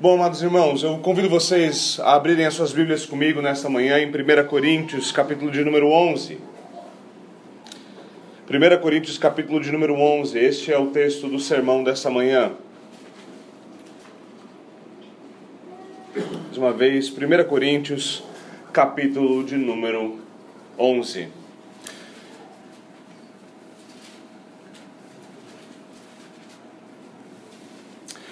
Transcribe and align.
Bom, 0.00 0.14
amados 0.14 0.40
irmãos, 0.42 0.84
eu 0.84 0.96
convido 0.98 1.28
vocês 1.28 1.98
a 1.98 2.14
abrirem 2.14 2.46
as 2.46 2.54
suas 2.54 2.72
Bíblias 2.72 3.04
comigo 3.04 3.42
nesta 3.42 3.68
manhã 3.68 3.98
em 3.98 4.06
1 4.06 4.46
Coríntios, 4.46 5.10
capítulo 5.10 5.50
de 5.50 5.64
número 5.64 5.88
11. 5.88 6.38
1 8.48 8.80
Coríntios, 8.80 9.18
capítulo 9.18 9.60
de 9.60 9.72
número 9.72 9.94
11, 9.94 10.38
este 10.38 10.72
é 10.72 10.78
o 10.78 10.86
texto 10.86 11.26
do 11.26 11.40
sermão 11.40 11.82
desta 11.82 12.08
manhã. 12.10 12.52
Mais 16.14 16.56
uma 16.56 16.72
vez, 16.72 17.10
1 17.10 17.48
Coríntios, 17.48 18.22
capítulo 18.72 19.42
de 19.42 19.56
número 19.56 20.20
11. 20.78 21.37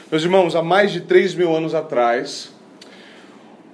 Meus 0.09 0.23
irmãos, 0.23 0.55
há 0.55 0.63
mais 0.63 0.93
de 0.93 1.01
3 1.01 1.35
mil 1.35 1.53
anos 1.53 1.75
atrás, 1.75 2.55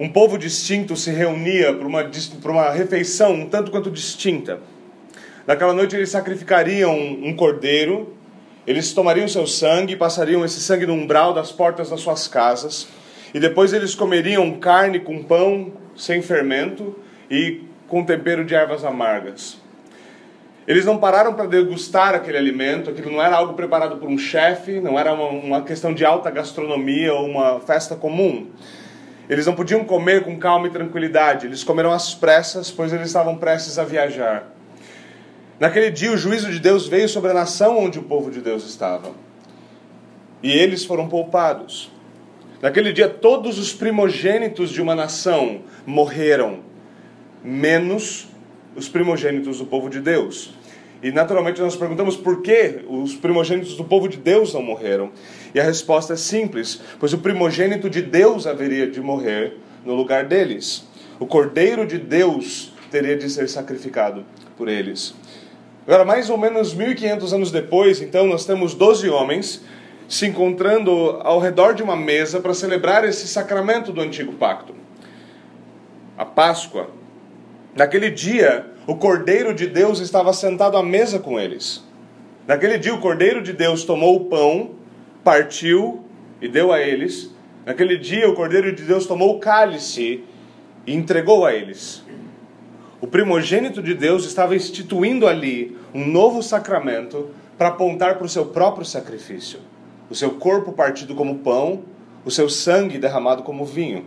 um 0.01 0.09
povo 0.09 0.39
distinto 0.39 0.97
se 0.97 1.11
reunia 1.11 1.75
para 1.75 1.87
uma, 1.87 2.11
para 2.41 2.51
uma 2.51 2.71
refeição 2.71 3.35
um 3.35 3.51
tanto 3.51 3.71
quanto 3.71 3.91
distinta. 3.91 4.59
Naquela 5.47 5.75
noite 5.75 5.95
eles 5.95 6.09
sacrificariam 6.09 6.97
um 6.99 7.37
cordeiro, 7.37 8.15
eles 8.67 8.95
tomariam 8.95 9.29
seu 9.29 9.47
sangue, 9.47 9.95
passariam 9.95 10.43
esse 10.43 10.59
sangue 10.61 10.87
no 10.87 10.95
umbral 10.95 11.35
das 11.35 11.53
portas 11.53 11.91
das 11.91 12.01
suas 12.01 12.27
casas, 12.27 12.89
e 13.35 13.39
depois 13.39 13.75
eles 13.75 13.95
comeriam 13.95 14.53
carne 14.53 15.01
com 15.01 15.23
pão 15.23 15.75
sem 15.95 16.23
fermento 16.23 16.99
e 17.31 17.61
com 17.87 18.07
tempero 18.07 18.43
de 18.43 18.55
ervas 18.55 18.87
amargas. 18.87 19.62
Eles 20.66 20.84
não 20.84 20.98
pararam 20.98 21.34
para 21.34 21.47
degustar 21.47 22.15
aquele 22.15 22.39
alimento, 22.39 22.91
aquilo 22.91 23.11
não 23.11 23.23
era 23.23 23.37
algo 23.37 23.55
preparado 23.55 23.97
por 23.97 24.09
um 24.09 24.16
chefe, 24.16 24.80
não 24.80 24.98
era 24.98 25.12
uma, 25.12 25.29
uma, 25.29 25.62
questão 25.62 25.93
de 25.93 26.05
alta 26.05 26.30
gastronomia 26.30 27.12
ou 27.12 27.27
uma 27.27 27.59
festa 27.61 27.97
comum. 27.97 28.47
Eles 29.28 29.45
não 29.45 29.55
podiam 29.55 29.84
comer 29.84 30.22
com 30.22 30.39
calma 30.39 30.69
e 30.69 30.70
tranquilidade, 30.70 31.47
eles 31.47 31.64
comeram 31.64 31.92
às 31.92 32.14
pressas, 32.14 32.70
pois 32.70 32.92
eles 32.92 33.09
estavam 33.09 33.37
prestes 33.37 33.77
a 33.77 33.84
viajar. 33.84 34.53
Naquele 35.59 35.91
dia, 35.91 36.12
o 36.12 36.17
juízo 36.17 36.50
de 36.50 36.61
Deus 36.61 36.87
veio 36.87 37.09
sobre 37.09 37.31
a 37.31 37.34
nação 37.34 37.78
onde 37.78 37.98
o 37.98 38.03
povo 38.03 38.31
de 38.31 38.41
Deus 38.41 38.65
estava. 38.65 39.11
E 40.42 40.50
eles 40.50 40.84
foram 40.84 41.09
poupados. 41.09 41.91
Naquele 42.61 42.92
dia, 42.92 43.09
todos 43.09 43.59
os 43.59 43.72
primogênitos 43.72 44.70
de 44.70 44.81
uma 44.81 44.94
nação 44.94 45.62
morreram, 45.84 46.61
menos 47.42 48.31
os 48.75 48.89
primogênitos 48.89 49.59
do 49.59 49.67
povo 49.67 49.89
de 49.89 50.01
Deus. 50.01 50.55
E 51.03 51.11
naturalmente 51.11 51.61
nós 51.61 51.75
perguntamos 51.75 52.17
por 52.17 52.42
que 52.42 52.84
os 52.89 53.15
primogênitos 53.15 53.77
do 53.77 53.84
povo 53.84 54.09
de 54.09 54.17
Deus 54.17 54.55
não 54.55 54.62
morreram. 54.62 55.11
E 55.53 55.59
a 55.59 55.65
resposta 55.65 56.12
é 56.12 56.17
simples: 56.17 56.81
pois 57.00 57.12
o 57.12 57.19
primogênito 57.19 57.91
de 57.91 58.00
Deus 58.00 58.47
haveria 58.47 58.89
de 58.89 59.00
morrer 59.00 59.56
no 59.84 59.95
lugar 59.95 60.25
deles. 60.27 60.87
O 61.19 61.27
cordeiro 61.27 61.87
de 61.87 61.98
Deus 61.98 62.73
teria 62.91 63.17
de 63.17 63.28
ser 63.28 63.48
sacrificado 63.48 64.25
por 64.56 64.69
eles. 64.69 65.15
Agora, 65.87 66.05
mais 66.05 66.31
ou 66.31 66.39
menos 66.39 66.73
1500 66.73 67.33
anos 67.33 67.50
depois, 67.50 68.00
então, 68.00 68.27
nós 68.27 68.45
temos 68.45 68.75
12 68.75 69.09
homens 69.09 69.65
se 70.09 70.27
encontrando 70.27 71.19
ao 71.23 71.41
redor 71.41 71.75
de 71.75 71.83
uma 71.83 71.97
mesa 71.97 72.39
para 72.39 72.55
celebrar 72.55 73.05
esse 73.05 73.27
sacramento 73.27 73.93
do 73.93 74.00
antigo 74.00 74.33
pacto. 74.34 74.75
A 76.17 76.25
Páscoa, 76.25 76.91
Naquele 77.75 78.11
dia, 78.11 78.67
o 78.87 78.95
Cordeiro 78.97 79.55
de 79.55 79.67
Deus 79.67 79.98
estava 79.98 80.33
sentado 80.34 80.77
à 80.77 80.83
mesa 80.83 81.19
com 81.19 81.41
eles. 81.41 81.83
Naquele 82.47 82.77
dia, 82.77 82.95
o 82.95 83.01
Cordeiro 83.01 83.42
de 83.42 83.55
Deus 83.55 83.84
tomou 83.84 84.17
o 84.17 84.25
pão, 84.27 84.73
partiu 85.25 86.05
e 86.41 86.48
deu 86.48 86.70
a 86.70 86.81
eles. 86.81 87.34
Naquele 87.65 87.97
dia, 87.97 88.28
o 88.28 88.34
Cordeiro 88.34 88.75
de 88.75 88.83
Deus 88.83 89.06
tomou 89.06 89.37
o 89.37 89.39
cálice 89.39 90.23
e 90.87 90.95
entregou 90.95 91.47
a 91.47 91.55
eles. 91.55 92.05
O 93.00 93.06
primogênito 93.06 93.83
de 93.83 93.94
Deus 93.94 94.27
estava 94.27 94.54
instituindo 94.54 95.27
ali 95.27 95.75
um 95.94 96.06
novo 96.06 96.43
sacramento 96.43 97.31
para 97.56 97.69
apontar 97.69 98.16
para 98.16 98.27
o 98.27 98.28
seu 98.28 98.47
próprio 98.47 98.84
sacrifício. 98.84 99.60
O 100.10 100.15
seu 100.15 100.33
corpo 100.33 100.72
partido 100.72 101.15
como 101.15 101.39
pão, 101.39 101.84
o 102.22 102.31
seu 102.31 102.50
sangue 102.50 102.99
derramado 102.99 103.43
como 103.43 103.65
vinho. 103.65 104.04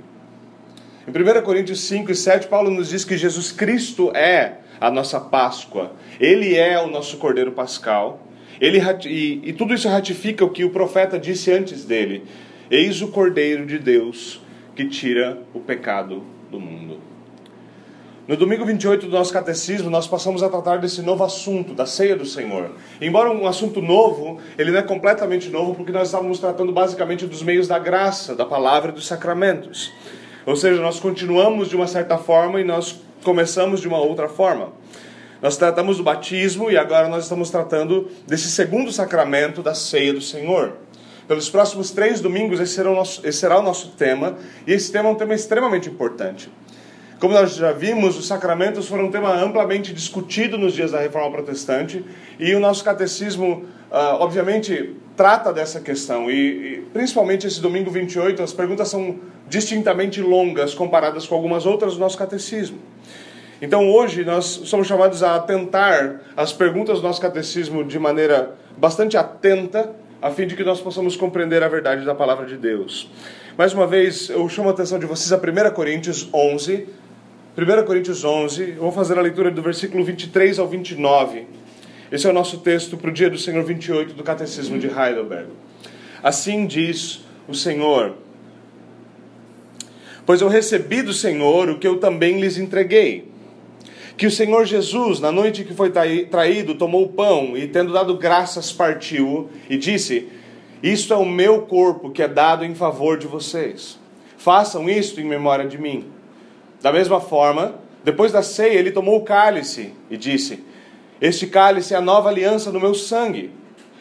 Em 1.08 1.12
1 1.12 1.44
Coríntios 1.44 1.82
5 1.82 2.12
e 2.12 2.16
7, 2.16 2.48
Paulo 2.48 2.72
nos 2.72 2.90
diz 2.90 3.06
que 3.06 3.16
Jesus 3.16 3.52
Cristo 3.52 4.12
é 4.16 4.58
a 4.82 4.90
nossa 4.90 5.20
Páscoa, 5.20 5.94
ele 6.20 6.56
é 6.56 6.82
o 6.82 6.88
nosso 6.88 7.18
Cordeiro 7.18 7.52
Pascal. 7.52 8.22
Ele, 8.60 8.82
e, 9.06 9.42
e 9.44 9.54
tudo 9.54 9.76
isso 9.76 9.88
ratifica 9.88 10.44
o 10.44 10.50
que 10.50 10.64
o 10.64 10.72
profeta 10.72 11.20
disse 11.20 11.52
antes 11.52 11.86
dele: 11.86 12.24
Eis 12.72 13.04
o 13.04 13.10
Cordeiro 13.10 13.68
de 13.68 13.78
Deus 13.78 14.42
que 14.76 14.86
tira 14.86 15.38
o 15.54 15.60
pecado 15.60 16.24
do 16.50 16.60
mundo. 16.60 17.00
No 18.28 18.36
domingo 18.36 18.66
28 18.66 19.06
do 19.06 19.12
nosso 19.12 19.32
catecismo, 19.32 19.92
nós 19.92 20.08
passamos 20.08 20.42
a 20.42 20.50
tratar 20.50 20.78
desse 20.78 21.04
novo 21.04 21.24
assunto, 21.24 21.76
da 21.76 21.86
ceia 21.86 22.16
do 22.16 22.26
Senhor. 22.26 22.72
Embora 23.00 23.30
um 23.30 23.46
assunto 23.46 23.84
novo, 23.84 24.40
ele 24.58 24.72
não 24.72 24.80
é 24.80 24.82
completamente 24.82 25.50
novo, 25.50 25.76
porque 25.76 25.92
nós 25.92 26.08
estávamos 26.08 26.40
tratando 26.40 26.72
basicamente 26.72 27.28
dos 27.28 27.44
meios 27.44 27.68
da 27.68 27.78
graça, 27.78 28.34
da 28.34 28.44
palavra 28.44 28.90
e 28.90 28.96
dos 28.96 29.06
sacramentos. 29.06 29.94
Ou 30.46 30.56
seja, 30.56 30.82
nós 30.82 31.00
continuamos 31.00 31.70
de 31.70 31.76
uma 31.76 31.88
certa 31.88 32.18
forma 32.18 32.62
e 32.62 32.64
nós 32.64 33.02
começamos 33.24 33.82
de 33.82 33.88
uma 33.88 33.98
outra 33.98 34.30
forma. 34.30 34.74
Nós 35.42 35.58
tratamos 35.58 35.98
do 35.98 36.04
batismo 36.04 36.72
e 36.72 36.78
agora 36.78 37.08
nós 37.08 37.24
estamos 37.24 37.50
tratando 37.50 38.10
desse 38.28 38.50
segundo 38.52 38.92
sacramento 38.92 39.62
da 39.62 39.74
ceia 39.74 40.14
do 40.14 40.22
Senhor. 40.22 40.74
Pelos 41.28 41.50
próximos 41.50 41.90
três 41.90 42.22
domingos, 42.22 42.60
esse 42.60 42.74
será, 42.74 42.92
o 42.92 42.96
nosso, 42.96 43.32
será 43.32 43.60
o 43.60 43.64
nosso 43.64 43.90
tema, 43.98 44.38
e 44.68 44.72
esse 44.72 44.92
tema 44.92 45.10
é 45.10 45.12
um 45.12 45.16
tema 45.16 45.34
extremamente 45.34 45.90
importante. 45.90 46.52
Como 47.20 47.34
nós 47.34 47.56
já 47.56 47.72
vimos, 47.72 48.18
os 48.18 48.28
sacramentos 48.28 48.88
foram 48.88 49.06
um 49.06 49.12
tema 49.12 49.34
amplamente 49.34 49.92
discutido 49.92 50.58
nos 50.58 50.74
dias 50.74 50.92
da 50.92 51.00
Reforma 51.00 51.32
Protestante, 51.32 52.06
e 52.40 52.54
o 52.54 52.60
nosso 52.60 52.84
catecismo, 52.84 53.66
uh, 53.90 54.20
obviamente, 54.20 54.96
trata 55.16 55.54
dessa 55.54 55.80
questão. 55.80 56.30
E, 56.30 56.36
e, 56.36 56.82
principalmente 56.94 57.48
esse 57.48 57.62
domingo 57.62 57.90
28, 57.90 58.42
as 58.42 58.54
perguntas 58.54 58.88
são 58.88 59.20
distintamente 59.48 60.22
longas 60.22 60.74
comparadas 60.74 61.26
com 61.26 61.36
algumas 61.36 61.66
outras 61.66 61.94
do 61.94 62.00
nosso 62.00 62.18
catecismo. 62.18 62.80
Então 63.62 63.90
hoje 63.90 64.26
nós 64.26 64.46
somos 64.46 64.86
chamados 64.86 65.24
a 65.24 65.36
atentar 65.36 66.22
as 66.36 66.52
perguntas 66.52 67.00
do 67.00 67.08
nosso 67.08 67.22
catecismo 67.22 67.84
de 67.84 67.98
maneira 67.98 68.56
bastante 68.78 69.16
atenta, 69.16 69.92
a 70.22 70.30
fim 70.30 70.46
de 70.46 70.56
que 70.56 70.64
nós 70.64 70.82
possamos 70.82 71.16
compreender 71.16 71.64
a 71.64 71.68
verdade 71.68 72.04
da 72.04 72.14
palavra 72.14 72.46
de 72.46 72.58
Deus. 72.58 73.10
Mais 73.58 73.74
uma 73.74 73.88
vez, 73.88 74.30
eu 74.30 74.48
chamo 74.50 74.68
a 74.68 74.72
atenção 74.72 75.00
de 75.00 75.06
vocês 75.06 75.32
a 75.32 75.38
1 75.38 75.74
Coríntios 75.74 76.28
11. 76.34 76.88
1 77.58 77.86
Coríntios 77.86 78.26
11, 78.26 78.72
eu 78.72 78.82
vou 78.82 78.92
fazer 78.92 79.18
a 79.18 79.22
leitura 79.22 79.50
do 79.50 79.62
versículo 79.62 80.04
23 80.04 80.60
ao 80.60 80.68
29. 80.68 81.48
Esse 82.16 82.26
é 82.28 82.30
o 82.30 82.34
nosso 82.34 82.60
texto 82.60 82.96
para 82.96 83.10
o 83.10 83.14
dia 83.14 83.30
do 83.30 83.38
Senhor 83.38 83.62
28 83.62 84.14
do 84.14 84.24
Catecismo 84.24 84.80
de 84.80 84.88
Heidelberg. 84.88 85.50
Assim 86.24 86.66
diz 86.66 87.26
o 87.46 87.54
Senhor 87.54 88.14
Pois 90.26 90.40
eu 90.40 90.48
recebi 90.48 91.02
do 91.02 91.12
Senhor 91.12 91.70
o 91.70 91.78
que 91.78 91.86
eu 91.86 92.00
também 92.00 92.40
lhes 92.40 92.58
entreguei. 92.58 93.30
Que 94.16 94.26
o 94.26 94.32
Senhor 94.32 94.64
Jesus, 94.64 95.20
na 95.20 95.30
noite 95.30 95.66
que 95.66 95.74
foi 95.74 95.92
traído, 96.32 96.76
tomou 96.76 97.04
o 97.04 97.10
pão 97.10 97.58
e, 97.58 97.68
tendo 97.68 97.92
dado 97.92 98.16
graças, 98.16 98.72
partiu 98.72 99.50
e 99.70 99.76
disse: 99.76 100.30
Isto 100.82 101.14
é 101.14 101.18
o 101.18 101.26
meu 101.26 101.64
corpo 101.64 102.12
que 102.12 102.24
é 102.24 102.30
dado 102.30 102.64
em 102.64 102.74
favor 102.74 103.18
de 103.18 103.28
vocês. 103.28 104.00
Façam 104.38 104.90
isto 104.90 105.20
em 105.20 105.26
memória 105.26 105.68
de 105.68 105.78
mim. 105.78 106.06
Da 106.82 106.94
mesma 106.94 107.20
forma, 107.20 107.76
depois 108.06 108.32
da 108.32 108.42
ceia, 108.42 108.80
ele 108.80 108.92
tomou 108.92 109.18
o 109.18 109.26
cálice 109.26 109.92
e 110.10 110.16
disse: 110.16 110.64
Este 111.26 111.48
cálice 111.48 111.96
é 111.96 111.98
a 111.98 112.02
nova 112.02 112.30
aliança 112.30 112.72
no 112.72 112.80
meu 112.80 112.94
sangue. 112.94 113.50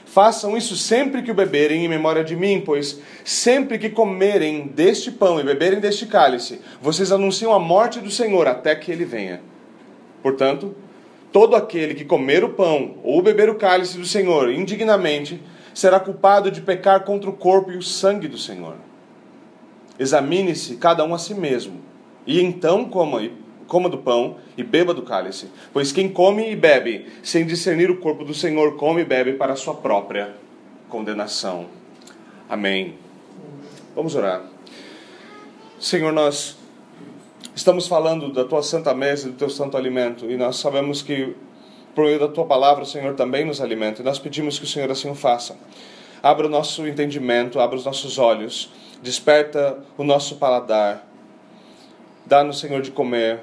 Façam 0.04 0.58
isso 0.58 0.76
sempre 0.76 1.22
que 1.22 1.30
o 1.30 1.34
beberem 1.34 1.82
em 1.82 1.88
memória 1.88 2.22
de 2.22 2.36
mim, 2.36 2.62
pois 2.62 3.00
sempre 3.24 3.78
que 3.78 3.88
comerem 3.88 4.66
deste 4.66 5.10
pão 5.10 5.40
e 5.40 5.42
beberem 5.42 5.80
deste 5.80 6.04
cálice, 6.04 6.60
vocês 6.82 7.10
anunciam 7.10 7.54
a 7.54 7.58
morte 7.58 7.98
do 7.98 8.10
Senhor 8.10 8.46
até 8.46 8.76
que 8.76 8.92
ele 8.92 9.06
venha. 9.06 9.40
Portanto, 10.22 10.74
todo 11.32 11.56
aquele 11.56 11.94
que 11.94 12.04
comer 12.04 12.44
o 12.44 12.50
pão 12.50 12.96
ou 13.02 13.22
beber 13.22 13.48
o 13.48 13.54
cálice 13.54 13.96
do 13.96 14.04
Senhor 14.04 14.50
indignamente 14.50 15.42
será 15.72 15.98
culpado 15.98 16.50
de 16.50 16.60
pecar 16.60 17.04
contra 17.04 17.30
o 17.30 17.32
corpo 17.32 17.72
e 17.72 17.78
o 17.78 17.82
sangue 17.82 18.28
do 18.28 18.36
Senhor. 18.36 18.74
Examine-se 19.98 20.76
cada 20.76 21.02
um 21.06 21.14
a 21.14 21.18
si 21.18 21.32
mesmo, 21.32 21.80
e 22.26 22.42
então 22.42 22.84
coma 22.84 23.22
coma 23.66 23.88
do 23.88 23.98
pão 23.98 24.36
e 24.56 24.62
beba 24.62 24.94
do 24.94 25.02
cálice. 25.02 25.48
Pois 25.72 25.92
quem 25.92 26.08
come 26.08 26.50
e 26.50 26.56
bebe, 26.56 27.06
sem 27.22 27.46
discernir 27.46 27.90
o 27.90 27.98
corpo 27.98 28.24
do 28.24 28.34
Senhor, 28.34 28.76
come 28.76 29.02
e 29.02 29.04
bebe 29.04 29.34
para 29.34 29.52
a 29.52 29.56
sua 29.56 29.74
própria 29.74 30.34
condenação. 30.88 31.66
Amém. 32.48 32.94
Vamos 33.94 34.14
orar. 34.14 34.42
Senhor, 35.78 36.12
nós 36.12 36.56
estamos 37.54 37.86
falando 37.86 38.32
da 38.32 38.44
tua 38.44 38.62
santa 38.62 38.94
mesa 38.94 39.28
e 39.28 39.32
do 39.32 39.36
teu 39.36 39.50
santo 39.50 39.76
alimento, 39.76 40.30
e 40.30 40.36
nós 40.36 40.56
sabemos 40.56 41.02
que 41.02 41.34
por 41.94 42.06
meio 42.06 42.18
da 42.18 42.28
tua 42.28 42.44
palavra 42.44 42.82
o 42.82 42.86
Senhor 42.86 43.14
também 43.14 43.44
nos 43.44 43.60
alimenta, 43.60 44.02
e 44.02 44.04
nós 44.04 44.18
pedimos 44.18 44.58
que 44.58 44.64
o 44.64 44.68
Senhor 44.68 44.90
assim 44.90 45.10
o 45.10 45.14
faça. 45.14 45.56
abra 46.24 46.46
o 46.46 46.50
nosso 46.50 46.88
entendimento, 46.88 47.60
abra 47.60 47.76
os 47.76 47.84
nossos 47.84 48.18
olhos, 48.18 48.70
desperta 49.02 49.78
o 49.98 50.02
nosso 50.02 50.36
paladar, 50.36 51.06
dá-nos, 52.24 52.58
Senhor, 52.58 52.80
de 52.80 52.90
comer, 52.90 53.40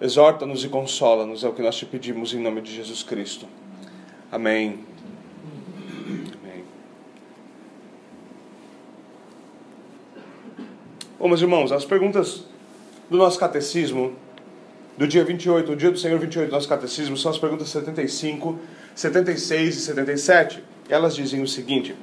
exorta-nos 0.00 0.64
e 0.64 0.68
consola-nos, 0.68 1.44
é 1.44 1.48
o 1.48 1.52
que 1.52 1.62
nós 1.62 1.76
te 1.76 1.84
pedimos 1.84 2.32
em 2.32 2.40
nome 2.40 2.60
de 2.60 2.74
Jesus 2.74 3.02
Cristo. 3.02 3.46
Amém. 4.32 4.80
Amém. 6.42 6.64
Bom, 11.18 11.28
meus 11.28 11.42
irmãos, 11.42 11.70
as 11.70 11.84
perguntas 11.84 12.44
do 13.10 13.18
nosso 13.18 13.38
catecismo, 13.38 14.14
do 14.96 15.06
dia 15.06 15.24
28, 15.24 15.72
o 15.72 15.76
dia 15.76 15.90
do 15.90 15.98
Senhor 15.98 16.18
28 16.18 16.48
do 16.48 16.52
nosso 16.52 16.68
catecismo, 16.68 17.16
são 17.16 17.30
as 17.30 17.38
perguntas 17.38 17.68
75, 17.68 18.58
76 18.94 19.76
e 19.76 19.80
77. 19.80 20.64
Elas 20.88 21.14
dizem 21.14 21.42
o 21.42 21.48
seguinte: 21.48 21.94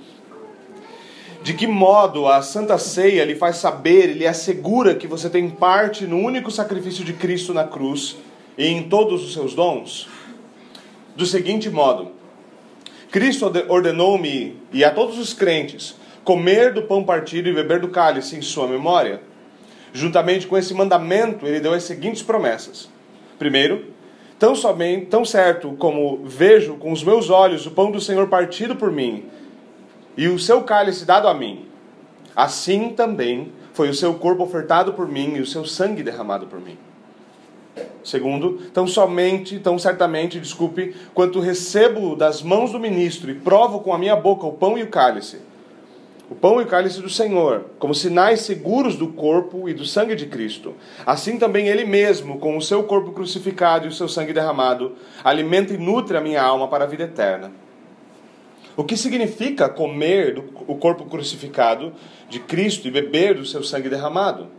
De 1.48 1.54
que 1.54 1.66
modo 1.66 2.28
a 2.28 2.42
Santa 2.42 2.78
Ceia 2.78 3.24
lhe 3.24 3.34
faz 3.34 3.56
saber, 3.56 4.08
lhe 4.08 4.28
assegura 4.28 4.96
que 4.96 5.08
você 5.08 5.30
tem 5.30 5.50
parte 5.50 6.06
no 6.06 6.18
único 6.18 6.52
sacrifício 6.52 7.06
de 7.06 7.14
Cristo 7.14 7.54
na 7.54 7.64
cruz 7.64 8.18
e 8.58 8.68
em 8.68 8.84
todos 8.84 9.24
os 9.24 9.32
seus 9.32 9.54
dons? 9.54 10.10
Do 11.16 11.26
seguinte 11.26 11.70
modo: 11.70 12.12
Cristo 13.10 13.50
ordenou-me 13.70 14.58
e 14.74 14.84
a 14.84 14.92
todos 14.92 15.18
os 15.18 15.34
crentes 15.34 15.96
comer 16.22 16.74
do 16.74 16.82
pão 16.82 17.02
partido 17.06 17.48
e 17.48 17.54
beber 17.54 17.80
do 17.80 17.88
cálice 17.88 18.36
em 18.36 18.42
sua 18.42 18.68
memória. 18.68 19.22
Juntamente 19.94 20.48
com 20.48 20.58
esse 20.58 20.74
mandamento, 20.74 21.48
ele 21.48 21.62
deu 21.62 21.74
as 21.74 21.84
seguintes 21.84 22.22
promessas. 22.22 22.90
Primeiro, 23.40 23.86
tão 24.38 24.54
somente, 24.54 25.06
tão 25.06 25.24
certo 25.24 25.78
como 25.80 26.26
vejo 26.26 26.76
com 26.76 26.92
os 26.92 27.06
meus 27.06 27.30
olhos 27.30 27.66
o 27.66 27.72
pão 27.72 27.90
do 27.90 28.02
Senhor 28.02 28.28
partido 28.28 28.76
por 28.76 28.92
mim 28.92 29.24
e 30.18 30.28
o 30.28 30.40
seu 30.40 30.64
cálice 30.64 31.06
dado 31.06 31.28
a 31.28 31.34
mim, 31.34 31.68
assim 32.36 32.90
também 32.90 33.52
foi 33.72 33.90
o 33.90 33.94
seu 33.94 34.16
corpo 34.16 34.44
ofertado 34.44 34.94
por 34.94 35.08
mim 35.08 35.36
e 35.36 35.42
o 35.42 35.46
seu 35.46 35.64
sangue 35.64 36.02
derramado 36.02 36.48
por 36.48 36.60
mim. 36.60 36.78
Segundo, 38.04 38.54
tão 38.74 38.88
somente, 38.88 39.60
tão 39.60 39.78
certamente, 39.78 40.40
desculpe, 40.40 40.96
quanto 41.14 41.40
recebo 41.40 42.16
das 42.16 42.42
mãos 42.42 42.72
do 42.72 42.80
ministro 42.80 43.30
e 43.30 43.36
provo 43.36 43.82
com 43.82 43.94
a 43.94 43.98
minha 43.98 44.16
boca 44.16 44.48
o 44.48 44.54
pão 44.54 44.78
e 44.78 44.84
o 44.84 44.88
cálice, 44.88 45.40
o 46.30 46.34
pão 46.34 46.60
e 46.60 46.64
o 46.64 46.68
cálice 46.68 47.02
do 47.02 47.10
Senhor, 47.10 47.66
como 47.78 47.94
sinais 47.94 48.42
seguros 48.42 48.96
do 48.96 49.10
corpo 49.10 49.70
e 49.70 49.74
do 49.74 49.86
sangue 49.86 50.16
de 50.16 50.26
Cristo. 50.26 50.74
Assim 51.06 51.38
também 51.38 51.68
Ele 51.68 51.86
mesmo, 51.86 52.40
com 52.40 52.58
o 52.58 52.62
seu 52.62 52.84
corpo 52.84 53.12
crucificado 53.12 53.86
e 53.86 53.90
o 53.90 53.94
seu 53.94 54.10
sangue 54.10 54.34
derramado, 54.34 54.96
alimenta 55.24 55.74
e 55.74 55.78
nutre 55.78 56.18
a 56.18 56.22
minha 56.22 56.42
alma 56.42 56.68
para 56.68 56.86
a 56.86 56.88
vida 56.88 57.04
eterna. 57.04 57.52
O 58.78 58.84
que 58.84 58.96
significa 58.96 59.68
comer 59.68 60.38
o 60.68 60.76
corpo 60.76 61.06
crucificado 61.06 61.94
de 62.30 62.40
Cristo 62.40 62.88
e 62.88 62.92
beber 62.92 63.34
do 63.34 63.44
seu 63.44 63.64
sangue 63.64 63.90
derramado? 63.90 64.50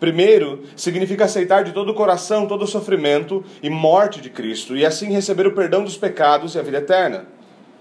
Primeiro, 0.00 0.64
significa 0.74 1.26
aceitar 1.26 1.62
de 1.62 1.70
todo 1.70 1.92
o 1.92 1.94
coração 1.94 2.48
todo 2.48 2.62
o 2.62 2.66
sofrimento 2.66 3.44
e 3.62 3.70
morte 3.70 4.20
de 4.20 4.30
Cristo 4.30 4.76
e 4.76 4.84
assim 4.84 5.12
receber 5.12 5.46
o 5.46 5.54
perdão 5.54 5.84
dos 5.84 5.96
pecados 5.96 6.56
e 6.56 6.58
a 6.58 6.62
vida 6.62 6.78
eterna. 6.78 7.26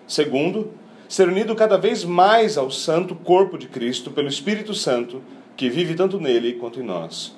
Segundo, 0.07 0.71
ser 1.07 1.27
unido 1.27 1.55
cada 1.55 1.79
vez 1.79 2.05
mais 2.05 2.55
ao 2.55 2.69
santo 2.69 3.15
corpo 3.15 3.57
de 3.57 3.67
Cristo 3.67 4.11
pelo 4.11 4.27
Espírito 4.27 4.75
Santo, 4.75 5.23
que 5.57 5.67
vive 5.67 5.95
tanto 5.95 6.19
nele 6.19 6.53
quanto 6.53 6.79
em 6.79 6.83
nós. 6.83 7.35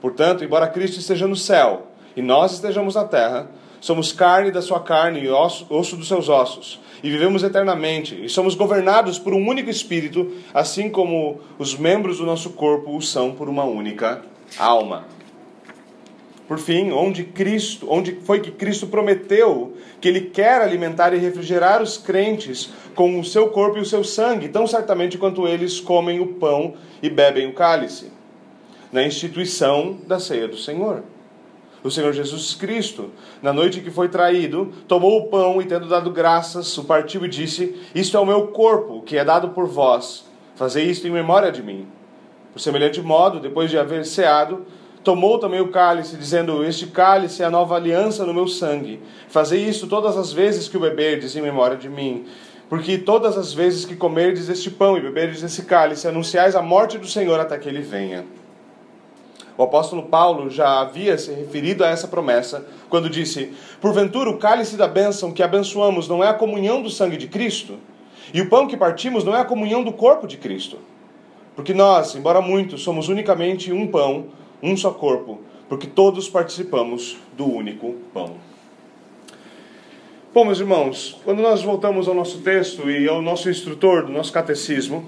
Portanto, 0.00 0.44
embora 0.44 0.68
Cristo 0.68 1.00
esteja 1.00 1.26
no 1.26 1.34
céu 1.34 1.88
e 2.14 2.22
nós 2.22 2.52
estejamos 2.52 2.94
na 2.94 3.04
terra, 3.04 3.50
somos 3.80 4.12
carne 4.12 4.52
da 4.52 4.62
sua 4.62 4.78
carne 4.78 5.24
e 5.24 5.28
osso, 5.28 5.66
osso 5.68 5.96
dos 5.96 6.06
seus 6.06 6.28
ossos 6.28 6.78
e 7.02 7.10
vivemos 7.10 7.42
eternamente, 7.42 8.24
e 8.24 8.28
somos 8.28 8.54
governados 8.54 9.18
por 9.18 9.32
um 9.34 9.48
único 9.48 9.70
Espírito, 9.70 10.32
assim 10.52 10.90
como 10.90 11.40
os 11.58 11.76
membros 11.76 12.18
do 12.18 12.26
nosso 12.26 12.50
corpo 12.50 12.96
o 12.96 13.02
são 13.02 13.32
por 13.32 13.48
uma 13.48 13.64
única 13.64 14.22
alma. 14.58 15.06
Por 16.46 16.58
fim, 16.58 16.90
onde 16.90 17.22
Cristo, 17.22 17.86
onde 17.88 18.16
foi 18.24 18.40
que 18.40 18.50
Cristo 18.50 18.88
prometeu 18.88 19.76
que 20.00 20.08
ele 20.08 20.22
quer 20.22 20.60
alimentar 20.60 21.14
e 21.14 21.18
refrigerar 21.18 21.80
os 21.80 21.96
crentes 21.96 22.70
com 22.94 23.20
o 23.20 23.24
seu 23.24 23.50
corpo 23.50 23.78
e 23.78 23.80
o 23.80 23.86
seu 23.86 24.02
sangue, 24.02 24.48
tão 24.48 24.66
certamente 24.66 25.16
quanto 25.16 25.46
eles 25.46 25.78
comem 25.78 26.18
o 26.18 26.26
pão 26.26 26.74
e 27.00 27.08
bebem 27.08 27.46
o 27.46 27.52
cálice, 27.52 28.10
na 28.90 29.04
instituição 29.04 29.98
da 30.08 30.18
ceia 30.18 30.48
do 30.48 30.56
Senhor 30.56 31.04
o 31.82 31.90
Senhor 31.90 32.12
Jesus 32.12 32.54
Cristo. 32.54 33.10
Na 33.42 33.52
noite 33.52 33.80
que 33.80 33.90
foi 33.90 34.08
traído, 34.08 34.72
tomou 34.86 35.18
o 35.18 35.26
pão 35.28 35.60
e, 35.60 35.64
tendo 35.64 35.88
dado 35.88 36.10
graças, 36.10 36.76
o 36.78 36.84
partiu 36.84 37.24
e 37.24 37.28
disse: 37.28 37.74
Isto 37.94 38.16
é 38.16 38.20
o 38.20 38.26
meu 38.26 38.48
corpo, 38.48 39.02
que 39.02 39.16
é 39.16 39.24
dado 39.24 39.50
por 39.50 39.66
vós. 39.66 40.24
Fazei 40.54 40.84
isto 40.84 41.06
em 41.06 41.10
memória 41.10 41.50
de 41.50 41.62
mim. 41.62 41.86
Por 42.52 42.60
semelhante 42.60 43.00
modo, 43.00 43.40
depois 43.40 43.70
de 43.70 43.78
haver 43.78 44.04
ceado, 44.04 44.66
tomou 45.02 45.38
também 45.38 45.60
o 45.60 45.68
cálice, 45.68 46.16
dizendo: 46.16 46.64
Este 46.64 46.86
cálice 46.86 47.42
é 47.42 47.46
a 47.46 47.50
nova 47.50 47.76
aliança 47.76 48.26
no 48.26 48.34
meu 48.34 48.46
sangue. 48.46 49.00
Fazei 49.28 49.64
isto 49.66 49.86
todas 49.86 50.16
as 50.16 50.32
vezes 50.32 50.68
que 50.68 50.76
o 50.76 50.80
beberdes 50.80 51.34
em 51.36 51.42
memória 51.42 51.76
de 51.76 51.88
mim. 51.88 52.26
Porque 52.68 52.98
todas 52.98 53.36
as 53.36 53.52
vezes 53.52 53.84
que 53.84 53.96
comerdes 53.96 54.48
este 54.48 54.70
pão 54.70 54.96
e 54.96 55.00
beberdes 55.00 55.42
esse 55.42 55.64
cálice, 55.64 56.06
anunciais 56.06 56.54
a 56.54 56.62
morte 56.62 56.98
do 56.98 57.06
Senhor 57.06 57.40
até 57.40 57.58
que 57.58 57.68
ele 57.68 57.80
venha. 57.80 58.24
O 59.60 59.64
apóstolo 59.64 60.04
Paulo 60.04 60.48
já 60.48 60.80
havia 60.80 61.18
se 61.18 61.30
referido 61.32 61.84
a 61.84 61.88
essa 61.88 62.08
promessa 62.08 62.64
quando 62.88 63.10
disse: 63.10 63.52
Porventura, 63.78 64.30
o 64.30 64.38
cálice 64.38 64.74
da 64.74 64.88
bênção 64.88 65.32
que 65.32 65.42
abençoamos 65.42 66.08
não 66.08 66.24
é 66.24 66.28
a 66.28 66.32
comunhão 66.32 66.80
do 66.80 66.88
sangue 66.88 67.18
de 67.18 67.28
Cristo? 67.28 67.78
E 68.32 68.40
o 68.40 68.48
pão 68.48 68.66
que 68.66 68.74
partimos 68.74 69.22
não 69.22 69.36
é 69.36 69.40
a 69.40 69.44
comunhão 69.44 69.84
do 69.84 69.92
corpo 69.92 70.26
de 70.26 70.38
Cristo? 70.38 70.78
Porque 71.54 71.74
nós, 71.74 72.14
embora 72.14 72.40
muitos, 72.40 72.82
somos 72.82 73.10
unicamente 73.10 73.70
um 73.70 73.86
pão, 73.86 74.28
um 74.62 74.74
só 74.78 74.92
corpo, 74.92 75.42
porque 75.68 75.86
todos 75.86 76.26
participamos 76.26 77.18
do 77.36 77.44
único 77.44 77.96
pão. 78.14 78.36
Bom, 80.32 80.46
meus 80.46 80.58
irmãos, 80.58 81.20
quando 81.22 81.42
nós 81.42 81.60
voltamos 81.60 82.08
ao 82.08 82.14
nosso 82.14 82.38
texto 82.38 82.90
e 82.90 83.06
ao 83.06 83.20
nosso 83.20 83.50
instrutor 83.50 84.06
do 84.06 84.10
nosso 84.10 84.32
catecismo, 84.32 85.04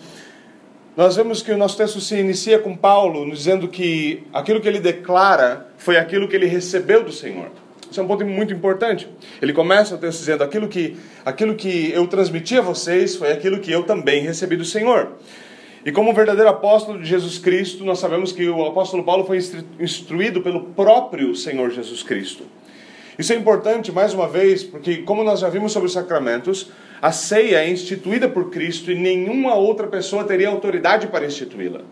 nós 0.97 1.17
vemos 1.17 1.41
que 1.41 1.51
o 1.51 1.57
nosso 1.57 1.77
texto 1.77 2.01
se 2.01 2.17
inicia 2.17 2.59
com 2.59 2.77
Paulo 2.77 3.31
dizendo 3.31 3.67
que 3.67 4.25
aquilo 4.33 4.61
que 4.61 4.69
ele 4.69 4.79
declara 4.79 5.69
foi 5.79 5.97
aquilo 5.97 6.29
que 6.29 6.37
ele 6.37 6.47
recebeu 6.47 7.03
do 7.03 7.11
Senhor. 7.11 7.51
Isso 7.91 7.99
é 7.99 8.03
um 8.03 8.07
ponto 8.07 8.25
muito 8.27 8.53
importante. 8.53 9.09
Ele 9.41 9.53
começa 9.53 9.95
o 9.95 9.99
texto 9.99 10.21
dizendo: 10.21 10.45
aquilo 10.45 10.69
que, 10.69 10.97
aquilo 11.25 11.55
que 11.55 11.91
eu 11.93 12.07
transmiti 12.07 12.59
a 12.59 12.63
vocês 12.63 13.17
foi 13.17 13.33
aquilo 13.33 13.59
que 13.59 13.71
eu 13.71 13.85
também 13.85 14.23
recebi 14.23 14.57
do 14.57 14.65
Senhor. 14.65 15.13
E 15.85 15.91
como 15.91 16.13
verdadeiro 16.13 16.49
apóstolo 16.49 16.99
de 16.99 17.09
Jesus 17.09 17.39
Cristo, 17.39 17.85
nós 17.85 17.99
sabemos 17.99 18.31
que 18.31 18.49
o 18.49 18.65
apóstolo 18.67 19.03
Paulo 19.03 19.25
foi 19.25 19.39
instruído 19.81 20.41
pelo 20.41 20.61
próprio 20.61 21.35
Senhor 21.35 21.71
Jesus 21.71 22.03
Cristo. 22.03 22.45
Isso 23.19 23.33
é 23.33 23.37
importante, 23.37 23.93
mais 23.93 24.15
uma 24.15 24.27
vez, 24.27 24.63
porque, 24.65 24.99
como 24.99 25.23
nós 25.23 25.41
já 25.41 25.49
vimos 25.49 25.73
sobre 25.73 25.87
os 25.87 25.93
sacramentos, 25.93 26.71
a 27.01 27.13
ceia 27.13 27.65
é 27.65 27.69
instituída 27.69 28.29
por 28.29 28.51
Cristo 28.51 28.91
e 28.91 28.95
nenhuma 28.95 29.55
outra 29.55 29.87
pessoa 29.87 30.25
teria 30.25 30.49
autoridade 30.49 31.09
para 31.09 31.27
instituí-la. 31.27 31.83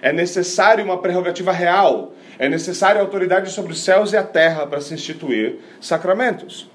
É 0.00 0.12
necessário 0.12 0.84
uma 0.84 0.98
prerrogativa 0.98 1.52
real, 1.52 2.14
é 2.38 2.48
necessária 2.48 3.00
autoridade 3.00 3.50
sobre 3.50 3.72
os 3.72 3.82
céus 3.82 4.12
e 4.12 4.16
a 4.16 4.22
terra 4.22 4.66
para 4.66 4.80
se 4.80 4.94
instituir 4.94 5.56
sacramentos. 5.80 6.70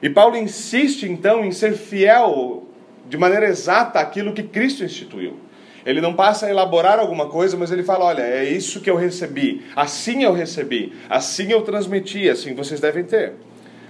E 0.00 0.08
Paulo 0.08 0.36
insiste 0.36 1.04
então 1.04 1.44
em 1.44 1.50
ser 1.50 1.72
fiel 1.72 2.68
de 3.08 3.16
maneira 3.16 3.48
exata 3.48 3.98
àquilo 3.98 4.32
que 4.32 4.44
Cristo 4.44 4.84
instituiu. 4.84 5.36
Ele 5.84 6.00
não 6.00 6.14
passa 6.14 6.46
a 6.46 6.50
elaborar 6.50 6.98
alguma 6.98 7.26
coisa, 7.28 7.56
mas 7.56 7.72
ele 7.72 7.82
fala: 7.82 8.04
olha, 8.04 8.22
é 8.22 8.44
isso 8.44 8.80
que 8.80 8.90
eu 8.90 8.96
recebi, 8.96 9.64
assim 9.74 10.22
eu 10.22 10.32
recebi, 10.32 10.92
assim 11.08 11.50
eu 11.50 11.62
transmiti, 11.62 12.28
assim 12.28 12.54
vocês 12.54 12.78
devem 12.78 13.04
ter. 13.04 13.32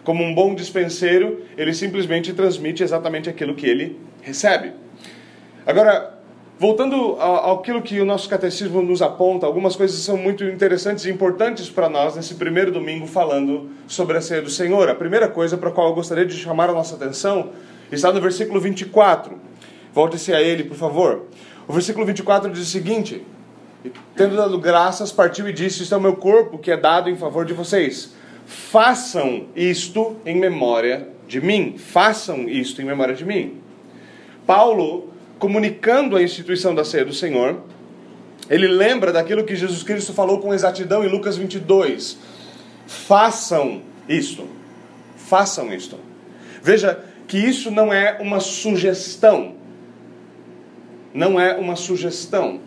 Como 0.09 0.25
um 0.25 0.35
bom 0.35 0.55
dispenseiro, 0.55 1.43
ele 1.55 1.75
simplesmente 1.75 2.33
transmite 2.33 2.83
exatamente 2.83 3.29
aquilo 3.29 3.55
que 3.55 3.67
ele 3.67 4.01
recebe. 4.23 4.73
Agora, 5.67 6.15
voltando 6.59 7.19
àquilo 7.21 7.83
que 7.83 8.01
o 8.01 8.07
nosso 8.07 8.27
catecismo 8.27 8.81
nos 8.81 9.03
aponta, 9.03 9.45
algumas 9.45 9.77
coisas 9.77 10.01
são 10.01 10.17
muito 10.17 10.45
interessantes 10.45 11.05
e 11.05 11.11
importantes 11.11 11.69
para 11.69 11.91
nós 11.91 12.17
nesse 12.17 12.37
primeiro 12.37 12.73
domingo 12.73 13.07
falando 13.07 13.69
sobre 13.87 14.17
a 14.17 14.23
ceia 14.23 14.41
do 14.41 14.49
Senhor. 14.49 14.89
A 14.89 14.95
primeira 14.95 15.29
coisa 15.29 15.59
para 15.59 15.69
a 15.69 15.73
qual 15.73 15.89
eu 15.89 15.95
gostaria 15.95 16.25
de 16.25 16.39
chamar 16.39 16.71
a 16.71 16.73
nossa 16.73 16.95
atenção 16.95 17.51
está 17.93 18.11
no 18.11 18.19
versículo 18.19 18.59
24. 18.63 19.39
Volte-se 19.93 20.33
a 20.33 20.41
ele, 20.41 20.65
por 20.65 20.79
favor. 20.79 21.27
O 21.69 21.73
versículo 21.75 22.07
24 22.07 22.51
diz 22.51 22.63
o 22.63 22.65
seguinte: 22.65 23.27
Tendo 24.17 24.37
dado 24.37 24.59
graças, 24.59 25.13
partiu 25.13 25.47
e 25.47 25.53
disse: 25.53 25.83
Isto 25.83 25.95
é 25.95 25.99
o 25.99 26.01
meu 26.01 26.17
corpo 26.17 26.57
que 26.57 26.71
é 26.71 26.79
dado 26.79 27.11
em 27.11 27.17
favor 27.17 27.45
de 27.45 27.53
vocês 27.53 28.17
façam 28.49 29.45
isto 29.55 30.17
em 30.25 30.35
memória 30.35 31.07
de 31.29 31.39
mim. 31.39 31.77
Façam 31.77 32.49
isto 32.49 32.81
em 32.81 32.85
memória 32.87 33.15
de 33.15 33.25
mim. 33.25 33.61
Paulo, 34.47 35.13
comunicando 35.39 36.17
a 36.17 36.23
instituição 36.23 36.75
da 36.75 36.83
ceia 36.83 37.05
do 37.05 37.13
Senhor, 37.13 37.63
ele 38.49 38.67
lembra 38.67 39.13
daquilo 39.13 39.45
que 39.45 39.55
Jesus 39.55 39.83
Cristo 39.83 40.15
falou 40.15 40.41
com 40.41 40.55
exatidão 40.55 41.05
em 41.05 41.09
Lucas 41.09 41.37
22. 41.37 42.17
Façam 42.87 43.83
isto. 44.09 44.49
Façam 45.15 45.71
isto. 45.71 45.99
Veja 46.63 47.05
que 47.27 47.37
isso 47.37 47.71
não 47.71 47.93
é 47.93 48.17
uma 48.19 48.41
sugestão. 48.41 49.57
Não 51.13 51.39
é 51.39 51.55
uma 51.55 51.77
sugestão. 51.77 52.61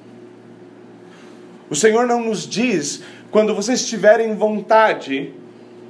O 1.68 1.76
Senhor 1.76 2.06
não 2.06 2.24
nos 2.24 2.48
diz, 2.48 3.02
quando 3.32 3.56
vocês 3.56 3.88
tiverem 3.88 4.36
vontade 4.36 5.34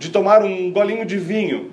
de 0.01 0.10
tomar 0.10 0.43
um 0.43 0.72
golinho 0.72 1.05
de 1.05 1.15
vinho, 1.17 1.72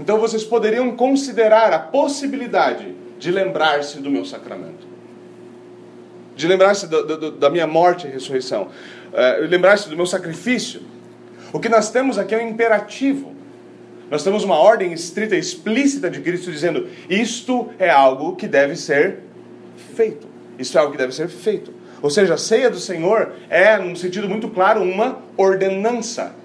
então 0.00 0.18
vocês 0.18 0.42
poderiam 0.42 0.96
considerar 0.96 1.72
a 1.72 1.78
possibilidade 1.78 2.92
de 3.20 3.30
lembrar-se 3.30 4.00
do 4.00 4.10
meu 4.10 4.24
sacramento. 4.24 4.84
De 6.34 6.48
lembrar-se 6.48 6.88
da 7.38 7.48
minha 7.48 7.68
morte 7.68 8.08
e 8.08 8.10
ressurreição. 8.10 8.68
Uh, 9.12 9.46
lembrar-se 9.48 9.88
do 9.88 9.96
meu 9.96 10.06
sacrifício. 10.06 10.82
O 11.52 11.60
que 11.60 11.68
nós 11.68 11.90
temos 11.90 12.18
aqui 12.18 12.34
é 12.34 12.38
um 12.38 12.48
imperativo. 12.48 13.32
Nós 14.10 14.24
temos 14.24 14.42
uma 14.42 14.56
ordem 14.56 14.92
estrita, 14.92 15.36
explícita 15.36 16.10
de 16.10 16.20
Cristo 16.20 16.50
dizendo: 16.50 16.88
isto 17.08 17.68
é 17.78 17.90
algo 17.90 18.34
que 18.34 18.48
deve 18.48 18.74
ser 18.74 19.20
feito. 19.94 20.26
Isto 20.58 20.78
é 20.78 20.80
algo 20.80 20.92
que 20.92 20.98
deve 20.98 21.14
ser 21.14 21.28
feito. 21.28 21.72
Ou 22.02 22.10
seja, 22.10 22.34
a 22.34 22.38
ceia 22.38 22.70
do 22.70 22.80
Senhor 22.80 23.34
é, 23.48 23.76
num 23.78 23.94
sentido 23.94 24.28
muito 24.28 24.48
claro, 24.48 24.82
uma 24.82 25.18
ordenança. 25.36 26.39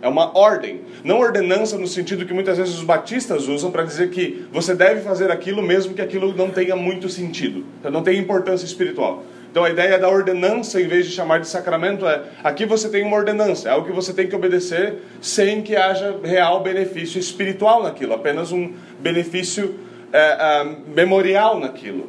É 0.00 0.08
uma 0.08 0.36
ordem. 0.38 0.82
Não 1.02 1.18
ordenança 1.18 1.76
no 1.76 1.86
sentido 1.86 2.24
que 2.24 2.32
muitas 2.32 2.56
vezes 2.56 2.74
os 2.74 2.84
batistas 2.84 3.48
usam 3.48 3.70
para 3.70 3.82
dizer 3.82 4.10
que 4.10 4.46
você 4.52 4.74
deve 4.74 5.00
fazer 5.00 5.30
aquilo 5.30 5.62
mesmo 5.62 5.94
que 5.94 6.02
aquilo 6.02 6.32
não 6.34 6.50
tenha 6.50 6.76
muito 6.76 7.08
sentido, 7.08 7.64
não 7.90 8.02
tenha 8.02 8.20
importância 8.20 8.64
espiritual. 8.64 9.24
Então 9.50 9.64
a 9.64 9.70
ideia 9.70 9.98
da 9.98 10.08
ordenança, 10.08 10.80
em 10.80 10.86
vez 10.86 11.06
de 11.06 11.12
chamar 11.12 11.40
de 11.40 11.48
sacramento, 11.48 12.06
é 12.06 12.22
aqui 12.44 12.64
você 12.64 12.88
tem 12.88 13.02
uma 13.02 13.16
ordenança, 13.16 13.68
é 13.68 13.72
algo 13.72 13.86
que 13.86 13.92
você 13.92 14.12
tem 14.12 14.28
que 14.28 14.36
obedecer 14.36 14.98
sem 15.20 15.62
que 15.62 15.74
haja 15.74 16.16
real 16.22 16.62
benefício 16.62 17.18
espiritual 17.18 17.82
naquilo, 17.82 18.12
apenas 18.12 18.52
um 18.52 18.74
benefício 19.00 19.74
é, 20.12 20.18
é, 20.20 20.76
memorial 20.94 21.58
naquilo. 21.58 22.08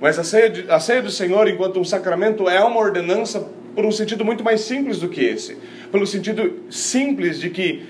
Mas 0.00 0.18
a 0.18 0.24
ceia, 0.24 0.50
de, 0.50 0.68
a 0.68 0.80
ceia 0.80 1.00
do 1.00 1.10
Senhor, 1.10 1.46
enquanto 1.46 1.78
um 1.78 1.84
sacramento, 1.84 2.48
é 2.48 2.64
uma 2.64 2.80
ordenança 2.80 3.46
por 3.74 3.86
um 3.86 3.92
sentido 3.92 4.24
muito 4.24 4.42
mais 4.42 4.62
simples 4.62 4.98
do 4.98 5.08
que 5.08 5.20
esse. 5.20 5.56
Pelo 5.92 6.06
sentido 6.06 6.60
simples 6.70 7.38
de 7.38 7.50
que 7.50 7.86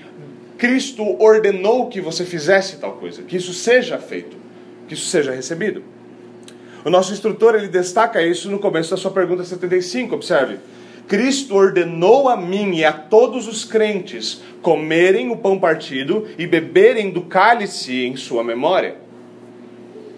Cristo 0.57 1.03
ordenou 1.21 1.87
que 1.87 2.01
você 2.01 2.25
fizesse 2.25 2.77
tal 2.77 2.93
coisa, 2.93 3.23
que 3.23 3.37
isso 3.37 3.53
seja 3.53 3.97
feito, 3.97 4.35
que 4.87 4.93
isso 4.93 5.07
seja 5.07 5.31
recebido. 5.31 5.83
O 6.85 6.89
nosso 6.89 7.13
instrutor 7.13 7.55
ele 7.55 7.69
destaca 7.69 8.21
isso 8.21 8.51
no 8.51 8.59
começo 8.59 8.91
da 8.91 8.97
sua 8.97 9.11
pergunta 9.11 9.43
75, 9.43 10.13
observe. 10.15 10.57
Cristo 11.07 11.55
ordenou 11.55 12.27
a 12.27 12.35
mim 12.35 12.75
e 12.75 12.85
a 12.85 12.91
todos 12.91 13.47
os 13.47 13.63
crentes 13.63 14.41
comerem 14.61 15.31
o 15.31 15.37
pão 15.37 15.57
partido 15.57 16.27
e 16.37 16.45
beberem 16.45 17.09
do 17.09 17.21
cálice 17.21 18.05
em 18.05 18.15
sua 18.17 18.43
memória. 18.43 18.95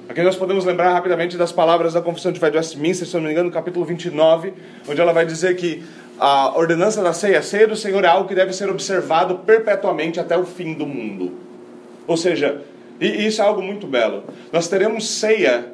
Aqui 0.07 0.21
nós 0.21 0.35
podemos 0.35 0.63
lembrar 0.65 0.93
rapidamente 0.93 1.35
das 1.35 1.51
palavras 1.51 1.93
da 1.93 2.01
Confissão 2.01 2.31
de 2.31 2.39
de 2.39 2.45
Westminster, 2.57 3.07
se 3.07 3.15
não 3.15 3.23
me 3.23 3.31
engano, 3.31 3.49
no 3.49 3.53
capítulo 3.53 3.83
29, 3.85 4.53
onde 4.87 5.01
ela 5.01 5.11
vai 5.11 5.25
dizer 5.25 5.55
que 5.55 5.83
a 6.19 6.57
ordenança 6.57 7.03
da 7.03 7.13
ceia, 7.13 7.39
a 7.39 7.41
ceia 7.41 7.67
do 7.67 7.75
Senhor 7.75 8.03
é 8.03 8.07
algo 8.07 8.27
que 8.27 8.35
deve 8.35 8.53
ser 8.53 8.69
observado 8.69 9.39
perpetuamente 9.39 10.19
até 10.19 10.37
o 10.37 10.45
fim 10.45 10.73
do 10.73 10.85
mundo. 10.85 11.33
Ou 12.07 12.15
seja, 12.15 12.61
e 12.99 13.25
isso 13.27 13.41
é 13.41 13.45
algo 13.45 13.61
muito 13.61 13.85
belo. 13.85 14.23
Nós 14.51 14.67
teremos 14.67 15.09
ceia, 15.09 15.65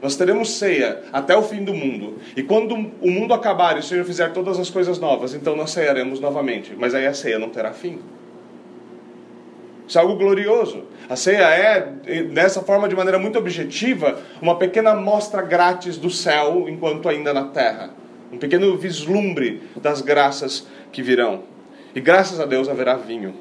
nós 0.00 0.14
teremos 0.16 0.50
ceia 0.52 1.02
até 1.12 1.36
o 1.36 1.42
fim 1.42 1.64
do 1.64 1.74
mundo. 1.74 2.18
E 2.36 2.42
quando 2.42 2.74
o 2.74 3.10
mundo 3.10 3.34
acabar 3.34 3.76
e 3.76 3.80
o 3.80 3.82
Senhor 3.82 4.04
fizer 4.04 4.32
todas 4.32 4.58
as 4.58 4.70
coisas 4.70 4.98
novas, 4.98 5.34
então 5.34 5.56
nós 5.56 5.70
cearemos 5.70 6.20
novamente. 6.20 6.74
Mas 6.78 6.94
aí 6.94 7.06
a 7.06 7.14
ceia 7.14 7.38
não 7.38 7.50
terá 7.50 7.72
fim. 7.72 7.98
Isso 9.88 9.98
é 9.98 10.00
algo 10.00 10.16
glorioso. 10.16 10.84
A 11.08 11.14
ceia 11.14 11.42
é, 11.42 12.22
dessa 12.24 12.60
forma, 12.60 12.88
de 12.88 12.96
maneira 12.96 13.18
muito 13.18 13.38
objetiva, 13.38 14.18
uma 14.42 14.56
pequena 14.56 14.90
amostra 14.90 15.42
grátis 15.42 15.96
do 15.96 16.10
céu 16.10 16.66
enquanto 16.68 17.08
ainda 17.08 17.32
na 17.32 17.44
terra. 17.44 17.90
Um 18.32 18.38
pequeno 18.38 18.76
vislumbre 18.76 19.62
das 19.76 20.00
graças 20.00 20.66
que 20.92 21.02
virão. 21.02 21.44
E 21.94 22.00
graças 22.00 22.40
a 22.40 22.46
Deus 22.46 22.68
haverá 22.68 22.94
vinho. 22.96 23.34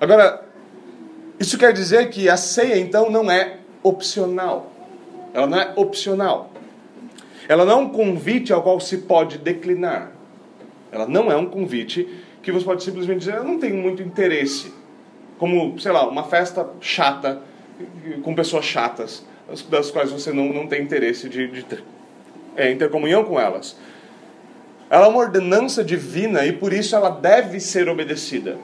Agora, 0.00 0.44
isso 1.38 1.58
quer 1.58 1.72
dizer 1.72 2.10
que 2.10 2.28
a 2.28 2.36
ceia 2.36 2.78
então 2.78 3.10
não 3.10 3.30
é 3.30 3.58
opcional. 3.82 4.72
Ela 5.32 5.46
não 5.46 5.58
é 5.58 5.72
opcional. 5.76 6.52
Ela 7.48 7.64
não 7.64 7.72
é 7.72 7.76
um 7.76 7.88
convite 7.90 8.52
ao 8.52 8.62
qual 8.62 8.80
se 8.80 8.98
pode 8.98 9.38
declinar. 9.38 10.12
Ela 10.90 11.06
não 11.06 11.30
é 11.30 11.36
um 11.36 11.46
convite 11.46 12.08
que 12.42 12.50
você 12.50 12.64
pode 12.64 12.82
simplesmente 12.82 13.20
dizer, 13.20 13.34
eu 13.34 13.44
não 13.44 13.58
tenho 13.58 13.76
muito 13.76 14.02
interesse 14.02 14.72
como, 15.38 15.78
sei 15.78 15.92
lá, 15.92 16.08
uma 16.08 16.24
festa 16.24 16.68
chata, 16.80 17.40
com 18.22 18.34
pessoas 18.34 18.64
chatas, 18.64 19.24
das 19.70 19.90
quais 19.90 20.10
você 20.10 20.32
não, 20.32 20.52
não 20.52 20.66
tem 20.66 20.82
interesse 20.82 21.28
de, 21.28 21.46
de 21.46 21.64
é, 22.58 22.70
intercomunhão 22.70 23.24
com 23.24 23.40
elas. 23.40 23.76
Ela 24.90 25.06
é 25.06 25.08
uma 25.08 25.20
ordenança 25.20 25.84
divina 25.84 26.44
e 26.44 26.52
por 26.52 26.72
isso 26.72 26.96
ela 26.96 27.10
deve 27.10 27.60
ser 27.60 27.88
obedecida. 27.88 28.56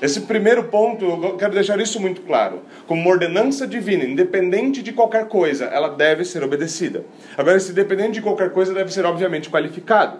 Esse 0.00 0.22
primeiro 0.22 0.64
ponto, 0.64 1.04
eu 1.04 1.36
quero 1.36 1.54
deixar 1.54 1.80
isso 1.80 1.98
muito 1.98 2.20
claro. 2.22 2.62
Como 2.86 3.00
uma 3.00 3.10
ordenança 3.10 3.66
divina, 3.66 4.04
independente 4.04 4.82
de 4.82 4.92
qualquer 4.92 5.26
coisa, 5.26 5.66
ela 5.66 5.88
deve 5.88 6.24
ser 6.24 6.42
obedecida. 6.42 7.04
Agora, 7.36 7.56
esse 7.56 7.72
independente 7.72 8.12
de 8.14 8.22
qualquer 8.22 8.50
coisa 8.50 8.74
deve 8.74 8.92
ser, 8.92 9.06
obviamente, 9.06 9.48
qualificado. 9.48 10.18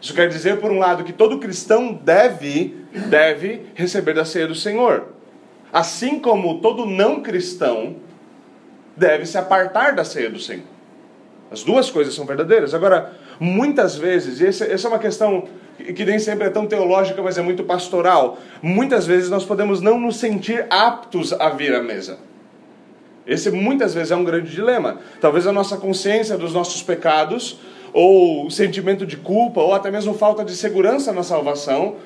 Isso 0.00 0.14
quer 0.14 0.28
dizer, 0.28 0.58
por 0.58 0.70
um 0.70 0.78
lado, 0.78 1.02
que 1.02 1.12
todo 1.12 1.40
cristão 1.40 1.92
deve, 1.92 2.76
deve 3.08 3.62
receber 3.74 4.14
da 4.14 4.24
ceia 4.24 4.46
do 4.46 4.54
Senhor. 4.54 5.08
Assim 5.72 6.20
como 6.20 6.60
todo 6.60 6.86
não 6.86 7.20
cristão 7.20 7.96
deve 8.96 9.26
se 9.26 9.36
apartar 9.36 9.94
da 9.94 10.04
ceia 10.04 10.30
do 10.30 10.38
Senhor. 10.38 10.75
As 11.50 11.62
duas 11.62 11.90
coisas 11.90 12.14
são 12.14 12.24
verdadeiras. 12.24 12.74
Agora, 12.74 13.12
muitas 13.38 13.96
vezes, 13.96 14.40
e 14.40 14.46
essa 14.46 14.64
é 14.64 14.88
uma 14.88 14.98
questão 14.98 15.48
que 15.94 16.04
nem 16.04 16.18
sempre 16.18 16.46
é 16.46 16.50
tão 16.50 16.66
teológica, 16.66 17.22
mas 17.22 17.38
é 17.38 17.42
muito 17.42 17.62
pastoral, 17.62 18.38
muitas 18.62 19.06
vezes 19.06 19.28
nós 19.30 19.44
podemos 19.44 19.80
não 19.80 20.00
nos 20.00 20.16
sentir 20.16 20.66
aptos 20.70 21.32
a 21.32 21.50
vir 21.50 21.74
à 21.74 21.82
mesa. 21.82 22.18
Esse 23.26 23.50
muitas 23.50 23.92
vezes 23.92 24.10
é 24.10 24.16
um 24.16 24.24
grande 24.24 24.50
dilema. 24.50 24.98
Talvez 25.20 25.46
a 25.46 25.52
nossa 25.52 25.76
consciência 25.76 26.38
dos 26.38 26.52
nossos 26.52 26.82
pecados, 26.82 27.58
ou 27.92 28.48
sentimento 28.50 29.04
de 29.04 29.16
culpa, 29.16 29.60
ou 29.60 29.74
até 29.74 29.90
mesmo 29.90 30.14
falta 30.14 30.44
de 30.44 30.54
segurança 30.54 31.12
na 31.12 31.22
salvação, 31.22 31.96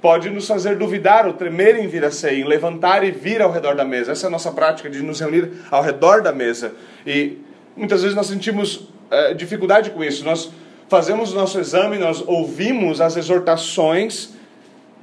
pode 0.00 0.30
nos 0.30 0.46
fazer 0.46 0.76
duvidar 0.76 1.26
ou 1.26 1.34
tremer 1.34 1.76
em 1.76 1.86
vir 1.86 2.04
a 2.04 2.10
ceia, 2.10 2.40
em 2.40 2.44
levantar 2.44 3.04
e 3.04 3.10
vir 3.10 3.42
ao 3.42 3.52
redor 3.52 3.74
da 3.74 3.84
mesa. 3.84 4.12
Essa 4.12 4.26
é 4.26 4.28
a 4.28 4.30
nossa 4.30 4.50
prática 4.50 4.88
de 4.88 5.02
nos 5.02 5.20
reunir 5.20 5.50
ao 5.70 5.82
redor 5.82 6.22
da 6.22 6.32
mesa. 6.32 6.72
E 7.06 7.38
muitas 7.76 8.02
vezes 8.02 8.16
nós 8.16 8.26
sentimos 8.26 8.88
é, 9.10 9.34
dificuldade 9.34 9.90
com 9.90 10.02
isso. 10.02 10.24
Nós 10.24 10.50
fazemos 10.88 11.32
o 11.32 11.36
nosso 11.36 11.58
exame, 11.58 11.98
nós 11.98 12.22
ouvimos 12.26 13.00
as 13.00 13.16
exortações 13.16 14.30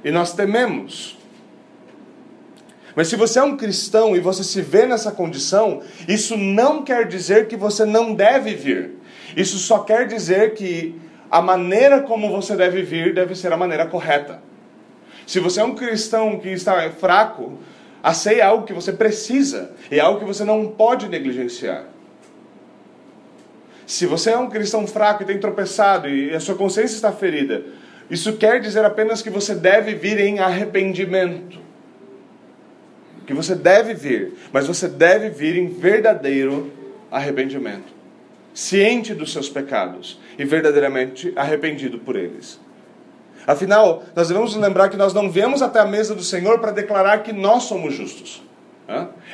e 0.04 0.10
nós 0.10 0.32
tememos. 0.32 1.16
Mas 2.94 3.08
se 3.08 3.16
você 3.16 3.38
é 3.38 3.42
um 3.42 3.56
cristão 3.56 4.16
e 4.16 4.20
você 4.20 4.42
se 4.42 4.60
vê 4.60 4.84
nessa 4.84 5.12
condição, 5.12 5.82
isso 6.08 6.36
não 6.36 6.82
quer 6.82 7.06
dizer 7.06 7.46
que 7.46 7.56
você 7.56 7.84
não 7.84 8.12
deve 8.12 8.54
vir. 8.54 8.98
Isso 9.36 9.56
só 9.58 9.80
quer 9.80 10.06
dizer 10.06 10.54
que 10.54 11.00
a 11.30 11.40
maneira 11.40 12.00
como 12.02 12.30
você 12.30 12.56
deve 12.56 12.82
vir 12.82 13.14
deve 13.14 13.34
ser 13.34 13.52
a 13.52 13.56
maneira 13.56 13.86
correta. 13.86 14.42
Se 15.26 15.38
você 15.38 15.60
é 15.60 15.64
um 15.64 15.74
cristão 15.74 16.38
que 16.38 16.48
está 16.48 16.90
fraco, 16.90 17.58
a 18.02 18.14
ceia 18.14 18.42
é 18.42 18.44
algo 18.44 18.66
que 18.66 18.72
você 18.72 18.92
precisa, 18.92 19.72
é 19.90 20.00
algo 20.00 20.18
que 20.18 20.24
você 20.24 20.42
não 20.42 20.66
pode 20.66 21.08
negligenciar. 21.08 21.84
Se 23.88 24.04
você 24.04 24.32
é 24.32 24.38
um 24.38 24.50
cristão 24.50 24.86
fraco 24.86 25.22
e 25.22 25.26
tem 25.26 25.38
tropeçado 25.38 26.10
e 26.10 26.34
a 26.34 26.38
sua 26.38 26.54
consciência 26.54 26.94
está 26.94 27.10
ferida, 27.10 27.64
isso 28.10 28.34
quer 28.34 28.60
dizer 28.60 28.84
apenas 28.84 29.22
que 29.22 29.30
você 29.30 29.54
deve 29.54 29.94
vir 29.94 30.20
em 30.20 30.40
arrependimento. 30.40 31.58
Que 33.26 33.32
você 33.32 33.54
deve 33.54 33.94
vir, 33.94 34.34
mas 34.52 34.66
você 34.66 34.88
deve 34.88 35.30
vir 35.30 35.56
em 35.56 35.68
verdadeiro 35.68 36.70
arrependimento. 37.10 37.90
Ciente 38.52 39.14
dos 39.14 39.32
seus 39.32 39.48
pecados 39.48 40.20
e 40.38 40.44
verdadeiramente 40.44 41.32
arrependido 41.34 41.98
por 41.98 42.14
eles. 42.14 42.60
Afinal, 43.46 44.04
nós 44.14 44.28
devemos 44.28 44.54
lembrar 44.54 44.90
que 44.90 44.98
nós 44.98 45.14
não 45.14 45.30
viemos 45.30 45.62
até 45.62 45.80
a 45.80 45.86
mesa 45.86 46.14
do 46.14 46.22
Senhor 46.22 46.58
para 46.58 46.72
declarar 46.72 47.22
que 47.22 47.32
nós 47.32 47.62
somos 47.62 47.94
justos. 47.94 48.42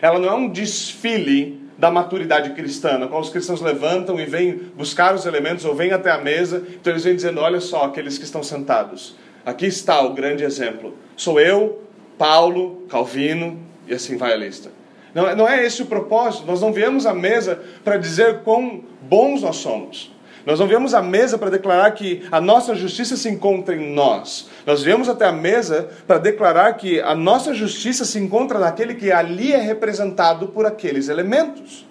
Ela 0.00 0.20
não 0.20 0.28
é 0.28 0.34
um 0.34 0.48
desfile 0.48 1.63
da 1.76 1.90
maturidade 1.90 2.50
cristã, 2.50 2.98
no 2.98 3.08
qual 3.08 3.20
os 3.20 3.30
cristãos 3.30 3.60
levantam 3.60 4.18
e 4.20 4.24
vêm 4.24 4.54
buscar 4.76 5.14
os 5.14 5.26
elementos 5.26 5.64
ou 5.64 5.74
vêm 5.74 5.92
até 5.92 6.10
a 6.10 6.18
mesa, 6.18 6.64
então 6.68 6.92
eles 6.92 7.04
vêm 7.04 7.16
dizendo: 7.16 7.40
olha 7.40 7.60
só, 7.60 7.84
aqueles 7.84 8.16
que 8.18 8.24
estão 8.24 8.42
sentados. 8.42 9.16
Aqui 9.44 9.66
está 9.66 10.00
o 10.00 10.14
grande 10.14 10.44
exemplo. 10.44 10.96
Sou 11.16 11.38
eu, 11.38 11.82
Paulo, 12.16 12.86
Calvino, 12.88 13.60
e 13.86 13.92
assim 13.92 14.16
vai 14.16 14.32
a 14.32 14.36
lista. 14.36 14.70
Não, 15.14 15.36
não 15.36 15.48
é 15.48 15.64
esse 15.64 15.82
o 15.82 15.86
propósito. 15.86 16.46
Nós 16.46 16.60
não 16.60 16.72
viemos 16.72 17.06
à 17.06 17.12
mesa 17.12 17.62
para 17.84 17.96
dizer 17.96 18.40
quão 18.40 18.82
bons 19.02 19.42
nós 19.42 19.56
somos. 19.56 20.13
Nós 20.46 20.60
não 20.60 20.66
viemos 20.66 20.92
à 20.92 21.00
mesa 21.00 21.38
para 21.38 21.48
declarar 21.50 21.90
que 21.92 22.22
a 22.30 22.40
nossa 22.40 22.74
justiça 22.74 23.16
se 23.16 23.28
encontra 23.30 23.74
em 23.74 23.94
nós. 23.94 24.50
Nós 24.66 24.82
viemos 24.82 25.08
até 25.08 25.24
a 25.24 25.32
mesa 25.32 25.88
para 26.06 26.18
declarar 26.18 26.74
que 26.74 27.00
a 27.00 27.14
nossa 27.14 27.54
justiça 27.54 28.04
se 28.04 28.18
encontra 28.18 28.58
naquele 28.58 28.94
que 28.94 29.10
ali 29.10 29.52
é 29.52 29.60
representado 29.60 30.48
por 30.48 30.66
aqueles 30.66 31.08
elementos. 31.08 31.86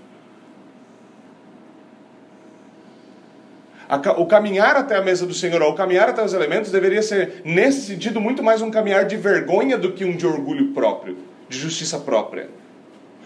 O 4.17 4.25
caminhar 4.25 4.75
até 4.75 4.95
a 4.97 5.01
mesa 5.01 5.25
do 5.25 5.33
Senhor, 5.33 5.61
ou 5.61 5.71
o 5.71 5.75
caminhar 5.75 6.09
até 6.09 6.23
os 6.23 6.33
elementos, 6.33 6.71
deveria 6.71 7.01
ser, 7.01 7.41
nesse 7.43 7.81
sentido, 7.81 8.19
muito 8.19 8.41
mais 8.41 8.61
um 8.61 8.71
caminhar 8.71 9.05
de 9.05 9.15
vergonha 9.17 9.77
do 9.77 9.91
que 9.91 10.05
um 10.05 10.15
de 10.15 10.25
orgulho 10.25 10.73
próprio, 10.73 11.17
de 11.49 11.57
justiça 11.57 11.99
própria. 11.99 12.49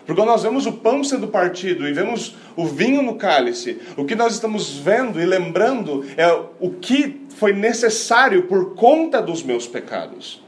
Porque 0.07 0.21
quando 0.21 0.29
nós 0.29 0.43
vemos 0.43 0.65
o 0.65 0.71
pão 0.71 1.03
sendo 1.03 1.27
partido 1.27 1.85
e 1.85 1.91
vemos 1.91 2.37
o 2.55 2.65
vinho 2.65 3.01
no 3.01 3.15
cálice, 3.15 3.77
o 3.97 4.05
que 4.05 4.15
nós 4.15 4.33
estamos 4.33 4.77
vendo 4.77 5.21
e 5.21 5.25
lembrando 5.25 6.05
é 6.15 6.31
o 6.61 6.69
que 6.71 7.25
foi 7.35 7.51
necessário 7.51 8.43
por 8.43 8.73
conta 8.73 9.21
dos 9.21 9.43
meus 9.43 9.67
pecados. 9.67 10.41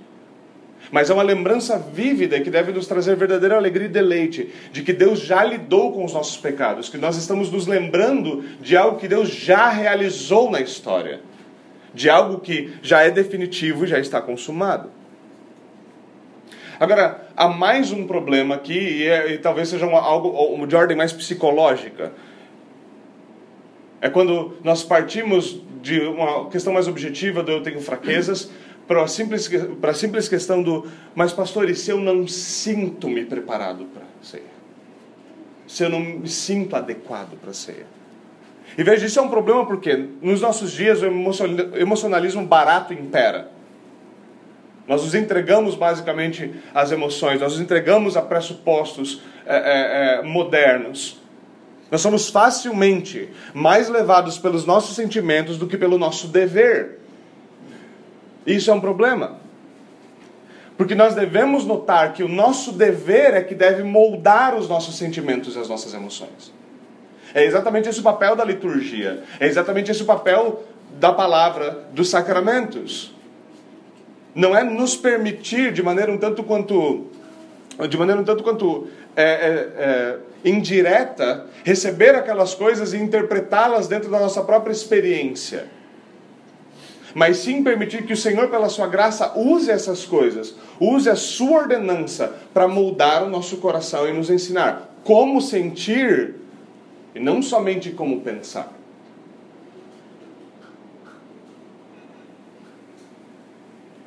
Mas 0.89 1.09
é 1.09 1.13
uma 1.13 1.23
lembrança 1.23 1.77
vívida 1.77 2.39
que 2.39 2.49
deve 2.49 2.71
nos 2.71 2.87
trazer 2.87 3.17
verdadeira 3.17 3.57
alegria 3.57 3.87
e 3.87 3.91
deleite 3.91 4.49
de 4.71 4.81
que 4.81 4.93
Deus 4.93 5.19
já 5.19 5.43
lidou 5.43 5.91
com 5.91 6.05
os 6.05 6.13
nossos 6.13 6.37
pecados, 6.37 6.87
que 6.87 6.97
nós 6.97 7.17
estamos 7.17 7.51
nos 7.51 7.67
lembrando 7.67 8.45
de 8.61 8.77
algo 8.77 8.97
que 8.97 9.09
Deus 9.09 9.27
já 9.27 9.67
realizou 9.67 10.49
na 10.49 10.61
história, 10.61 11.19
de 11.93 12.09
algo 12.09 12.39
que 12.39 12.75
já 12.81 13.01
é 13.01 13.11
definitivo 13.11 13.83
e 13.83 13.87
já 13.87 13.99
está 13.99 14.21
consumado. 14.21 14.98
Agora, 16.79 17.27
há 17.35 17.49
mais 17.49 17.91
um 17.91 18.07
problema 18.07 18.55
aqui, 18.55 18.79
e, 18.79 19.07
é, 19.07 19.33
e 19.33 19.37
talvez 19.37 19.67
seja 19.67 19.85
uma, 19.85 19.99
algo 19.99 20.65
de 20.65 20.75
ordem 20.75 20.95
mais 20.95 21.11
psicológica. 21.11 22.13
É 23.99 24.09
quando 24.09 24.57
nós 24.63 24.81
partimos 24.81 25.61
de 25.81 25.99
uma 25.99 26.49
questão 26.49 26.71
mais 26.71 26.87
objetiva 26.87 27.43
do 27.43 27.51
eu 27.51 27.61
tenho 27.61 27.81
fraquezas, 27.81 28.49
para 28.87 29.03
a 29.03 29.07
simples, 29.07 29.49
para 29.81 29.91
a 29.91 29.93
simples 29.93 30.29
questão 30.29 30.63
do, 30.63 30.87
mas 31.13 31.33
pastor, 31.33 31.69
e 31.69 31.75
se 31.75 31.91
eu 31.91 31.99
não 31.99 32.25
sinto-me 32.25 33.25
preparado 33.25 33.85
para 33.93 34.03
a 34.03 34.23
ceia? 34.23 34.43
Se 35.67 35.83
eu 35.83 35.89
não 35.89 35.99
me 35.99 36.29
sinto 36.29 36.75
adequado 36.75 37.37
para 37.39 37.51
a 37.51 37.53
ceia? 37.53 37.85
E 38.77 38.83
veja, 38.83 39.05
isso 39.05 39.19
é 39.19 39.21
um 39.21 39.29
problema 39.29 39.65
porque 39.65 40.07
nos 40.21 40.41
nossos 40.41 40.71
dias 40.71 41.01
o 41.01 41.05
emocionalismo 41.75 42.45
barato 42.45 42.93
impera. 42.93 43.58
Nós 44.89 45.03
nos 45.03 45.13
entregamos 45.13 45.75
basicamente 45.75 46.51
às 46.73 46.91
emoções, 46.91 47.39
nós 47.39 47.51
nos 47.51 47.61
entregamos 47.61 48.17
a 48.17 48.23
pressupostos 48.23 49.21
é, 49.45 49.55
é, 49.55 49.61
é, 50.17 50.21
modernos. 50.23 51.21
Nós 51.91 52.01
somos 52.01 52.27
facilmente 52.27 53.29
mais 53.53 53.87
levados 53.87 54.39
pelos 54.39 54.65
nossos 54.65 54.95
sentimentos 54.95 55.59
do 55.59 55.67
que 55.67 55.77
pelo 55.77 55.99
nosso 55.99 56.27
dever. 56.27 57.01
Isso 58.47 58.71
é 58.71 58.73
um 58.73 58.81
problema. 58.81 59.37
Porque 60.75 60.95
nós 60.95 61.13
devemos 61.13 61.65
notar 61.65 62.13
que 62.13 62.23
o 62.23 62.27
nosso 62.27 62.71
dever 62.71 63.35
é 63.35 63.43
que 63.43 63.53
deve 63.53 63.83
moldar 63.83 64.55
os 64.55 64.67
nossos 64.67 64.97
sentimentos 64.97 65.55
e 65.55 65.59
as 65.59 65.69
nossas 65.69 65.93
emoções. 65.93 66.51
É 67.31 67.45
exatamente 67.45 67.87
esse 67.87 67.99
o 67.99 68.03
papel 68.03 68.35
da 68.35 68.43
liturgia. 68.43 69.21
É 69.39 69.45
exatamente 69.45 69.91
esse 69.91 70.01
o 70.01 70.05
papel 70.05 70.63
da 70.99 71.13
palavra 71.13 71.85
dos 71.93 72.09
sacramentos. 72.09 73.18
Não 74.33 74.55
é 74.55 74.63
nos 74.63 74.95
permitir 74.95 75.71
de 75.73 75.81
maneira 75.81 76.11
um 76.11 76.17
tanto 76.17 76.43
quanto 76.43 77.07
de 77.89 77.97
maneira 77.97 78.19
um 78.21 78.25
tanto 78.25 78.43
quanto 78.43 78.87
é, 79.15 79.23
é, 79.23 79.69
é, 79.77 80.17
indireta 80.43 81.45
receber 81.63 82.13
aquelas 82.13 82.53
coisas 82.53 82.93
e 82.93 82.97
interpretá-las 82.97 83.87
dentro 83.87 84.11
da 84.11 84.19
nossa 84.19 84.43
própria 84.43 84.73
experiência 84.73 85.67
mas 87.13 87.37
sim 87.37 87.63
permitir 87.63 88.05
que 88.05 88.13
o 88.13 88.17
Senhor, 88.17 88.49
pela 88.49 88.69
sua 88.69 88.87
graça, 88.87 89.33
use 89.35 89.69
essas 89.69 90.05
coisas, 90.05 90.55
use 90.79 91.09
a 91.09 91.15
sua 91.15 91.61
ordenança 91.61 92.35
para 92.53 92.67
moldar 92.67 93.23
o 93.23 93.29
nosso 93.29 93.57
coração 93.57 94.07
e 94.07 94.13
nos 94.13 94.29
ensinar 94.29 94.95
como 95.03 95.41
sentir 95.41 96.35
e 97.15 97.19
não 97.19 97.41
somente 97.41 97.91
como 97.91 98.21
pensar. 98.21 98.71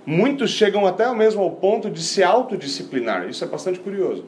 Muitos 0.05 0.51
chegam 0.51 0.87
até 0.87 1.13
mesmo 1.15 1.43
ao 1.43 1.51
ponto 1.53 1.89
de 1.89 2.03
se 2.03 2.23
autodisciplinar. 2.23 3.29
Isso 3.29 3.45
é 3.45 3.47
bastante 3.47 3.79
curioso. 3.79 4.25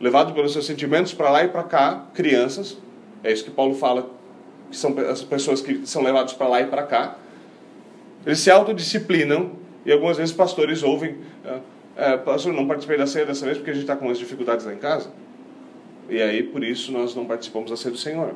Levado 0.00 0.32
pelos 0.32 0.52
seus 0.52 0.64
sentimentos 0.64 1.12
para 1.12 1.30
lá 1.30 1.44
e 1.44 1.48
para 1.48 1.62
cá, 1.62 2.06
crianças, 2.14 2.78
é 3.22 3.30
isso 3.30 3.44
que 3.44 3.50
Paulo 3.50 3.74
fala 3.74 4.10
que 4.70 4.76
são 4.76 4.96
as 5.10 5.22
pessoas 5.22 5.60
que 5.60 5.86
são 5.86 6.02
levadas 6.02 6.32
para 6.32 6.48
lá 6.48 6.60
e 6.62 6.66
para 6.66 6.84
cá, 6.84 7.18
eles 8.24 8.38
se 8.38 8.50
autodisciplinam 8.50 9.52
e 9.84 9.92
algumas 9.92 10.16
vezes 10.16 10.34
pastores 10.34 10.82
ouvem: 10.82 11.18
é, 11.96 12.16
Pastor, 12.16 12.52
não 12.52 12.66
participei 12.66 12.96
da 12.96 13.06
ceia 13.06 13.26
dessa 13.26 13.44
vez 13.44 13.58
porque 13.58 13.70
a 13.70 13.74
gente 13.74 13.82
está 13.82 13.96
com 13.96 14.06
umas 14.06 14.18
dificuldades 14.18 14.64
lá 14.64 14.72
em 14.72 14.78
casa. 14.78 15.10
E 16.08 16.20
aí, 16.20 16.42
por 16.42 16.64
isso, 16.64 16.90
nós 16.92 17.14
não 17.14 17.24
participamos 17.24 17.70
da 17.70 17.76
ceia 17.76 17.92
do 17.92 17.98
Senhor. 17.98 18.34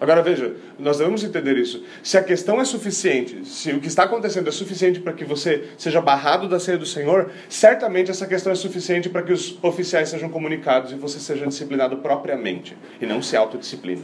Agora 0.00 0.22
veja, 0.22 0.54
nós 0.78 0.96
devemos 0.96 1.22
entender 1.22 1.58
isso. 1.58 1.84
Se 2.02 2.16
a 2.16 2.24
questão 2.24 2.58
é 2.58 2.64
suficiente, 2.64 3.46
se 3.46 3.70
o 3.72 3.80
que 3.80 3.86
está 3.86 4.04
acontecendo 4.04 4.48
é 4.48 4.50
suficiente 4.50 4.98
para 4.98 5.12
que 5.12 5.26
você 5.26 5.68
seja 5.76 6.00
barrado 6.00 6.48
da 6.48 6.58
ceia 6.58 6.78
do 6.78 6.86
Senhor, 6.86 7.30
certamente 7.50 8.10
essa 8.10 8.26
questão 8.26 8.50
é 8.50 8.54
suficiente 8.54 9.10
para 9.10 9.22
que 9.22 9.32
os 9.32 9.62
oficiais 9.62 10.08
sejam 10.08 10.30
comunicados 10.30 10.90
e 10.92 10.94
você 10.94 11.20
seja 11.20 11.46
disciplinado 11.46 11.98
propriamente 11.98 12.74
e 12.98 13.04
não 13.04 13.20
se 13.20 13.36
autodisciplina. 13.36 14.02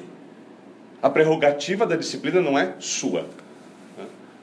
A 1.02 1.08
prerrogativa 1.08 1.86
da 1.86 1.96
disciplina 1.96 2.42
não 2.42 2.58
é 2.58 2.74
sua. 2.78 3.26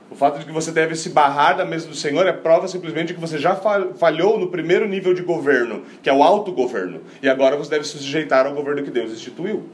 O 0.09 0.15
fato 0.15 0.39
de 0.39 0.45
que 0.45 0.51
você 0.51 0.71
deve 0.71 0.95
se 0.95 1.09
barrar 1.09 1.57
da 1.57 1.65
mesa 1.65 1.87
do 1.87 1.95
Senhor 1.95 2.25
é 2.25 2.33
prova 2.33 2.67
simplesmente 2.67 3.09
de 3.09 3.13
que 3.13 3.19
você 3.19 3.37
já 3.37 3.55
falhou 3.95 4.39
no 4.39 4.47
primeiro 4.47 4.87
nível 4.87 5.13
de 5.13 5.21
governo, 5.21 5.83
que 6.01 6.09
é 6.09 6.13
o 6.13 6.23
autogoverno. 6.23 7.01
E 7.21 7.29
agora 7.29 7.55
você 7.55 7.69
deve 7.69 7.85
se 7.85 7.97
sujeitar 7.97 8.47
ao 8.47 8.53
governo 8.53 8.81
que 8.83 8.91
Deus 8.91 9.11
instituiu. 9.11 9.69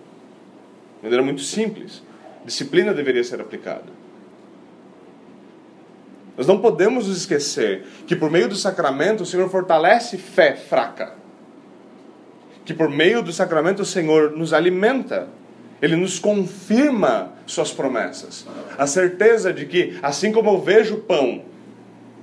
De 1.00 1.04
maneira 1.04 1.24
muito 1.24 1.42
simples. 1.42 2.04
Disciplina 2.46 2.94
deveria 2.94 3.24
ser 3.24 3.42
aplicada. 3.42 4.00
Nós 6.38 6.48
não 6.48 6.60
podemos 6.60 7.08
nos 7.08 7.18
esquecer 7.18 7.86
que 8.08 8.16
por 8.16 8.32
meio 8.32 8.48
do 8.48 8.56
sacramento 8.56 9.24
o 9.24 9.26
Senhor 9.26 9.50
fortalece 9.50 10.18
fé 10.18 10.56
fraca. 10.56 11.14
Que 12.64 12.74
por 12.74 12.90
meio 12.90 13.22
do 13.22 13.34
sacramento 13.34 13.82
o 13.82 13.86
Senhor 13.86 14.32
nos 14.32 14.54
alimenta 14.54 15.28
ele 15.82 15.96
nos 15.96 16.20
confirma 16.20 17.34
suas 17.46 17.72
promessas. 17.72 18.46
A 18.78 18.86
certeza 18.86 19.54
de 19.54 19.66
que, 19.66 19.98
assim 20.02 20.32
como 20.32 20.52
eu 20.52 20.62
vejo 20.62 20.96
o 20.96 21.02
pão, 21.02 21.44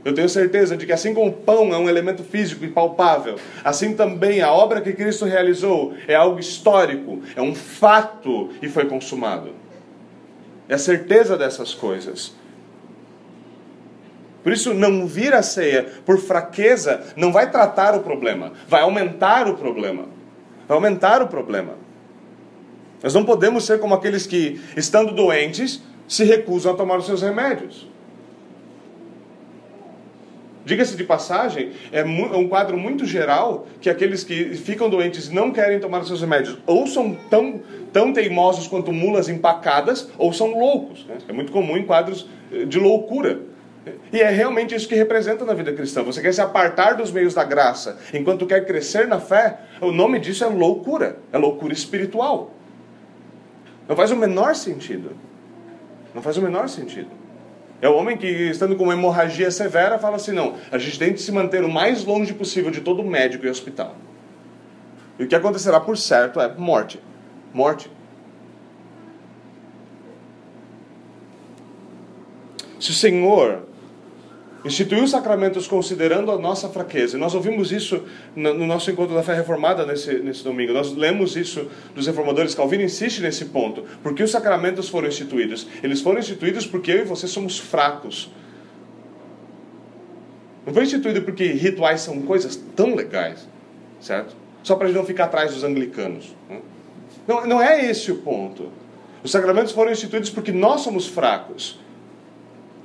eu 0.07 0.15
tenho 0.15 0.29
certeza 0.29 0.77
de 0.77 0.87
que, 0.87 0.93
assim 0.93 1.13
como 1.13 1.31
o 1.31 1.33
pão 1.33 1.75
é 1.75 1.77
um 1.77 1.89
elemento 1.89 2.23
físico 2.23 2.65
e 2.65 2.69
palpável, 2.69 3.35
assim 3.65 3.97
também 3.97 4.41
a 4.41 4.53
obra 4.53 4.81
que 4.81 4.93
Cristo 4.93 5.25
realizou 5.25 5.95
é 6.07 6.15
algo 6.15 6.39
histórico, 6.39 7.21
é 7.35 7.43
um 7.43 7.57
fato 7.57 8.51
e 8.63 8.69
foi 8.69 8.85
consumado. 8.85 9.51
É 10.69 10.75
a 10.75 10.79
certeza 10.79 11.37
dessas 11.37 11.75
coisas. 11.75 12.33
Por 14.45 14.53
isso, 14.53 14.73
não 14.73 15.09
vir 15.09 15.35
a 15.35 15.43
ceia 15.43 15.89
por 16.07 16.19
fraqueza 16.19 17.03
não 17.17 17.33
vai 17.33 17.51
tratar 17.51 17.97
o 17.97 18.01
problema, 18.05 18.53
vai 18.69 18.83
aumentar 18.83 19.49
o 19.49 19.57
problema. 19.57 20.05
Vai 20.69 20.77
aumentar 20.77 21.21
o 21.21 21.27
problema. 21.27 21.75
Nós 23.03 23.13
não 23.13 23.25
podemos 23.25 23.67
ser 23.67 23.81
como 23.81 23.93
aqueles 23.93 24.25
que, 24.25 24.61
estando 24.77 25.13
doentes, 25.13 25.83
se 26.07 26.23
recusam 26.23 26.75
a 26.75 26.77
tomar 26.77 26.97
os 26.97 27.07
seus 27.07 27.23
remédios. 27.23 27.89
Diga-se 30.67 30.97
de 30.97 31.05
passagem, 31.05 31.71
é, 31.93 32.01
é 32.01 32.05
um 32.05 32.49
quadro 32.49 32.77
muito 32.77 33.07
geral 33.07 33.69
que 33.81 33.89
aqueles 33.89 34.25
que 34.25 34.57
ficam 34.57 34.91
doentes 34.91 35.31
não 35.31 35.53
querem 35.53 35.79
tomar 35.79 36.01
os 36.01 36.09
seus 36.09 36.21
remédios 36.21 36.59
ou 36.67 36.89
são 36.89 37.15
tão, 37.31 37.61
tão 37.93 38.13
teimosos 38.13 38.67
quanto 38.67 38.93
mulas 38.93 39.29
empacadas 39.29 40.09
ou 40.19 40.33
são 40.33 40.59
loucos. 40.59 41.07
Né? 41.07 41.19
É 41.29 41.33
muito 41.33 41.53
comum 41.53 41.77
em 41.77 41.85
quadros 41.85 42.29
eh, 42.53 42.65
de 42.65 42.81
loucura. 42.81 43.43
E 44.13 44.21
é 44.21 44.29
realmente 44.29 44.75
isso 44.75 44.89
que 44.89 44.97
representa 44.97 45.45
na 45.45 45.55
vida 45.55 45.73
cristã. 45.73 46.03
Você 46.03 46.21
quer 46.21 46.35
se 46.35 46.41
apartar 46.41 46.95
dos 46.95 47.13
meios 47.13 47.33
da 47.33 47.45
graça 47.45 47.97
enquanto 48.13 48.45
quer 48.45 48.67
crescer 48.67 49.07
na 49.07 49.21
fé, 49.21 49.61
o 49.81 49.93
nome 49.93 50.19
disso 50.19 50.43
é 50.43 50.49
loucura, 50.49 51.19
é 51.33 51.39
loucura 51.39 51.73
espiritual. 51.73 52.53
Não 53.89 53.95
faz 53.95 54.11
o 54.11 54.17
menor 54.17 54.57
sentido. 54.57 55.13
Não 56.13 56.21
faz 56.21 56.37
o 56.37 56.43
menor 56.43 56.69
sentido. 56.69 57.11
É 57.81 57.89
o 57.89 57.95
homem 57.95 58.17
que, 58.17 58.27
estando 58.27 58.75
com 58.75 58.85
uma 58.85 58.95
hemorragia 58.95 59.51
severa, 59.51 59.99
fala 59.99 60.17
assim: 60.17 60.33
não, 60.33 60.55
a 60.71 60.79
gente 60.79 60.99
tem 60.99 61.13
que 61.13 61.21
se 61.21 61.31
manter 61.31 61.63
o 61.63 61.69
mais 61.69 62.05
longe 62.05 62.33
possível 62.33 62.71
de 62.71 62.81
todo 62.81 63.03
médico 63.05 63.45
e 63.47 63.51
hospital. 63.51 63.95
E 65.19 65.25
o 65.25 65.29
que 65.29 65.35
acontecerá, 65.35 65.81
por 65.81 65.97
certo, 65.97 66.41
é 66.41 66.53
morte. 66.55 67.01
Morte. 67.53 67.91
Se 72.79 72.91
o 72.91 72.95
Senhor, 72.95 73.67
instituiu 74.67 75.05
os 75.05 75.11
sacramentos 75.11 75.67
considerando 75.67 76.31
a 76.31 76.39
nossa 76.39 76.69
fraqueza. 76.69 77.17
E 77.17 77.21
nós 77.21 77.35
ouvimos 77.35 77.73
isso 77.73 78.03
no 78.35 78.67
nosso 78.67 78.91
encontro 78.91 79.15
da 79.15 79.23
fé 79.23 79.35
reformada 79.35 79.87
nesse, 79.87 80.19
nesse 80.19 80.43
domingo. 80.43 80.73
Nós 80.73 80.93
lemos 80.93 81.37
isso 81.37 81.69
dos 81.95 82.07
reformadores. 82.07 82.55
Calvino 82.55 82.83
insiste 82.83 83.21
nesse 83.21 83.47
ponto. 83.47 83.85
Porque 84.03 84.23
os 84.23 84.31
sacramentos 84.31 84.89
foram 84.89 85.09
instituídos? 85.09 85.67
Eles 85.83 86.01
foram 86.01 86.19
instituídos 86.19 86.67
porque 86.67 86.91
eu 86.91 86.99
e 87.01 87.05
você 87.05 87.27
somos 87.27 87.59
fracos. 87.59 88.31
Não 90.67 90.75
foi 90.75 90.83
instituído 90.83 91.23
porque 91.23 91.45
rituais 91.53 92.01
são 92.01 92.21
coisas 92.23 92.57
tão 92.75 92.95
legais, 92.95 93.49
certo? 94.01 94.35
Só 94.65 94.75
para 94.75 94.87
a 94.87 94.89
gente 94.89 94.99
não 94.99 95.07
ficar 95.07 95.27
atrás 95.27 95.55
dos 95.55 95.63
anglicanos. 95.63 96.35
Né? 96.51 96.61
Não, 97.27 97.47
não 97.47 97.63
é 97.63 97.89
esse 97.89 98.11
o 98.11 98.17
ponto. 98.17 98.73
Os 99.23 99.31
sacramentos 99.31 99.73
foram 99.73 99.93
instituídos 99.93 100.29
porque 100.29 100.51
nós 100.51 100.81
somos 100.81 101.07
fracos. 101.07 101.79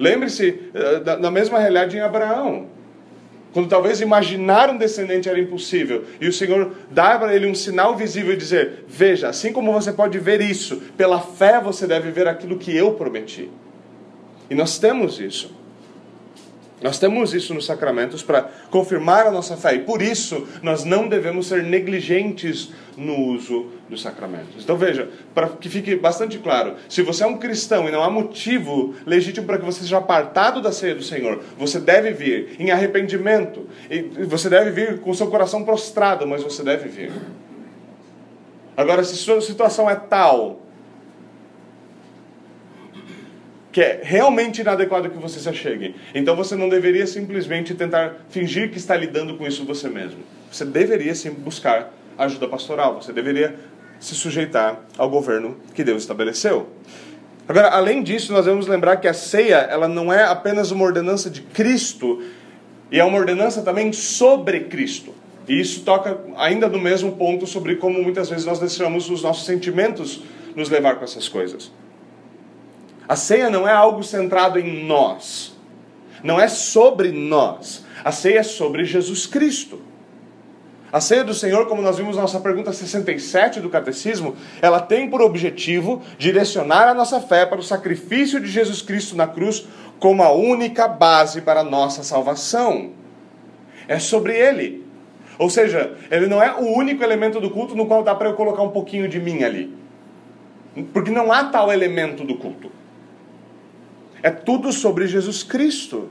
Lembre-se 0.01 0.59
eh, 0.73 0.99
da, 0.99 1.29
mesma 1.29 1.59
realidade 1.59 1.95
em 1.95 1.99
Abraão. 1.99 2.65
Quando 3.53 3.69
talvez 3.69 4.01
imaginar 4.01 4.67
um 4.71 4.77
descendente 4.77 5.29
era 5.29 5.39
impossível, 5.39 6.05
e 6.19 6.27
o 6.27 6.33
Senhor 6.33 6.71
dá 6.89 7.19
para 7.19 7.35
ele 7.35 7.45
um 7.45 7.53
sinal 7.53 7.95
visível 7.95 8.33
e 8.33 8.37
dizer: 8.37 8.85
Veja, 8.87 9.29
assim 9.29 9.53
como 9.53 9.71
você 9.71 9.93
pode 9.93 10.17
ver 10.17 10.41
isso, 10.41 10.77
pela 10.97 11.19
fé 11.19 11.61
você 11.61 11.85
deve 11.85 12.09
ver 12.09 12.27
aquilo 12.27 12.57
que 12.57 12.75
eu 12.75 12.93
prometi. 12.93 13.51
E 14.49 14.55
nós 14.55 14.79
temos 14.79 15.19
isso. 15.19 15.60
Nós 16.81 16.97
temos 16.97 17.33
isso 17.33 17.53
nos 17.53 17.65
sacramentos 17.65 18.23
para 18.23 18.49
confirmar 18.71 19.27
a 19.27 19.31
nossa 19.31 19.55
fé 19.55 19.75
e 19.75 19.79
por 19.79 20.01
isso 20.01 20.47
nós 20.63 20.83
não 20.83 21.07
devemos 21.07 21.47
ser 21.47 21.63
negligentes 21.63 22.71
no 22.97 23.15
uso 23.15 23.67
dos 23.87 24.01
sacramentos. 24.01 24.63
Então 24.63 24.75
veja, 24.75 25.09
para 25.33 25.47
que 25.49 25.69
fique 25.69 25.95
bastante 25.95 26.39
claro, 26.39 26.75
se 26.89 27.03
você 27.03 27.23
é 27.23 27.27
um 27.27 27.37
cristão 27.37 27.87
e 27.87 27.91
não 27.91 28.03
há 28.03 28.09
motivo 28.09 28.95
legítimo 29.05 29.45
para 29.45 29.59
que 29.59 29.65
você 29.65 29.81
seja 29.81 29.97
apartado 29.97 30.59
da 30.59 30.71
ceia 30.71 30.95
do 30.95 31.03
Senhor, 31.03 31.43
você 31.57 31.79
deve 31.79 32.11
vir 32.11 32.55
em 32.57 32.71
arrependimento, 32.71 33.67
você 34.27 34.49
deve 34.49 34.71
vir 34.71 34.99
com 35.01 35.13
seu 35.13 35.27
coração 35.27 35.63
prostrado, 35.63 36.25
mas 36.25 36.41
você 36.41 36.63
deve 36.63 36.89
vir. 36.89 37.11
Agora, 38.75 39.03
se 39.03 39.15
sua 39.17 39.39
situação 39.41 39.87
é 39.87 39.95
tal 39.95 40.60
que 43.71 43.81
é 43.81 44.01
realmente 44.03 44.61
inadequado 44.61 45.09
que 45.09 45.17
você 45.17 45.39
se 45.39 45.47
achegue. 45.47 45.95
Então 46.13 46.35
você 46.35 46.55
não 46.55 46.67
deveria 46.67 47.07
simplesmente 47.07 47.73
tentar 47.73 48.25
fingir 48.29 48.69
que 48.69 48.77
está 48.77 48.95
lidando 48.95 49.37
com 49.37 49.47
isso 49.47 49.65
você 49.65 49.87
mesmo. 49.87 50.19
Você 50.51 50.65
deveria 50.65 51.15
sim 51.15 51.31
buscar 51.31 51.93
ajuda 52.17 52.47
pastoral, 52.47 53.01
você 53.01 53.13
deveria 53.13 53.55
se 53.99 54.15
sujeitar 54.15 54.79
ao 54.97 55.09
governo 55.09 55.57
que 55.73 55.83
Deus 55.83 56.01
estabeleceu. 56.01 56.67
Agora, 57.47 57.69
além 57.69 58.03
disso, 58.03 58.33
nós 58.33 58.45
devemos 58.45 58.67
lembrar 58.67 58.97
que 58.97 59.07
a 59.07 59.13
ceia, 59.13 59.57
ela 59.57 59.87
não 59.87 60.11
é 60.11 60.23
apenas 60.23 60.71
uma 60.71 60.83
ordenança 60.83 61.29
de 61.29 61.41
Cristo, 61.41 62.21
e 62.91 62.99
é 62.99 63.03
uma 63.03 63.17
ordenança 63.17 63.61
também 63.61 63.93
sobre 63.93 64.61
Cristo. 64.61 65.13
E 65.47 65.59
isso 65.59 65.81
toca 65.81 66.19
ainda 66.37 66.67
no 66.67 66.79
mesmo 66.79 67.13
ponto 67.13 67.47
sobre 67.47 67.75
como 67.75 68.01
muitas 68.01 68.29
vezes 68.29 68.45
nós 68.45 68.59
deixamos 68.59 69.09
os 69.09 69.23
nossos 69.23 69.45
sentimentos 69.45 70.21
nos 70.55 70.69
levar 70.69 70.95
com 70.95 71.03
essas 71.03 71.27
coisas. 71.27 71.71
A 73.11 73.15
ceia 73.17 73.49
não 73.49 73.67
é 73.67 73.73
algo 73.73 74.01
centrado 74.05 74.57
em 74.57 74.85
nós. 74.85 75.53
Não 76.23 76.39
é 76.39 76.47
sobre 76.47 77.11
nós. 77.11 77.85
A 78.05 78.09
ceia 78.09 78.39
é 78.39 78.43
sobre 78.43 78.85
Jesus 78.85 79.25
Cristo. 79.25 79.81
A 80.93 81.01
ceia 81.01 81.21
do 81.21 81.33
Senhor, 81.33 81.67
como 81.67 81.81
nós 81.81 81.97
vimos 81.97 82.15
na 82.15 82.21
nossa 82.21 82.39
pergunta 82.39 82.71
67 82.71 83.59
do 83.59 83.69
Catecismo, 83.69 84.37
ela 84.61 84.79
tem 84.79 85.09
por 85.09 85.21
objetivo 85.21 86.01
direcionar 86.17 86.87
a 86.87 86.93
nossa 86.93 87.19
fé 87.19 87.45
para 87.45 87.59
o 87.59 87.63
sacrifício 87.63 88.39
de 88.39 88.47
Jesus 88.47 88.81
Cristo 88.81 89.13
na 89.13 89.27
cruz 89.27 89.67
como 89.99 90.23
a 90.23 90.31
única 90.31 90.87
base 90.87 91.41
para 91.41 91.59
a 91.59 91.65
nossa 91.65 92.03
salvação. 92.03 92.91
É 93.89 93.99
sobre 93.99 94.37
Ele. 94.37 94.85
Ou 95.37 95.49
seja, 95.49 95.97
Ele 96.09 96.27
não 96.27 96.41
é 96.41 96.55
o 96.55 96.77
único 96.77 97.03
elemento 97.03 97.41
do 97.41 97.49
culto 97.49 97.75
no 97.75 97.87
qual 97.87 98.03
dá 98.03 98.15
para 98.15 98.29
eu 98.29 98.35
colocar 98.35 98.61
um 98.61 98.71
pouquinho 98.71 99.09
de 99.09 99.19
mim 99.19 99.43
ali. 99.43 99.75
Porque 100.93 101.11
não 101.11 101.29
há 101.29 101.43
tal 101.43 101.73
elemento 101.73 102.23
do 102.23 102.37
culto. 102.37 102.79
É 104.23 104.29
tudo 104.29 104.71
sobre 104.71 105.07
Jesus 105.07 105.43
Cristo. 105.43 106.09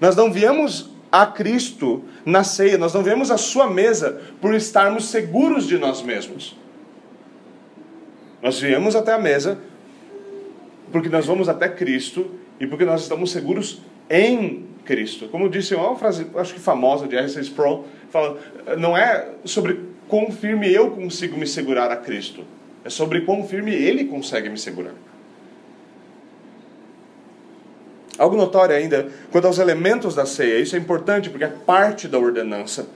Nós 0.00 0.16
não 0.16 0.32
viemos 0.32 0.90
a 1.10 1.26
Cristo 1.26 2.02
na 2.24 2.42
ceia, 2.42 2.78
nós 2.78 2.94
não 2.94 3.02
viemos 3.02 3.30
a 3.30 3.36
sua 3.36 3.68
mesa 3.68 4.20
por 4.40 4.54
estarmos 4.54 5.06
seguros 5.06 5.66
de 5.66 5.76
nós 5.78 6.02
mesmos. 6.02 6.56
Nós 8.42 8.58
viemos 8.58 8.96
até 8.96 9.12
a 9.12 9.18
mesa 9.18 9.58
porque 10.90 11.08
nós 11.08 11.26
vamos 11.26 11.48
até 11.48 11.68
Cristo 11.68 12.30
e 12.58 12.66
porque 12.66 12.84
nós 12.84 13.02
estamos 13.02 13.30
seguros 13.30 13.80
em 14.08 14.66
Cristo. 14.84 15.28
Como 15.28 15.48
disse 15.48 15.74
uma 15.74 15.96
frase, 15.96 16.26
acho 16.34 16.54
que 16.54 16.60
famosa 16.60 17.06
de 17.06 17.16
R.C. 17.16 17.40
Sproul, 17.40 17.84
fala, 18.10 18.38
não 18.78 18.96
é 18.96 19.28
sobre 19.44 19.80
quão 20.08 20.30
firme 20.30 20.72
eu 20.72 20.90
consigo 20.90 21.36
me 21.36 21.46
segurar 21.46 21.90
a 21.90 21.96
Cristo, 21.96 22.44
é 22.84 22.90
sobre 22.90 23.22
quão 23.22 23.46
firme 23.46 23.72
Ele 23.72 24.04
consegue 24.04 24.48
me 24.48 24.58
segurar. 24.58 24.94
Algo 28.18 28.36
notório 28.36 28.74
ainda 28.74 29.08
quanto 29.30 29.46
aos 29.46 29.58
elementos 29.58 30.14
da 30.14 30.26
ceia. 30.26 30.60
Isso 30.60 30.76
é 30.76 30.78
importante 30.78 31.30
porque 31.30 31.44
é 31.44 31.48
parte 31.48 32.06
da 32.06 32.18
ordenança. 32.18 32.86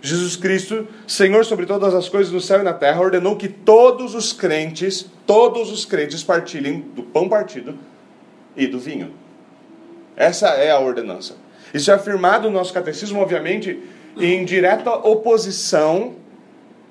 Jesus 0.00 0.34
Cristo, 0.34 0.88
Senhor 1.06 1.44
sobre 1.44 1.64
todas 1.64 1.94
as 1.94 2.08
coisas 2.08 2.32
no 2.32 2.40
céu 2.40 2.60
e 2.60 2.64
na 2.64 2.72
terra, 2.72 3.00
ordenou 3.00 3.36
que 3.36 3.48
todos 3.48 4.16
os 4.16 4.32
crentes, 4.32 5.06
todos 5.24 5.70
os 5.70 5.84
crentes 5.84 6.24
partilhem 6.24 6.80
do 6.94 7.04
pão 7.04 7.28
partido 7.28 7.78
e 8.56 8.66
do 8.66 8.80
vinho. 8.80 9.12
Essa 10.16 10.48
é 10.48 10.72
a 10.72 10.80
ordenança. 10.80 11.36
Isso 11.72 11.90
é 11.90 11.94
afirmado 11.94 12.50
no 12.50 12.58
nosso 12.58 12.72
catecismo, 12.72 13.20
obviamente, 13.20 13.80
em 14.18 14.44
direta 14.44 14.90
oposição 14.90 16.14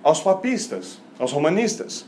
aos 0.02 0.22
papistas, 0.22 0.98
aos 1.20 1.32
romanistas, 1.32 2.06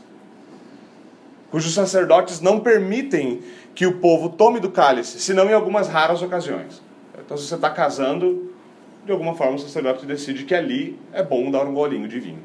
cujos 1.54 1.72
sacerdotes 1.72 2.40
não 2.40 2.58
permitem 2.58 3.40
que 3.76 3.86
o 3.86 3.98
povo 3.98 4.28
tome 4.28 4.58
do 4.58 4.72
cálice, 4.72 5.20
senão 5.20 5.48
em 5.48 5.52
algumas 5.52 5.86
raras 5.86 6.20
ocasiões. 6.20 6.82
Então, 7.24 7.36
se 7.36 7.46
você 7.46 7.54
está 7.54 7.70
casando, 7.70 8.52
de 9.06 9.12
alguma 9.12 9.36
forma 9.36 9.54
o 9.54 9.58
sacerdote 9.60 10.04
decide 10.04 10.42
que 10.42 10.52
ali 10.52 10.98
é 11.12 11.22
bom 11.22 11.52
dar 11.52 11.64
um 11.64 11.72
golinho 11.72 12.08
de 12.08 12.18
vinho. 12.18 12.40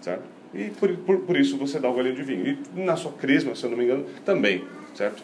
Certo? 0.00 0.22
E 0.54 0.70
por, 0.70 0.96
por, 0.98 1.18
por 1.22 1.36
isso 1.36 1.58
você 1.58 1.80
dá 1.80 1.90
um 1.90 1.92
golinho 1.92 2.14
de 2.14 2.22
vinho. 2.22 2.58
E 2.76 2.80
na 2.80 2.94
sua 2.94 3.10
crisma, 3.10 3.56
se 3.56 3.64
eu 3.64 3.70
não 3.70 3.76
me 3.76 3.82
engano, 3.82 4.06
também. 4.24 4.64
Certo? 4.94 5.20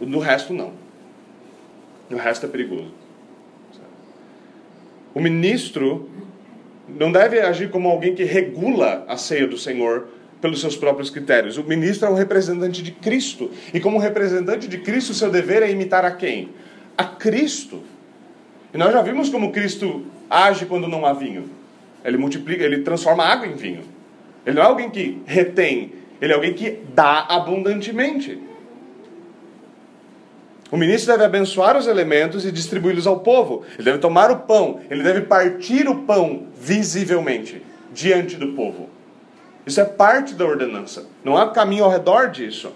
No 0.00 0.18
resto, 0.18 0.52
não. 0.52 0.72
No 2.10 2.16
resto 2.16 2.46
é 2.46 2.48
perigoso. 2.48 2.90
Certo? 3.70 3.92
O 5.14 5.20
ministro 5.20 6.10
não 6.88 7.12
deve 7.12 7.38
agir 7.38 7.70
como 7.70 7.88
alguém 7.88 8.12
que 8.12 8.24
regula 8.24 9.04
a 9.06 9.16
ceia 9.16 9.46
do 9.46 9.56
Senhor 9.56 10.08
pelos 10.44 10.60
seus 10.60 10.76
próprios 10.76 11.08
critérios. 11.08 11.56
O 11.56 11.64
ministro 11.64 12.06
é 12.06 12.10
um 12.10 12.14
representante 12.14 12.82
de 12.82 12.92
Cristo. 12.92 13.50
E 13.72 13.80
como 13.80 13.96
representante 13.96 14.68
de 14.68 14.76
Cristo, 14.76 15.14
seu 15.14 15.30
dever 15.30 15.62
é 15.62 15.70
imitar 15.70 16.04
a 16.04 16.10
quem? 16.10 16.50
A 16.98 17.04
Cristo. 17.04 17.82
E 18.74 18.76
nós 18.76 18.92
já 18.92 19.00
vimos 19.00 19.30
como 19.30 19.52
Cristo 19.52 20.04
age 20.28 20.66
quando 20.66 20.86
não 20.86 21.06
há 21.06 21.14
vinho. 21.14 21.48
Ele 22.04 22.18
multiplica, 22.18 22.62
ele 22.62 22.82
transforma 22.82 23.24
água 23.24 23.46
em 23.46 23.54
vinho. 23.54 23.84
Ele 24.44 24.56
não 24.56 24.62
é 24.62 24.66
alguém 24.66 24.90
que 24.90 25.22
retém, 25.24 25.94
ele 26.20 26.34
é 26.34 26.36
alguém 26.36 26.52
que 26.52 26.78
dá 26.94 27.20
abundantemente. 27.20 28.38
O 30.70 30.76
ministro 30.76 31.10
deve 31.10 31.24
abençoar 31.24 31.74
os 31.74 31.86
elementos 31.86 32.44
e 32.44 32.52
distribuí-los 32.52 33.06
ao 33.06 33.20
povo. 33.20 33.64
Ele 33.76 33.84
deve 33.84 33.98
tomar 33.98 34.30
o 34.30 34.40
pão, 34.40 34.80
ele 34.90 35.02
deve 35.02 35.22
partir 35.22 35.88
o 35.88 36.02
pão 36.02 36.48
visivelmente 36.60 37.62
diante 37.94 38.36
do 38.36 38.48
povo. 38.48 38.92
Isso 39.66 39.80
é 39.80 39.84
parte 39.84 40.34
da 40.34 40.44
ordenança. 40.44 41.06
Não 41.22 41.36
há 41.36 41.50
caminho 41.50 41.84
ao 41.84 41.90
redor 41.90 42.30
disso. 42.30 42.72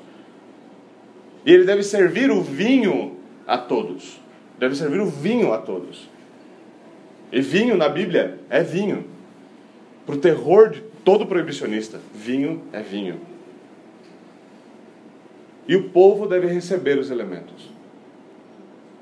E 1.45 1.53
ele 1.53 1.65
deve 1.65 1.83
servir 1.83 2.31
o 2.31 2.43
vinho 2.43 3.17
a 3.47 3.59
todos. 3.59 4.21
Deve 4.59 4.75
servir 4.75 5.01
o 5.01 5.07
vinho 5.07 5.53
a 5.53 5.59
todos. 5.59 6.09
E 7.31 7.41
vinho 7.41 7.77
na 7.77 7.89
Bíblia 7.89 8.39
é 8.49 8.63
vinho. 8.63 9.05
Para 10.07 10.15
o 10.15 10.19
terror 10.19 10.71
de 10.71 10.81
todo 11.05 11.27
proibicionista, 11.27 12.01
vinho 12.15 12.63
é 12.73 12.81
vinho. 12.81 13.21
E 15.67 15.77
o 15.77 15.91
povo 15.91 16.27
deve 16.27 16.47
receber 16.47 16.99
os 16.99 17.11
elementos. 17.11 17.71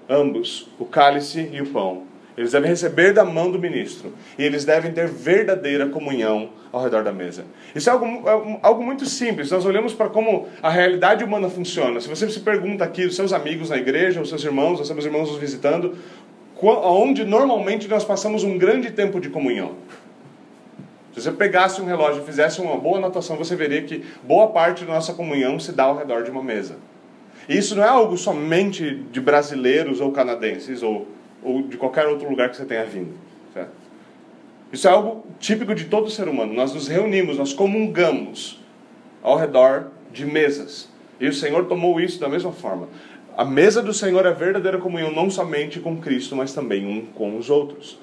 Ambos, 0.09 0.69
o 0.79 0.85
cálice 0.85 1.49
e 1.53 1.61
o 1.61 1.67
pão. 1.67 2.06
Eles 2.37 2.53
devem 2.53 2.69
receber 2.69 3.13
da 3.13 3.25
mão 3.25 3.51
do 3.51 3.59
ministro. 3.59 4.13
E 4.39 4.45
eles 4.45 4.65
devem 4.65 4.93
ter 4.93 5.09
verdadeira 5.09 5.87
comunhão 5.89 6.51
ao 6.71 6.83
redor 6.83 7.03
da 7.03 7.13
mesa. 7.13 7.45
Isso 7.75 7.89
é 7.89 7.93
algo, 7.93 8.07
é 8.07 8.59
algo 8.63 8.85
muito 8.85 9.07
simples. 9.07 9.51
Nós 9.51 9.65
olhamos 9.65 9.95
para 9.95 10.11
como 10.11 10.47
a 10.63 10.69
realidade 10.69 11.25
humana 11.25 11.49
funciona. 11.49 12.01
Se 12.01 12.09
você 12.09 12.29
se 12.29 12.41
pergunta 12.41 12.85
aqui, 12.85 13.07
os 13.07 13.17
seus 13.17 13.33
amigos 13.33 13.71
na 13.71 13.79
igreja, 13.79 14.21
os 14.21 14.29
seus 14.29 14.45
irmãos, 14.45 14.79
os 14.79 14.87
seus 14.87 15.05
irmãos 15.05 15.31
nos 15.31 15.39
visitando, 15.39 15.97
onde 16.63 17.25
normalmente 17.25 17.89
nós 17.89 18.05
passamos 18.05 18.45
um 18.45 18.59
grande 18.59 18.91
tempo 18.91 19.19
de 19.19 19.31
comunhão. 19.31 19.75
Se 21.15 21.23
você 21.23 21.33
pegasse 21.33 21.81
um 21.81 21.87
relógio 21.87 22.23
e 22.23 22.27
fizesse 22.27 22.61
uma 22.61 22.77
boa 22.77 22.99
anotação, 22.99 23.37
você 23.37 23.57
veria 23.57 23.81
que 23.81 24.05
boa 24.23 24.49
parte 24.49 24.85
da 24.85 24.93
nossa 24.93 25.15
comunhão 25.15 25.59
se 25.59 25.73
dá 25.73 25.85
ao 25.85 25.97
redor 25.97 26.23
de 26.23 26.31
uma 26.31 26.43
mesa. 26.43 26.77
E 27.49 27.57
isso 27.57 27.75
não 27.75 27.83
é 27.83 27.89
algo 27.89 28.19
somente 28.19 28.97
de 29.11 29.19
brasileiros 29.19 30.01
ou 30.01 30.13
canadenses 30.13 30.83
ou, 30.83 31.07
ou 31.47 31.63
de 31.63 31.77
qualquer 31.77 32.07
outro 32.09 32.29
lugar 32.29 32.51
que 32.51 32.57
você 32.57 32.65
tenha 32.65 32.85
vindo. 32.85 33.15
Certo? 33.55 33.71
Isso 34.73 34.89
é 34.89 34.91
algo 34.91 35.25
típico 35.39 35.75
de 35.75 35.85
todo 35.85 36.11
ser 36.11 36.29
humano. 36.29 36.53
Nós 36.53 36.75
nos 36.75 36.89
reunimos, 36.89 37.39
nós 37.39 37.53
comungamos 37.53 38.61
ao 39.23 39.37
redor 39.37 39.93
de 40.13 40.27
mesas. 40.27 40.89
E 41.21 41.29
o 41.29 41.33
Senhor 41.33 41.67
tomou 41.67 42.01
isso 42.01 42.19
da 42.19 42.29
mesma 42.29 42.53
forma. 42.53 42.89
A 43.37 43.45
mesa 43.45 43.81
do 43.81 43.95
Senhor 43.95 44.27
é 44.27 44.33
verdadeira 44.33 44.79
comunhão 44.79 45.13
não 45.13 45.31
somente 45.31 45.79
com 45.79 45.97
Cristo, 45.99 46.35
mas 46.35 46.53
também 46.53 46.85
um 46.85 47.07
com 47.07 47.37
os 47.37 47.49
outros. 47.49 47.99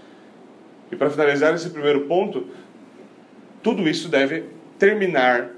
E 0.91 0.95
para 0.95 1.09
finalizar 1.09 1.53
esse 1.53 1.69
primeiro 1.69 2.01
ponto, 2.01 2.47
tudo 3.61 3.87
isso 3.89 4.07
deve 4.07 4.45
terminar 4.79 5.49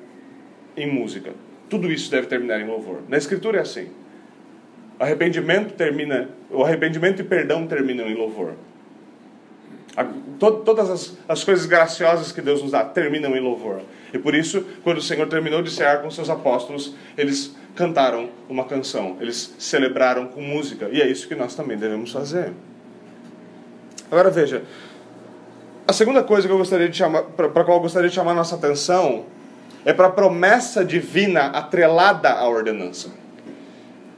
em 0.75 0.91
música. 0.91 1.33
Tudo 1.69 1.91
isso 1.91 2.09
deve 2.09 2.27
terminar 2.27 2.59
em 2.61 2.67
louvor. 2.67 3.01
Na 3.07 3.17
Escritura 3.17 3.59
é 3.59 3.61
assim. 3.61 3.89
Arrependimento 4.99 5.73
termina, 5.73 6.29
o 6.49 6.63
arrependimento 6.63 7.21
e 7.21 7.23
perdão 7.23 7.67
terminam 7.67 8.07
em 8.07 8.15
louvor. 8.15 8.53
Todas 10.39 10.89
as, 10.89 11.17
as 11.27 11.43
coisas 11.43 11.65
graciosas 11.65 12.31
que 12.31 12.41
Deus 12.41 12.61
nos 12.61 12.71
dá 12.71 12.83
terminam 12.83 13.35
em 13.35 13.39
louvor. 13.39 13.81
E 14.13 14.19
por 14.19 14.35
isso, 14.35 14.65
quando 14.83 14.97
o 14.97 15.01
Senhor 15.01 15.27
terminou 15.27 15.61
de 15.61 15.71
cear 15.71 16.01
com 16.01 16.09
seus 16.09 16.29
apóstolos, 16.29 16.95
eles 17.17 17.55
cantaram 17.75 18.29
uma 18.47 18.65
canção, 18.65 19.17
eles 19.19 19.53
celebraram 19.57 20.27
com 20.27 20.41
música. 20.41 20.89
E 20.91 21.01
é 21.01 21.07
isso 21.07 21.27
que 21.27 21.35
nós 21.35 21.55
também 21.55 21.77
devemos 21.77 22.11
fazer. 22.11 22.53
Agora 24.09 24.29
veja, 24.29 24.63
a 25.87 25.93
segunda 25.93 26.23
coisa 26.23 26.47
que 26.47 26.53
eu 26.53 26.57
gostaria 26.57 26.89
de 26.89 26.97
chamar, 26.97 27.23
para 27.23 27.47
a 27.47 27.63
qual 27.63 27.77
eu 27.77 27.81
gostaria 27.81 28.09
de 28.09 28.15
chamar 28.15 28.31
a 28.31 28.35
nossa 28.35 28.55
atenção 28.55 29.25
é 29.83 29.93
para 29.93 30.07
a 30.07 30.11
promessa 30.11 30.83
divina 30.83 31.47
atrelada 31.47 32.31
à 32.31 32.47
ordenança. 32.47 33.09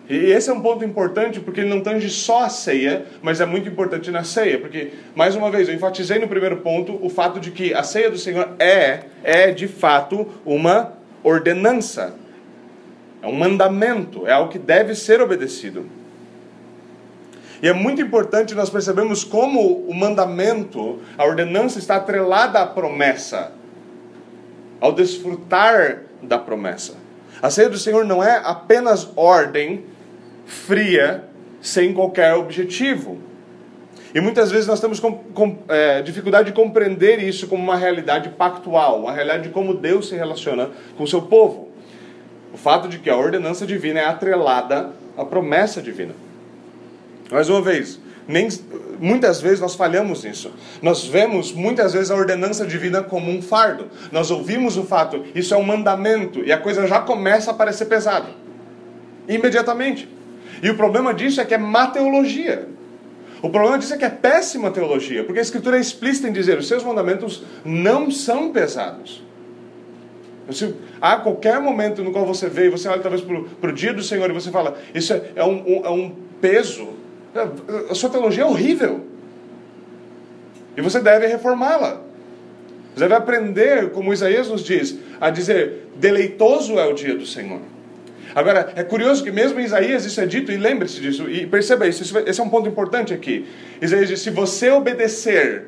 E 0.10 0.16
esse 0.32 0.50
é 0.50 0.54
um 0.54 0.62
ponto 0.62 0.86
importante 0.86 1.40
porque 1.40 1.60
ele 1.60 1.70
não 1.70 1.82
tange 1.82 2.10
só 2.10 2.44
a 2.46 2.50
ceia, 2.50 3.06
mas 3.22 3.42
é 3.42 3.46
muito 3.46 3.68
importante 3.68 4.10
na 4.10 4.24
ceia, 4.24 4.58
porque 4.58 4.94
mais 5.14 5.36
uma 5.36 5.52
vez 5.52 5.68
eu 5.68 5.76
enfatizei 5.76 6.18
no 6.18 6.28
primeiro 6.28 6.58
ponto 6.58 6.98
o 7.02 7.10
fato 7.10 7.40
de 7.40 7.52
que 7.52 7.74
a 7.74 7.84
ceia 7.84 8.10
do 8.10 8.18
Senhor 8.18 8.50
é 8.58 9.02
é 9.24 9.52
de 9.52 9.68
fato 9.68 10.28
uma 10.46 10.94
ordenança. 11.24 12.16
É 13.22 13.28
um 13.28 13.34
mandamento, 13.34 14.26
é 14.26 14.32
algo 14.32 14.50
que 14.50 14.60
deve 14.60 14.96
ser 14.96 15.20
obedecido. 15.20 15.86
E 17.62 17.68
é 17.68 17.74
muito 17.74 18.02
importante 18.02 18.54
nós 18.54 18.70
percebemos 18.70 19.24
como 19.24 19.60
o 19.60 19.94
mandamento, 19.94 21.00
a 21.18 21.26
ordenança 21.26 21.80
está 21.80 21.96
atrelada 21.98 22.60
à 22.60 22.68
promessa 22.68 23.52
ao 24.80 24.92
desfrutar 24.94 26.04
da 26.22 26.38
promessa. 26.38 26.94
A 27.42 27.50
ceia 27.50 27.70
do 27.70 27.78
Senhor 27.78 28.06
não 28.06 28.24
é 28.24 28.42
apenas 28.44 29.10
ordem 29.16 29.86
fria, 30.48 31.26
sem 31.62 31.94
qualquer 31.94 32.34
objetivo. 32.34 33.20
E 34.16 34.22
muitas 34.22 34.50
vezes 34.50 34.66
nós 34.66 34.80
temos 34.80 35.00
com, 35.00 35.14
com, 35.14 35.58
é, 35.68 36.02
dificuldade 36.02 36.48
de 36.48 36.56
compreender 36.56 37.20
isso 37.20 37.46
como 37.46 37.62
uma 37.62 37.76
realidade 37.76 38.30
pactual, 38.30 39.02
uma 39.02 39.12
realidade 39.12 39.44
de 39.44 39.50
como 39.50 39.74
Deus 39.74 40.08
se 40.08 40.16
relaciona 40.16 40.72
com 40.98 41.04
o 41.04 41.08
seu 41.08 41.22
povo. 41.24 41.68
O 42.54 42.58
fato 42.58 42.88
de 42.88 42.98
que 42.98 43.10
a 43.10 43.18
ordenança 43.18 43.68
divina 43.68 44.00
é 44.00 44.06
atrelada 44.06 44.92
à 45.18 45.26
promessa 45.26 45.82
divina. 45.82 46.16
Mais 47.30 47.50
uma 47.50 47.62
vez, 47.62 48.00
nem, 48.26 48.48
muitas 48.98 49.42
vezes 49.42 49.60
nós 49.60 49.76
falhamos 49.76 50.24
nisso. 50.24 50.52
Nós 50.82 51.06
vemos 51.06 51.52
muitas 51.52 51.92
vezes 51.92 52.10
a 52.10 52.16
ordenança 52.16 52.66
divina 52.66 53.04
como 53.04 53.30
um 53.30 53.42
fardo. 53.42 53.88
Nós 54.12 54.32
ouvimos 54.32 54.78
o 54.78 54.84
fato, 54.84 55.26
isso 55.36 55.54
é 55.54 55.58
um 55.58 55.64
mandamento, 55.64 56.40
e 56.44 56.52
a 56.52 56.58
coisa 56.58 56.88
já 56.88 57.02
começa 57.02 57.52
a 57.52 57.54
parecer 57.54 57.86
pesada. 57.86 58.30
Imediatamente. 59.28 60.17
E 60.62 60.70
o 60.70 60.76
problema 60.76 61.14
disso 61.14 61.42
é 61.42 61.46
que 61.46 61.54
é 61.54 61.58
má 61.58 61.88
teologia. 61.88 62.68
O 63.42 63.50
problema 63.50 63.78
disso 63.78 63.94
é 63.94 63.98
que 63.98 64.06
é 64.06 64.10
péssima 64.10 64.72
teologia, 64.72 65.24
porque 65.24 65.40
a 65.40 65.42
Escritura 65.42 65.78
é 65.78 65.80
explícita 65.80 66.28
em 66.28 66.32
dizer 66.32 66.58
os 66.58 66.68
seus 66.68 66.84
mandamentos 66.84 67.44
não 67.64 68.10
são 68.10 68.52
pesados. 68.52 69.24
Se, 70.50 70.74
há 71.02 71.18
qualquer 71.18 71.60
momento 71.60 72.04
no 72.04 72.12
qual 72.12 72.26
você 72.26 72.50
vê, 72.50 72.68
e 72.68 72.70
você 72.70 72.88
olha 72.88 73.02
talvez 73.02 73.22
para 73.22 73.70
o 73.70 73.74
dia 73.74 73.94
do 73.94 74.02
Senhor 74.02 74.30
e 74.30 74.34
você 74.34 74.50
fala, 74.50 74.78
isso 74.96 75.14
é, 75.14 75.32
é 75.36 75.44
um, 75.44 75.62
um, 75.68 75.86
é 75.86 75.90
um 75.90 76.16
peso 76.42 76.98
a 77.90 77.96
sua 77.96 78.10
teologia 78.10 78.44
é 78.44 78.46
horrível. 78.46 79.06
E 80.76 80.82
você 80.82 81.00
deve 81.00 81.28
reformá-la. 81.28 82.02
Você 82.94 83.02
deve 83.02 83.16
aprender, 83.16 83.92
como 83.92 84.14
Isaías 84.14 84.50
nos 84.50 84.64
diz, 84.64 84.98
a 85.20 85.30
dizer: 85.30 85.90
deleitoso 85.96 86.80
é 86.80 86.86
o 86.86 86.94
dia 86.94 87.16
do 87.16 87.26
Senhor. 87.26 87.62
Agora, 88.38 88.72
é 88.76 88.84
curioso 88.84 89.24
que 89.24 89.32
mesmo 89.32 89.60
em 89.60 89.64
Isaías 89.64 90.06
isso 90.06 90.22
é 90.22 90.26
dito, 90.28 90.52
e 90.52 90.58
lembre-se 90.58 91.02
disso, 91.02 91.28
e 91.28 91.48
perceba 91.48 91.88
isso, 91.88 92.04
esse 92.20 92.40
é 92.40 92.44
um 92.44 92.50
ponto 92.50 92.70
importante 92.70 93.12
aqui. 93.12 93.48
Isaías 93.82 94.10
diz: 94.10 94.20
se 94.20 94.30
você 94.30 94.70
obedecer, 94.70 95.66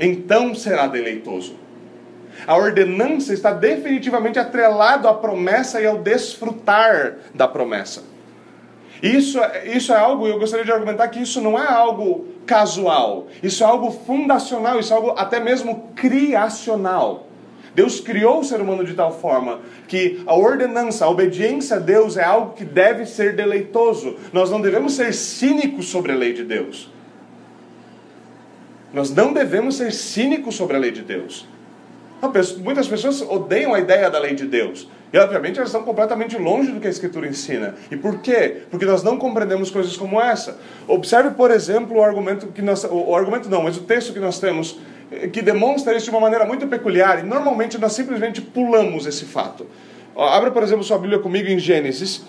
então 0.00 0.54
será 0.54 0.86
deleitoso. 0.86 1.56
A 2.46 2.56
ordenança 2.56 3.34
está 3.34 3.52
definitivamente 3.52 4.38
atrelado 4.38 5.06
à 5.08 5.12
promessa 5.12 5.78
e 5.78 5.86
ao 5.86 5.98
desfrutar 5.98 7.16
da 7.34 7.46
promessa. 7.46 8.04
Isso, 9.02 9.38
isso 9.66 9.92
é 9.92 9.98
algo, 9.98 10.26
eu 10.26 10.38
gostaria 10.38 10.64
de 10.64 10.72
argumentar 10.72 11.06
que 11.08 11.20
isso 11.20 11.38
não 11.42 11.62
é 11.62 11.68
algo 11.68 12.28
casual, 12.46 13.26
isso 13.42 13.62
é 13.62 13.66
algo 13.66 13.90
fundacional, 13.90 14.80
isso 14.80 14.90
é 14.94 14.96
algo 14.96 15.10
até 15.18 15.38
mesmo 15.38 15.92
criacional. 15.94 17.26
Deus 17.74 18.00
criou 18.00 18.40
o 18.40 18.44
ser 18.44 18.60
humano 18.60 18.84
de 18.84 18.94
tal 18.94 19.18
forma 19.18 19.60
que 19.88 20.22
a 20.26 20.34
ordenança, 20.34 21.06
a 21.06 21.08
obediência 21.08 21.76
a 21.76 21.80
Deus 21.80 22.16
é 22.16 22.24
algo 22.24 22.54
que 22.54 22.64
deve 22.64 23.06
ser 23.06 23.34
deleitoso. 23.34 24.16
Nós 24.32 24.50
não 24.50 24.60
devemos 24.60 24.94
ser 24.94 25.14
cínicos 25.14 25.88
sobre 25.88 26.12
a 26.12 26.14
lei 26.14 26.34
de 26.34 26.44
Deus. 26.44 26.90
Nós 28.92 29.10
não 29.10 29.32
devemos 29.32 29.76
ser 29.76 29.90
cínicos 29.90 30.54
sobre 30.54 30.76
a 30.76 30.78
lei 30.78 30.90
de 30.90 31.02
Deus. 31.02 31.48
Muitas 32.58 32.86
pessoas 32.86 33.22
odeiam 33.22 33.74
a 33.74 33.80
ideia 33.80 34.10
da 34.10 34.18
lei 34.18 34.34
de 34.34 34.46
Deus. 34.46 34.86
E 35.12 35.18
obviamente 35.18 35.58
elas 35.58 35.70
estão 35.70 35.82
completamente 35.82 36.38
longe 36.38 36.70
do 36.70 36.78
que 36.78 36.86
a 36.86 36.90
Escritura 36.90 37.26
ensina. 37.26 37.74
E 37.90 37.96
por 37.96 38.20
quê? 38.20 38.62
Porque 38.70 38.86
nós 38.86 39.02
não 39.02 39.18
compreendemos 39.18 39.70
coisas 39.70 39.96
como 39.96 40.20
essa. 40.20 40.58
Observe, 40.86 41.30
por 41.32 41.50
exemplo, 41.50 41.98
o 41.98 42.02
argumento 42.02 42.46
que 42.46 42.62
nós. 42.62 42.84
O 42.84 43.14
argumento 43.14 43.48
não, 43.48 43.62
mas 43.62 43.76
o 43.76 43.82
texto 43.82 44.12
que 44.12 44.20
nós 44.20 44.38
temos 44.38 44.78
que 45.32 45.42
demonstra 45.42 45.96
isso 45.96 46.06
de 46.06 46.10
uma 46.10 46.20
maneira 46.20 46.44
muito 46.44 46.66
peculiar. 46.66 47.20
E 47.20 47.22
normalmente 47.22 47.78
nós 47.78 47.92
simplesmente 47.92 48.40
pulamos 48.40 49.06
esse 49.06 49.24
fato. 49.24 49.66
Abra, 50.16 50.50
por 50.50 50.62
exemplo, 50.62 50.84
sua 50.84 50.98
Bíblia 50.98 51.18
comigo 51.18 51.48
em 51.48 51.58
Gênesis. 51.58 52.22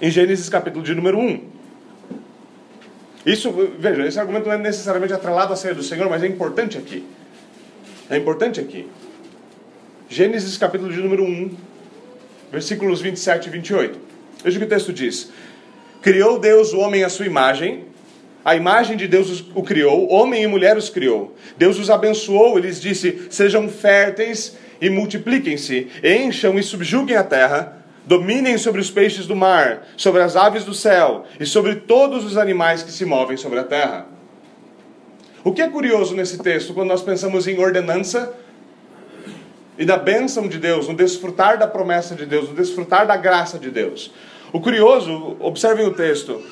Em 0.00 0.10
Gênesis 0.10 0.48
capítulo 0.48 0.84
de 0.84 0.94
número 0.94 1.18
1. 1.18 1.40
Isso, 3.24 3.52
veja, 3.78 4.06
esse 4.06 4.18
argumento 4.18 4.46
não 4.46 4.54
é 4.54 4.58
necessariamente 4.58 5.12
atrelado 5.12 5.52
à 5.52 5.56
ceia 5.56 5.74
do 5.74 5.82
Senhor, 5.82 6.08
mas 6.10 6.22
é 6.22 6.26
importante 6.26 6.76
aqui. 6.76 7.04
É 8.10 8.16
importante 8.16 8.60
aqui. 8.60 8.88
Gênesis 10.08 10.58
capítulo 10.58 10.92
de 10.92 11.00
número 11.00 11.24
1, 11.24 11.56
versículos 12.50 13.00
27 13.00 13.46
e 13.46 13.50
28. 13.50 13.98
Veja 14.44 14.56
o 14.56 14.60
que 14.60 14.66
o 14.66 14.68
texto 14.68 14.92
diz: 14.92 15.30
Criou 16.02 16.38
Deus 16.38 16.72
o 16.72 16.80
homem 16.80 17.04
à 17.04 17.08
sua 17.08 17.24
imagem, 17.24 17.84
a 18.44 18.56
imagem 18.56 18.96
de 18.96 19.06
Deus 19.06 19.44
o 19.54 19.62
criou, 19.62 20.10
homem 20.10 20.42
e 20.42 20.46
mulher 20.46 20.76
os 20.76 20.90
criou. 20.90 21.36
Deus 21.56 21.78
os 21.78 21.90
abençoou 21.90 22.58
e 22.58 22.62
lhes 22.62 22.80
disse: 22.80 23.26
Sejam 23.30 23.68
férteis 23.68 24.56
e 24.80 24.90
multipliquem-se, 24.90 25.88
encham 26.02 26.58
e 26.58 26.62
subjuguem 26.62 27.16
a 27.16 27.22
terra, 27.22 27.84
dominem 28.04 28.58
sobre 28.58 28.80
os 28.80 28.90
peixes 28.90 29.26
do 29.26 29.36
mar, 29.36 29.86
sobre 29.96 30.22
as 30.22 30.34
aves 30.34 30.64
do 30.64 30.74
céu 30.74 31.24
e 31.38 31.46
sobre 31.46 31.76
todos 31.76 32.24
os 32.24 32.36
animais 32.36 32.82
que 32.82 32.90
se 32.90 33.04
movem 33.04 33.36
sobre 33.36 33.60
a 33.60 33.64
terra. 33.64 34.06
O 35.44 35.52
que 35.52 35.62
é 35.62 35.68
curioso 35.68 36.14
nesse 36.14 36.38
texto, 36.38 36.74
quando 36.74 36.88
nós 36.88 37.02
pensamos 37.02 37.46
em 37.46 37.58
ordenança, 37.58 38.32
e 39.78 39.84
da 39.84 39.96
bênção 39.96 40.46
de 40.46 40.58
Deus, 40.58 40.86
no 40.86 40.94
desfrutar 40.94 41.58
da 41.58 41.66
promessa 41.66 42.14
de 42.14 42.26
Deus, 42.26 42.48
no 42.48 42.54
desfrutar 42.54 43.06
da 43.06 43.16
graça 43.16 43.58
de 43.58 43.70
Deus. 43.70 44.12
O 44.52 44.60
curioso, 44.60 45.36
observem 45.40 45.86
o 45.86 45.94
texto, 45.94 46.42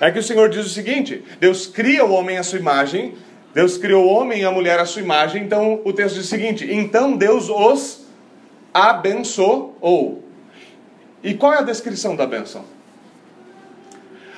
é 0.00 0.10
que 0.10 0.18
o 0.18 0.22
Senhor 0.22 0.48
diz 0.48 0.66
o 0.66 0.68
seguinte: 0.68 1.24
Deus 1.40 1.66
cria 1.66 2.04
o 2.04 2.12
homem 2.12 2.38
à 2.38 2.42
sua 2.42 2.58
imagem, 2.58 3.14
Deus 3.54 3.78
criou 3.78 4.04
o 4.04 4.08
homem 4.08 4.40
e 4.40 4.44
a 4.44 4.50
mulher 4.50 4.78
à 4.78 4.84
sua 4.84 5.02
imagem, 5.02 5.42
então 5.44 5.80
o 5.84 5.92
texto 5.92 6.16
diz 6.16 6.26
o 6.26 6.28
seguinte: 6.28 6.66
então 6.70 7.16
Deus 7.16 7.48
os 7.48 8.06
abençoou. 8.72 10.22
E 11.22 11.34
qual 11.34 11.54
é 11.54 11.58
a 11.58 11.62
descrição 11.62 12.14
da 12.14 12.26
bênção? 12.26 12.64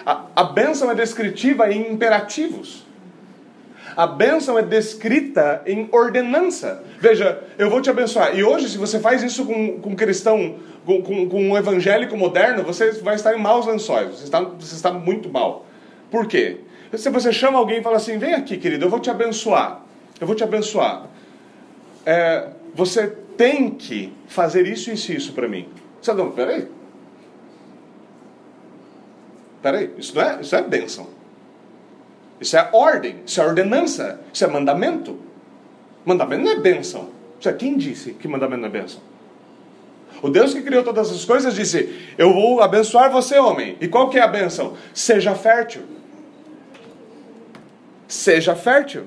A, 0.06 0.24
a 0.36 0.44
bênção 0.44 0.90
é 0.90 0.94
descritiva 0.94 1.70
em 1.70 1.92
imperativos. 1.92 2.86
A 3.96 4.06
bênção 4.06 4.56
é 4.56 4.62
descrita 4.62 5.60
em 5.66 5.88
ordenança. 5.90 6.84
Veja, 7.00 7.42
eu 7.58 7.68
vou 7.68 7.82
te 7.82 7.90
abençoar. 7.90 8.38
E 8.38 8.44
hoje, 8.44 8.68
se 8.68 8.78
você 8.78 9.00
faz 9.00 9.24
isso 9.24 9.44
com, 9.44 9.80
com 9.80 9.90
um 9.90 9.96
cristão, 9.96 10.56
com, 10.84 11.28
com, 11.28 11.40
um 11.40 11.56
evangélico 11.56 12.16
moderno, 12.16 12.62
você 12.62 12.92
vai 12.92 13.14
estar 13.14 13.34
em 13.36 13.40
maus 13.40 13.66
lençóis. 13.66 14.10
Você 14.10 14.24
está, 14.24 14.40
você 14.40 14.74
está 14.74 14.92
muito 14.92 15.28
mal. 15.28 15.66
Por 16.10 16.26
quê? 16.26 16.60
Se 16.96 17.10
você 17.10 17.32
chama 17.32 17.58
alguém 17.58 17.80
e 17.80 17.82
fala 17.82 17.96
assim: 17.96 18.18
vem 18.18 18.34
aqui, 18.34 18.56
querido, 18.56 18.86
eu 18.86 18.90
vou 18.90 19.00
te 19.00 19.10
abençoar. 19.10 19.82
Eu 20.20 20.26
vou 20.26 20.34
te 20.34 20.42
abençoar. 20.42 21.06
É, 22.06 22.48
você 22.74 23.06
tem 23.36 23.70
que 23.70 24.12
fazer 24.26 24.66
isso 24.66 24.90
e 24.90 24.94
isso, 24.94 25.12
isso 25.12 25.32
para 25.32 25.46
mim. 25.46 25.68
Você 26.00 26.12
não, 26.12 26.30
peraí. 26.30 26.66
peraí, 29.62 29.90
isso 29.98 30.14
não 30.14 30.22
é, 30.22 30.40
isso 30.40 30.56
é 30.56 30.62
bênção. 30.62 31.06
Isso 32.40 32.56
é 32.56 32.70
ordem, 32.72 33.16
isso 33.26 33.40
é 33.40 33.44
ordenança, 33.46 34.20
isso 34.32 34.44
é 34.44 34.48
mandamento. 34.48 35.18
Mandamento 36.04 36.44
não 36.44 36.52
é 36.52 36.56
bênção. 36.56 37.10
Isso 37.38 37.48
é 37.48 37.52
quem 37.52 37.76
disse 37.76 38.12
que 38.12 38.26
mandamento 38.26 38.62
não 38.62 38.68
é 38.68 38.72
bênção? 38.72 39.00
O 40.22 40.28
Deus 40.28 40.52
que 40.52 40.62
criou 40.62 40.82
todas 40.82 41.10
as 41.10 41.24
coisas 41.24 41.54
disse: 41.54 41.94
Eu 42.16 42.32
vou 42.32 42.60
abençoar 42.60 43.10
você, 43.10 43.38
homem. 43.38 43.76
E 43.80 43.88
qual 43.88 44.10
que 44.10 44.18
é 44.18 44.22
a 44.22 44.26
bênção? 44.26 44.74
Seja 44.92 45.34
fértil. 45.34 45.82
Seja 48.06 48.56
fértil. 48.56 49.04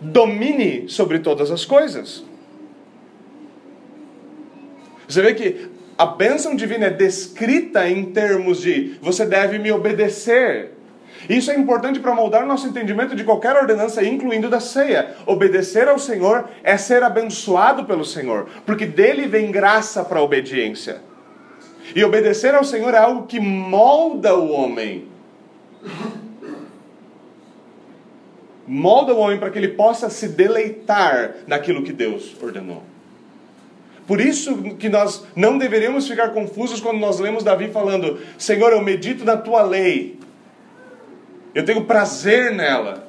Domine 0.00 0.88
sobre 0.88 1.18
todas 1.18 1.50
as 1.50 1.64
coisas. 1.64 2.24
Você 5.08 5.22
vê 5.22 5.34
que 5.34 5.68
a 5.96 6.06
bênção 6.06 6.54
divina 6.54 6.86
é 6.86 6.90
descrita 6.90 7.88
em 7.88 8.12
termos 8.12 8.60
de 8.60 8.96
você 9.02 9.26
deve 9.26 9.58
me 9.58 9.72
obedecer. 9.72 10.77
Isso 11.28 11.50
é 11.50 11.56
importante 11.56 12.00
para 12.00 12.14
moldar 12.14 12.46
nosso 12.46 12.66
entendimento 12.66 13.14
de 13.14 13.22
qualquer 13.22 13.54
ordenança, 13.54 14.02
incluindo 14.02 14.48
da 14.48 14.60
ceia. 14.60 15.14
Obedecer 15.26 15.86
ao 15.86 15.98
Senhor 15.98 16.48
é 16.62 16.76
ser 16.78 17.02
abençoado 17.02 17.84
pelo 17.84 18.04
Senhor, 18.04 18.48
porque 18.64 18.86
dele 18.86 19.26
vem 19.26 19.50
graça 19.50 20.02
para 20.04 20.20
a 20.20 20.22
obediência. 20.22 21.02
E 21.94 22.02
obedecer 22.02 22.54
ao 22.54 22.64
Senhor 22.64 22.94
é 22.94 22.98
algo 22.98 23.26
que 23.26 23.38
molda 23.38 24.34
o 24.34 24.50
homem. 24.50 25.06
Molda 28.66 29.14
o 29.14 29.18
homem 29.18 29.38
para 29.38 29.50
que 29.50 29.58
ele 29.58 29.68
possa 29.68 30.08
se 30.08 30.28
deleitar 30.28 31.36
naquilo 31.46 31.82
que 31.82 31.92
Deus 31.92 32.36
ordenou. 32.42 32.82
Por 34.06 34.20
isso 34.20 34.62
que 34.78 34.88
nós 34.88 35.26
não 35.36 35.58
deveríamos 35.58 36.08
ficar 36.08 36.30
confusos 36.30 36.80
quando 36.80 36.98
nós 36.98 37.20
lemos 37.20 37.44
Davi 37.44 37.68
falando: 37.68 38.18
Senhor, 38.38 38.72
eu 38.72 38.82
medito 38.82 39.24
na 39.24 39.36
tua 39.36 39.62
lei, 39.62 40.18
eu 41.58 41.64
tenho 41.64 41.84
prazer 41.84 42.52
nela. 42.52 43.08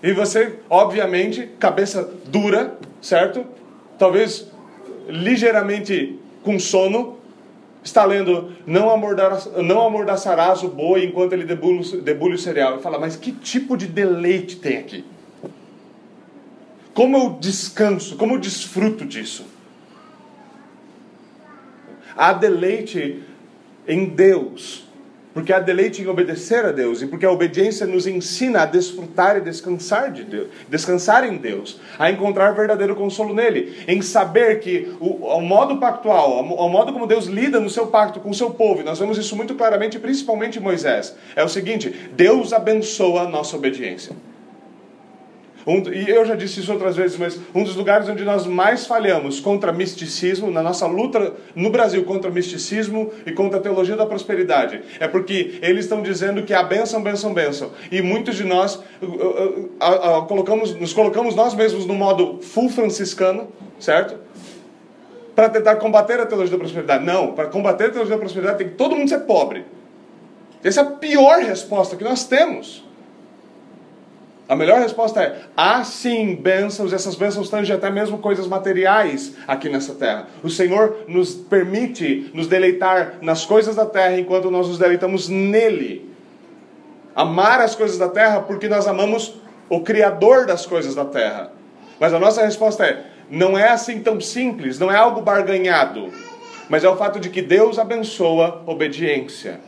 E 0.00 0.12
você, 0.12 0.60
obviamente, 0.70 1.48
cabeça 1.58 2.08
dura, 2.26 2.78
certo? 3.02 3.44
Talvez 3.98 4.48
ligeiramente 5.08 6.16
com 6.44 6.56
sono, 6.60 7.18
está 7.82 8.04
lendo 8.04 8.52
não, 8.64 8.88
amordaçarás 8.88 10.62
o 10.62 10.68
boi 10.68 11.04
enquanto 11.04 11.32
ele 11.32 11.44
debulha 11.44 12.34
o 12.36 12.38
cereal. 12.38 12.78
E 12.78 12.80
fala, 12.80 12.96
mas 12.96 13.16
que 13.16 13.32
tipo 13.32 13.76
de 13.76 13.88
deleite 13.88 14.54
tem 14.58 14.78
aqui? 14.78 15.04
Como 16.94 17.16
eu 17.16 17.30
descanso, 17.40 18.14
como 18.14 18.34
eu 18.34 18.38
desfruto 18.38 19.04
disso? 19.04 19.44
Há 22.16 22.32
deleite 22.34 23.20
em 23.88 24.04
Deus, 24.04 24.86
porque 25.40 25.54
há 25.54 25.58
deleite 25.58 26.02
em 26.02 26.06
obedecer 26.06 26.66
a 26.66 26.70
Deus, 26.70 27.00
e 27.00 27.06
porque 27.06 27.24
a 27.24 27.30
obediência 27.30 27.86
nos 27.86 28.06
ensina 28.06 28.60
a 28.60 28.66
desfrutar 28.66 29.38
e 29.38 29.40
descansar 29.40 30.12
de 30.12 30.22
Deus, 30.22 30.48
descansar 30.68 31.24
em 31.24 31.38
Deus, 31.38 31.80
a 31.98 32.10
encontrar 32.10 32.52
verdadeiro 32.52 32.94
consolo 32.94 33.32
nele, 33.32 33.74
em 33.88 34.02
saber 34.02 34.60
que 34.60 34.94
o, 35.00 35.26
o 35.26 35.40
modo 35.40 35.78
pactual, 35.78 36.44
o, 36.44 36.66
o 36.66 36.68
modo 36.68 36.92
como 36.92 37.06
Deus 37.06 37.24
lida 37.24 37.58
no 37.58 37.70
seu 37.70 37.86
pacto 37.86 38.20
com 38.20 38.28
o 38.28 38.34
seu 38.34 38.50
povo, 38.50 38.82
e 38.82 38.84
nós 38.84 38.98
vemos 38.98 39.16
isso 39.16 39.34
muito 39.34 39.54
claramente, 39.54 39.98
principalmente 39.98 40.58
em 40.58 40.62
Moisés, 40.62 41.16
é 41.34 41.42
o 41.42 41.48
seguinte: 41.48 42.10
Deus 42.12 42.52
abençoa 42.52 43.22
a 43.22 43.28
nossa 43.28 43.56
obediência. 43.56 44.14
Um, 45.66 45.82
e 45.92 46.08
eu 46.08 46.24
já 46.24 46.34
disse 46.34 46.60
isso 46.60 46.72
outras 46.72 46.96
vezes, 46.96 47.18
mas 47.18 47.38
um 47.54 47.62
dos 47.62 47.76
lugares 47.76 48.08
onde 48.08 48.24
nós 48.24 48.46
mais 48.46 48.86
falhamos 48.86 49.40
contra 49.40 49.72
misticismo, 49.72 50.50
na 50.50 50.62
nossa 50.62 50.86
luta 50.86 51.34
no 51.54 51.70
Brasil 51.70 52.04
contra 52.04 52.30
misticismo 52.30 53.12
e 53.26 53.32
contra 53.32 53.58
a 53.58 53.62
teologia 53.62 53.96
da 53.96 54.06
prosperidade, 54.06 54.80
é 54.98 55.06
porque 55.06 55.58
eles 55.62 55.84
estão 55.84 56.02
dizendo 56.02 56.42
que 56.42 56.54
a 56.54 56.62
benção, 56.62 57.02
benção, 57.02 57.34
benção. 57.34 57.72
E 57.90 58.00
muitos 58.00 58.36
de 58.36 58.44
nós 58.44 58.76
uh, 58.76 59.06
uh, 59.06 60.18
uh, 60.18 60.26
colocamos, 60.26 60.74
nos 60.74 60.92
colocamos 60.92 61.34
nós 61.34 61.54
mesmos 61.54 61.86
no 61.86 61.94
modo 61.94 62.40
full 62.40 62.70
franciscano, 62.70 63.48
certo? 63.78 64.16
Para 65.34 65.48
tentar 65.48 65.76
combater 65.76 66.20
a 66.20 66.26
teologia 66.26 66.52
da 66.52 66.58
prosperidade. 66.58 67.04
Não, 67.04 67.32
para 67.32 67.48
combater 67.48 67.84
a 67.84 67.90
teologia 67.90 68.16
da 68.16 68.20
prosperidade 68.20 68.58
tem 68.58 68.68
que 68.68 68.74
todo 68.74 68.96
mundo 68.96 69.08
ser 69.08 69.20
pobre. 69.20 69.64
Essa 70.62 70.80
é 70.80 70.84
a 70.84 70.86
pior 70.86 71.40
resposta 71.40 71.96
que 71.96 72.04
nós 72.04 72.24
temos. 72.24 72.84
A 74.50 74.56
melhor 74.56 74.80
resposta 74.80 75.22
é: 75.22 75.42
há 75.56 75.84
sim 75.84 76.34
bênçãos, 76.34 76.92
essas 76.92 77.14
bênçãos 77.14 77.48
tangem 77.48 77.72
até 77.72 77.88
mesmo 77.88 78.18
coisas 78.18 78.48
materiais 78.48 79.36
aqui 79.46 79.68
nessa 79.68 79.94
terra. 79.94 80.26
O 80.42 80.50
Senhor 80.50 81.04
nos 81.06 81.36
permite 81.36 82.28
nos 82.34 82.48
deleitar 82.48 83.14
nas 83.22 83.46
coisas 83.46 83.76
da 83.76 83.86
terra 83.86 84.18
enquanto 84.18 84.50
nós 84.50 84.66
nos 84.66 84.76
deleitamos 84.76 85.28
nele. 85.28 86.10
Amar 87.14 87.60
as 87.60 87.76
coisas 87.76 87.96
da 87.96 88.08
terra 88.08 88.40
porque 88.40 88.68
nós 88.68 88.88
amamos 88.88 89.40
o 89.68 89.82
Criador 89.82 90.46
das 90.46 90.66
coisas 90.66 90.96
da 90.96 91.04
terra. 91.04 91.52
Mas 92.00 92.12
a 92.12 92.18
nossa 92.18 92.44
resposta 92.44 92.84
é: 92.84 93.04
não 93.30 93.56
é 93.56 93.68
assim 93.68 94.00
tão 94.00 94.20
simples, 94.20 94.80
não 94.80 94.90
é 94.90 94.96
algo 94.96 95.22
barganhado, 95.22 96.08
mas 96.68 96.82
é 96.82 96.88
o 96.88 96.96
fato 96.96 97.20
de 97.20 97.30
que 97.30 97.40
Deus 97.40 97.78
abençoa 97.78 98.64
obediência. 98.66 99.60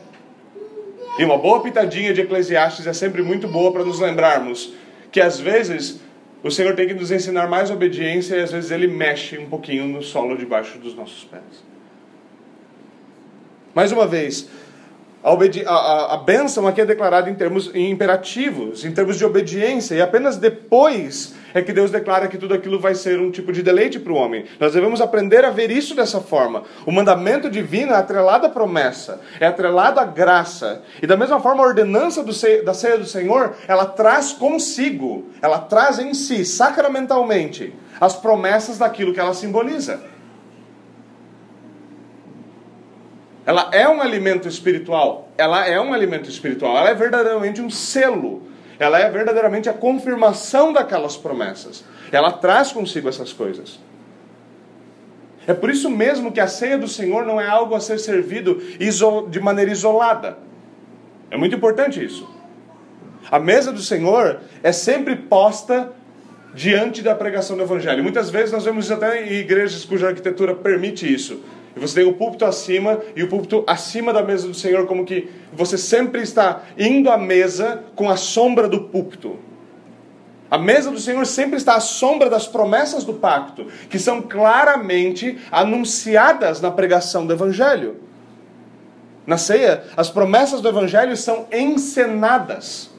E 1.17 1.23
uma 1.23 1.37
boa 1.37 1.61
pitadinha 1.61 2.13
de 2.13 2.21
Eclesiastes 2.21 2.87
é 2.87 2.93
sempre 2.93 3.21
muito 3.21 3.47
boa 3.47 3.71
para 3.71 3.83
nos 3.83 3.99
lembrarmos 3.99 4.73
que 5.11 5.21
às 5.21 5.39
vezes 5.39 6.01
o 6.43 6.49
Senhor 6.49 6.75
tem 6.75 6.87
que 6.87 6.93
nos 6.93 7.11
ensinar 7.11 7.47
mais 7.47 7.69
obediência 7.69 8.35
e 8.35 8.41
às 8.41 8.51
vezes 8.51 8.71
ele 8.71 8.87
mexe 8.87 9.37
um 9.37 9.47
pouquinho 9.47 9.87
no 9.87 10.01
solo 10.01 10.35
debaixo 10.35 10.79
dos 10.79 10.95
nossos 10.95 11.23
pés. 11.23 11.63
Mais 13.75 13.91
uma 13.91 14.07
vez, 14.07 14.49
a, 15.23 15.29
a, 15.71 16.13
a 16.15 16.17
bênção 16.17 16.67
aqui 16.67 16.81
é 16.81 16.85
declarada 16.85 17.29
em 17.29 17.35
termos 17.35 17.73
em 17.73 17.91
imperativos, 17.91 18.83
em 18.83 18.91
termos 18.91 19.17
de 19.17 19.23
obediência, 19.23 19.95
e 19.95 20.01
apenas 20.01 20.37
depois 20.37 21.35
é 21.53 21.61
que 21.61 21.71
Deus 21.73 21.91
declara 21.91 22.27
que 22.27 22.37
tudo 22.37 22.53
aquilo 22.53 22.79
vai 22.79 22.95
ser 22.95 23.19
um 23.19 23.31
tipo 23.31 23.51
de 23.51 23.61
deleite 23.61 23.99
para 23.99 24.11
o 24.11 24.15
homem. 24.15 24.45
Nós 24.59 24.73
devemos 24.73 25.01
aprender 25.01 25.45
a 25.45 25.49
ver 25.49 25.69
isso 25.69 25.95
dessa 25.95 26.19
forma. 26.19 26.63
O 26.85 26.91
mandamento 26.91 27.49
divino 27.49 27.93
é 27.93 27.95
atrelado 27.95 28.47
à 28.47 28.49
promessa, 28.49 29.21
é 29.39 29.45
atrelado 29.45 29.99
à 29.99 30.05
graça. 30.05 30.81
E 31.01 31.07
da 31.07 31.15
mesma 31.15 31.39
forma, 31.39 31.63
a 31.63 31.67
ordenança 31.67 32.23
da 32.23 32.73
ceia 32.73 32.97
do 32.97 33.05
Senhor, 33.05 33.55
ela 33.67 33.85
traz 33.85 34.33
consigo, 34.33 35.29
ela 35.41 35.59
traz 35.59 35.99
em 35.99 36.13
si, 36.13 36.43
sacramentalmente, 36.45 37.73
as 37.99 38.15
promessas 38.15 38.77
daquilo 38.77 39.13
que 39.13 39.19
ela 39.19 39.33
simboliza. 39.33 40.01
Ela 43.45 43.69
é 43.73 43.87
um 43.87 44.01
alimento 44.01 44.47
espiritual. 44.47 45.29
Ela 45.37 45.67
é 45.67 45.79
um 45.79 45.93
alimento 45.93 46.29
espiritual. 46.29 46.77
Ela 46.77 46.89
é 46.89 46.95
verdadeiramente 46.95 47.61
um 47.61 47.69
selo. 47.69 48.52
Ela 48.83 48.99
é 48.99 49.09
verdadeiramente 49.09 49.69
a 49.69 49.73
confirmação 49.73 50.73
daquelas 50.73 51.15
promessas. 51.15 51.85
Ela 52.11 52.31
traz 52.31 52.71
consigo 52.73 53.07
essas 53.07 53.31
coisas. 53.31 53.79
É 55.47 55.53
por 55.53 55.69
isso 55.69 55.89
mesmo 55.89 56.31
que 56.31 56.39
a 56.39 56.47
ceia 56.47 56.77
do 56.77 56.87
Senhor 56.87 57.25
não 57.25 57.39
é 57.39 57.47
algo 57.47 57.75
a 57.75 57.79
ser 57.79 57.97
servido 57.97 58.61
de 59.29 59.39
maneira 59.39 59.71
isolada. 59.71 60.37
É 61.31 61.37
muito 61.37 61.55
importante 61.55 62.03
isso. 62.03 62.29
A 63.31 63.39
mesa 63.39 63.71
do 63.71 63.81
Senhor 63.81 64.41
é 64.61 64.71
sempre 64.71 65.15
posta 65.15 65.91
diante 66.53 67.01
da 67.01 67.15
pregação 67.15 67.55
do 67.55 67.63
Evangelho. 67.63 68.03
Muitas 68.03 68.29
vezes 68.29 68.51
nós 68.51 68.65
vemos 68.65 68.91
até 68.91 69.25
em 69.25 69.33
igrejas 69.33 69.85
cuja 69.85 70.09
arquitetura 70.09 70.53
permite 70.53 71.11
isso. 71.11 71.41
E 71.75 71.79
você 71.79 72.01
tem 72.01 72.09
o 72.09 72.13
púlpito 72.13 72.45
acima 72.45 72.99
e 73.15 73.23
o 73.23 73.27
púlpito 73.27 73.63
acima 73.65 74.13
da 74.13 74.21
mesa 74.21 74.47
do 74.47 74.53
Senhor, 74.53 74.85
como 74.85 75.05
que 75.05 75.29
você 75.51 75.77
sempre 75.77 76.21
está 76.21 76.63
indo 76.77 77.09
à 77.09 77.17
mesa 77.17 77.83
com 77.95 78.09
a 78.09 78.15
sombra 78.15 78.67
do 78.67 78.81
púlpito. 78.81 79.39
A 80.51 80.57
mesa 80.57 80.91
do 80.91 80.99
Senhor 80.99 81.25
sempre 81.25 81.57
está 81.57 81.75
à 81.75 81.79
sombra 81.79 82.29
das 82.29 82.45
promessas 82.45 83.03
do 83.03 83.15
pacto, 83.15 83.65
que 83.89 83.97
são 83.97 84.21
claramente 84.21 85.39
anunciadas 85.51 86.61
na 86.61 86.69
pregação 86.69 87.25
do 87.25 87.33
Evangelho. 87.33 87.95
Na 89.25 89.37
ceia, 89.37 89.83
as 89.97 90.11
promessas 90.11 90.61
do 90.61 90.69
Evangelho 90.69 91.17
são 91.17 91.47
encenadas. 91.51 92.91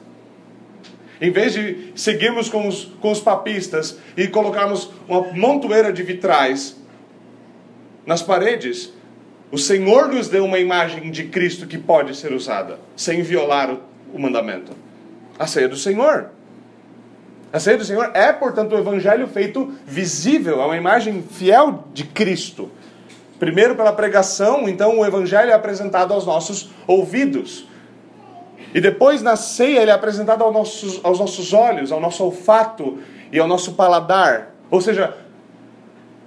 Em 1.21 1.31
vez 1.31 1.53
de 1.53 1.93
seguirmos 1.95 2.49
com 2.49 2.67
os, 2.67 2.85
com 2.99 3.09
os 3.09 3.21
papistas 3.21 3.99
e 4.17 4.27
colocarmos 4.27 4.91
uma 5.07 5.21
montoeira 5.31 5.93
de 5.93 6.03
vitrais 6.03 6.75
nas 8.05 8.21
paredes, 8.21 8.93
o 9.51 9.57
Senhor 9.57 10.07
nos 10.07 10.27
deu 10.27 10.45
uma 10.45 10.59
imagem 10.59 11.09
de 11.11 11.25
Cristo 11.25 11.65
que 11.65 11.77
pode 11.77 12.15
ser 12.15 12.33
usada, 12.33 12.79
sem 12.95 13.21
violar 13.21 13.77
o, 14.13 14.19
mandamento. 14.19 14.73
A 15.37 15.47
ceia 15.47 15.67
do 15.67 15.75
Senhor. 15.75 16.29
A 17.51 17.59
ceia 17.59 17.77
do 17.77 17.85
Senhor 17.85 18.11
é, 18.13 18.33
portanto, 18.33 18.73
o 18.73 18.77
evangelho 18.77 19.27
feito 19.27 19.73
visível, 19.85 20.61
é 20.61 20.65
uma 20.65 20.77
imagem 20.77 21.21
fiel 21.21 21.85
de 21.93 22.03
Cristo. 22.03 22.69
Primeiro 23.39 23.75
pela 23.75 23.91
pregação, 23.91 24.67
então 24.67 24.99
o 24.99 25.05
evangelho 25.05 25.51
é 25.51 25.53
apresentado 25.53 26.13
aos 26.13 26.25
nossos 26.25 26.69
ouvidos. 26.87 27.67
E 28.73 28.81
depois 28.81 29.21
na 29.21 29.35
ceia 29.35 29.81
ele 29.81 29.91
é 29.91 29.93
apresentado 29.93 30.43
aos 30.43 30.53
nossos, 30.53 30.99
aos 31.03 31.19
nossos 31.19 31.53
olhos, 31.53 31.91
ao 31.91 31.99
nosso 31.99 32.23
olfato 32.23 32.99
e 33.31 33.39
ao 33.39 33.47
nosso 33.47 33.73
paladar. 33.73 34.53
Ou 34.69 34.81
seja, 34.81 35.15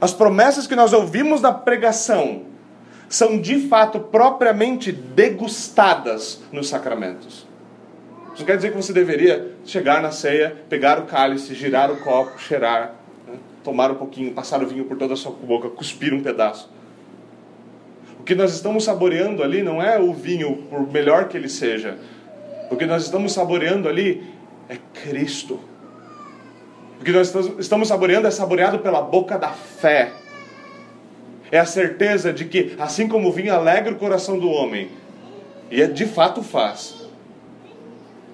as 0.00 0.12
promessas 0.12 0.66
que 0.66 0.76
nós 0.76 0.92
ouvimos 0.92 1.40
na 1.40 1.52
pregação 1.52 2.42
são 3.08 3.40
de 3.40 3.68
fato 3.68 3.98
propriamente 3.98 4.92
degustadas 4.92 6.40
nos 6.52 6.68
sacramentos. 6.68 7.46
Isso 8.34 8.44
quer 8.44 8.56
dizer 8.56 8.70
que 8.70 8.76
você 8.76 8.92
deveria 8.92 9.52
chegar 9.64 10.00
na 10.00 10.12
ceia, 10.12 10.56
pegar 10.68 11.00
o 11.00 11.06
cálice, 11.06 11.54
girar 11.54 11.90
o 11.90 11.96
copo, 11.96 12.38
cheirar, 12.38 12.94
né? 13.26 13.34
tomar 13.64 13.90
um 13.90 13.96
pouquinho, 13.96 14.32
passar 14.32 14.62
o 14.62 14.66
vinho 14.66 14.84
por 14.84 14.96
toda 14.96 15.14
a 15.14 15.16
sua 15.16 15.32
boca, 15.32 15.68
cuspir 15.68 16.14
um 16.14 16.22
pedaço. 16.22 16.70
O 18.20 18.22
que 18.22 18.36
nós 18.36 18.54
estamos 18.54 18.84
saboreando 18.84 19.42
ali 19.42 19.62
não 19.62 19.82
é 19.82 19.98
o 19.98 20.12
vinho, 20.12 20.68
por 20.70 20.86
melhor 20.86 21.26
que 21.26 21.36
ele 21.36 21.48
seja. 21.48 21.98
O 22.70 22.76
que 22.76 22.86
nós 22.86 23.02
estamos 23.02 23.32
saboreando 23.32 23.88
ali 23.88 24.22
é 24.68 24.76
Cristo. 25.02 25.58
O 27.00 27.04
que 27.04 27.12
nós 27.12 27.32
estamos 27.58 27.88
saboreando 27.88 28.26
é 28.26 28.30
saboreado 28.30 28.80
pela 28.80 29.00
boca 29.00 29.38
da 29.38 29.50
fé. 29.50 30.12
É 31.50 31.58
a 31.58 31.64
certeza 31.64 32.32
de 32.32 32.44
que, 32.44 32.74
assim 32.78 33.08
como 33.08 33.28
o 33.28 33.32
vinho 33.32 33.54
alegra 33.54 33.92
o 33.92 33.96
coração 33.96 34.38
do 34.38 34.48
homem, 34.48 34.90
e 35.70 35.80
é 35.80 35.86
de 35.86 36.06
fato 36.06 36.42
faz, 36.42 37.08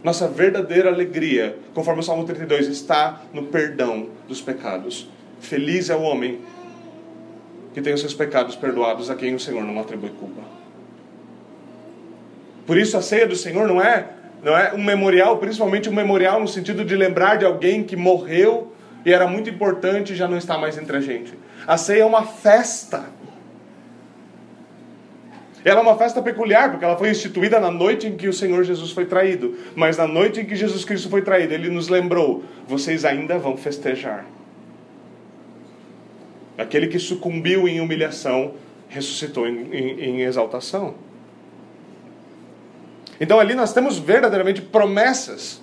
nossa 0.02 0.28
verdadeira 0.28 0.90
alegria, 0.90 1.58
conforme 1.72 2.00
o 2.00 2.02
Salmo 2.02 2.24
32, 2.24 2.68
está 2.68 3.22
no 3.32 3.44
perdão 3.44 4.08
dos 4.28 4.40
pecados. 4.40 5.08
Feliz 5.40 5.90
é 5.90 5.96
o 5.96 6.02
homem 6.02 6.40
que 7.72 7.80
tem 7.80 7.92
os 7.92 8.00
seus 8.00 8.14
pecados 8.14 8.54
perdoados, 8.54 9.10
a 9.10 9.14
quem 9.14 9.34
o 9.34 9.40
Senhor 9.40 9.62
não 9.64 9.80
atribui 9.80 10.10
culpa. 10.10 10.42
Por 12.66 12.78
isso 12.78 12.96
a 12.96 13.02
ceia 13.02 13.26
do 13.26 13.36
Senhor 13.36 13.66
não 13.66 13.80
é, 13.80 14.08
não 14.44 14.56
é 14.56 14.74
um 14.74 14.84
memorial, 14.84 15.38
principalmente 15.38 15.88
um 15.88 15.92
memorial 15.92 16.38
no 16.38 16.46
sentido 16.46 16.84
de 16.84 16.94
lembrar 16.94 17.36
de 17.36 17.46
alguém 17.46 17.82
que 17.82 17.96
morreu 17.96 18.72
e 19.02 19.10
era 19.10 19.26
muito 19.26 19.48
importante 19.48 20.12
e 20.12 20.16
já 20.16 20.28
não 20.28 20.36
está 20.36 20.58
mais 20.58 20.76
entre 20.76 20.98
a 20.98 21.00
gente. 21.00 21.32
A 21.66 21.78
ceia 21.78 22.02
é 22.02 22.04
uma 22.04 22.24
festa. 22.24 23.06
Ela 25.64 25.80
é 25.80 25.82
uma 25.82 25.96
festa 25.96 26.20
peculiar, 26.20 26.70
porque 26.70 26.84
ela 26.84 26.94
foi 26.94 27.08
instituída 27.08 27.58
na 27.58 27.70
noite 27.70 28.06
em 28.06 28.16
que 28.18 28.28
o 28.28 28.34
Senhor 28.34 28.62
Jesus 28.64 28.90
foi 28.90 29.06
traído. 29.06 29.56
Mas 29.74 29.96
na 29.96 30.06
noite 30.06 30.40
em 30.40 30.44
que 30.44 30.54
Jesus 30.54 30.84
Cristo 30.84 31.08
foi 31.08 31.22
traído, 31.22 31.54
ele 31.54 31.70
nos 31.70 31.88
lembrou: 31.88 32.44
vocês 32.68 33.02
ainda 33.02 33.38
vão 33.38 33.56
festejar. 33.56 34.26
Aquele 36.58 36.86
que 36.86 36.98
sucumbiu 36.98 37.66
em 37.66 37.80
humilhação 37.80 38.52
ressuscitou 38.90 39.48
em, 39.48 39.74
em, 39.74 40.00
em 40.00 40.20
exaltação. 40.20 40.94
Então 43.20 43.38
ali 43.38 43.54
nós 43.54 43.72
temos 43.72 43.98
verdadeiramente 43.98 44.60
promessas 44.60 45.62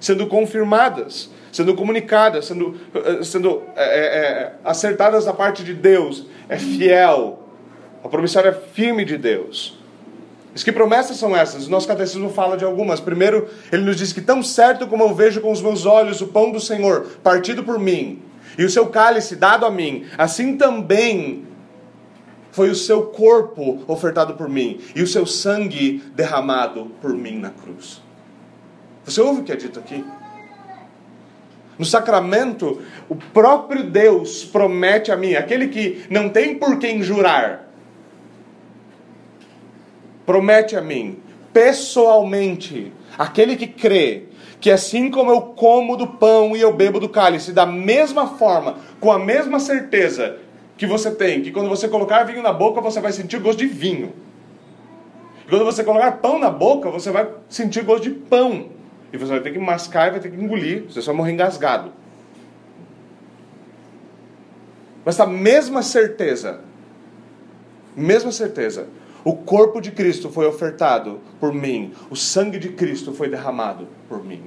sendo 0.00 0.26
confirmadas, 0.26 1.30
sendo 1.52 1.74
comunicadas, 1.74 2.46
sendo, 2.46 2.76
eh, 2.94 3.22
sendo 3.22 3.62
é, 3.76 3.82
é, 3.84 4.52
acertadas 4.64 5.26
da 5.26 5.32
parte 5.32 5.62
de 5.62 5.74
Deus. 5.74 6.26
É 6.48 6.56
fiel, 6.56 7.40
a 8.02 8.08
promissória 8.08 8.48
é 8.48 8.52
firme 8.52 9.04
de 9.04 9.18
Deus. 9.18 9.78
Mas 10.52 10.64
que 10.64 10.72
promessas 10.72 11.16
são 11.16 11.36
essas? 11.36 11.66
O 11.66 11.70
nosso 11.70 11.86
catecismo 11.86 12.30
fala 12.30 12.56
de 12.56 12.64
algumas. 12.64 12.98
Primeiro, 12.98 13.48
ele 13.70 13.82
nos 13.82 13.96
diz 13.96 14.12
que 14.12 14.20
tão 14.20 14.42
certo 14.42 14.86
como 14.86 15.04
eu 15.04 15.14
vejo 15.14 15.40
com 15.40 15.52
os 15.52 15.62
meus 15.62 15.86
olhos 15.86 16.20
o 16.20 16.28
pão 16.28 16.50
do 16.50 16.58
Senhor 16.58 17.06
partido 17.22 17.62
por 17.62 17.78
mim, 17.78 18.22
e 18.58 18.64
o 18.64 18.70
seu 18.70 18.86
cálice 18.86 19.36
dado 19.36 19.64
a 19.64 19.70
mim, 19.70 20.06
assim 20.18 20.56
também 20.56 21.46
foi 22.52 22.70
o 22.70 22.74
seu 22.74 23.02
corpo 23.06 23.82
ofertado 23.86 24.34
por 24.34 24.48
mim, 24.48 24.80
e 24.94 25.02
o 25.02 25.06
seu 25.06 25.26
sangue 25.26 26.02
derramado 26.14 26.90
por 27.00 27.14
mim 27.14 27.38
na 27.38 27.50
cruz. 27.50 28.02
Você 29.04 29.20
ouve 29.20 29.40
o 29.40 29.44
que 29.44 29.52
é 29.52 29.56
dito 29.56 29.78
aqui? 29.78 30.04
No 31.78 31.84
sacramento, 31.84 32.82
o 33.08 33.16
próprio 33.16 33.84
Deus 33.84 34.44
promete 34.44 35.10
a 35.10 35.16
mim, 35.16 35.34
aquele 35.34 35.68
que 35.68 36.04
não 36.10 36.28
tem 36.28 36.54
por 36.56 36.78
quem 36.78 37.02
jurar, 37.02 37.70
promete 40.26 40.76
a 40.76 40.80
mim, 40.80 41.18
pessoalmente, 41.52 42.92
aquele 43.16 43.56
que 43.56 43.66
crê, 43.66 44.24
que 44.60 44.70
assim 44.70 45.10
como 45.10 45.30
eu 45.30 45.40
como 45.40 45.96
do 45.96 46.06
pão 46.06 46.54
e 46.54 46.60
eu 46.60 46.72
bebo 46.72 47.00
do 47.00 47.08
cálice, 47.08 47.52
da 47.52 47.64
mesma 47.64 48.26
forma, 48.36 48.76
com 49.00 49.10
a 49.10 49.18
mesma 49.18 49.58
certeza 49.58 50.36
que 50.80 50.86
você 50.86 51.10
tem, 51.10 51.42
que 51.42 51.52
quando 51.52 51.68
você 51.68 51.86
colocar 51.86 52.24
vinho 52.24 52.42
na 52.42 52.54
boca, 52.54 52.80
você 52.80 53.02
vai 53.02 53.12
sentir 53.12 53.38
gosto 53.38 53.58
de 53.58 53.66
vinho. 53.66 54.14
E 55.46 55.50
quando 55.50 55.62
você 55.62 55.84
colocar 55.84 56.12
pão 56.12 56.38
na 56.38 56.48
boca, 56.48 56.90
você 56.90 57.10
vai 57.10 57.28
sentir 57.50 57.84
gosto 57.84 58.04
de 58.04 58.10
pão. 58.12 58.70
E 59.12 59.18
você 59.18 59.30
vai 59.30 59.40
ter 59.40 59.52
que 59.52 59.58
mascar 59.58 60.08
e 60.08 60.12
vai 60.12 60.20
ter 60.20 60.30
que 60.30 60.42
engolir, 60.42 60.84
você 60.84 61.02
só 61.02 61.12
morrer 61.12 61.32
engasgado. 61.32 61.92
Mas 65.04 65.20
a 65.20 65.26
mesma 65.26 65.82
certeza, 65.82 66.60
mesma 67.94 68.32
certeza, 68.32 68.86
o 69.22 69.34
corpo 69.34 69.82
de 69.82 69.90
Cristo 69.90 70.30
foi 70.30 70.46
ofertado 70.46 71.20
por 71.38 71.52
mim, 71.52 71.92
o 72.08 72.16
sangue 72.16 72.58
de 72.58 72.70
Cristo 72.70 73.12
foi 73.12 73.28
derramado 73.28 73.86
por 74.08 74.24
mim. 74.24 74.44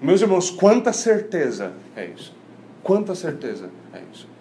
Meus 0.00 0.22
irmãos, 0.22 0.50
quanta 0.50 0.94
certeza 0.94 1.74
é 1.94 2.06
isso? 2.06 2.34
Quanta 2.82 3.14
certeza 3.14 3.68
é 3.92 4.00
isso? 4.10 4.31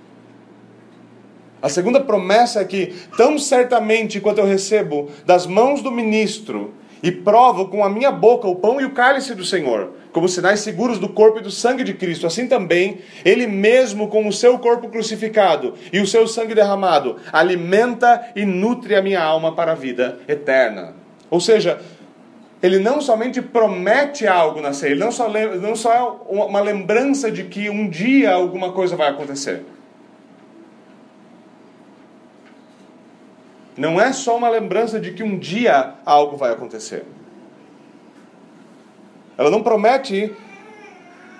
A 1.61 1.69
segunda 1.69 1.99
promessa 1.99 2.61
é 2.61 2.65
que, 2.65 2.93
tão 3.15 3.37
certamente 3.37 4.19
quanto 4.19 4.39
eu 4.39 4.45
recebo 4.45 5.09
das 5.25 5.45
mãos 5.45 5.81
do 5.81 5.91
ministro 5.91 6.73
e 7.03 7.11
provo 7.11 7.67
com 7.67 7.83
a 7.83 7.89
minha 7.89 8.11
boca 8.11 8.47
o 8.47 8.55
pão 8.55 8.81
e 8.81 8.85
o 8.85 8.91
cálice 8.91 9.35
do 9.35 9.45
Senhor, 9.45 9.91
como 10.11 10.27
sinais 10.27 10.59
seguros 10.61 10.97
do 10.99 11.09
corpo 11.09 11.39
e 11.39 11.41
do 11.41 11.51
sangue 11.51 11.83
de 11.83 11.93
Cristo, 11.93 12.27
assim 12.27 12.47
também 12.47 12.99
ele 13.23 13.47
mesmo 13.47 14.07
com 14.07 14.27
o 14.27 14.33
seu 14.33 14.57
corpo 14.59 14.89
crucificado 14.89 15.75
e 15.91 15.99
o 15.99 16.07
seu 16.07 16.27
sangue 16.27 16.55
derramado 16.55 17.17
alimenta 17.31 18.31
e 18.35 18.45
nutre 18.45 18.95
a 18.95 19.01
minha 19.01 19.23
alma 19.23 19.53
para 19.55 19.71
a 19.71 19.75
vida 19.75 20.19
eterna. 20.27 20.95
Ou 21.29 21.39
seja, 21.39 21.79
ele 22.61 22.77
não 22.77 23.01
somente 23.01 23.41
promete 23.41 24.27
algo 24.27 24.61
na 24.61 24.73
ceia, 24.73 24.91
ele 24.91 24.99
não 24.99 25.11
só, 25.11 25.27
não 25.29 25.75
só 25.75 25.93
é 25.93 26.33
uma 26.33 26.59
lembrança 26.59 27.31
de 27.31 27.45
que 27.45 27.69
um 27.69 27.89
dia 27.89 28.33
alguma 28.33 28.71
coisa 28.71 28.95
vai 28.95 29.09
acontecer. 29.09 29.63
Não 33.81 33.99
é 33.99 34.13
só 34.13 34.37
uma 34.37 34.47
lembrança 34.47 34.99
de 34.99 35.11
que 35.11 35.23
um 35.23 35.39
dia 35.39 35.95
algo 36.05 36.37
vai 36.37 36.51
acontecer. 36.51 37.03
Ela 39.35 39.49
não 39.49 39.63
promete 39.63 40.31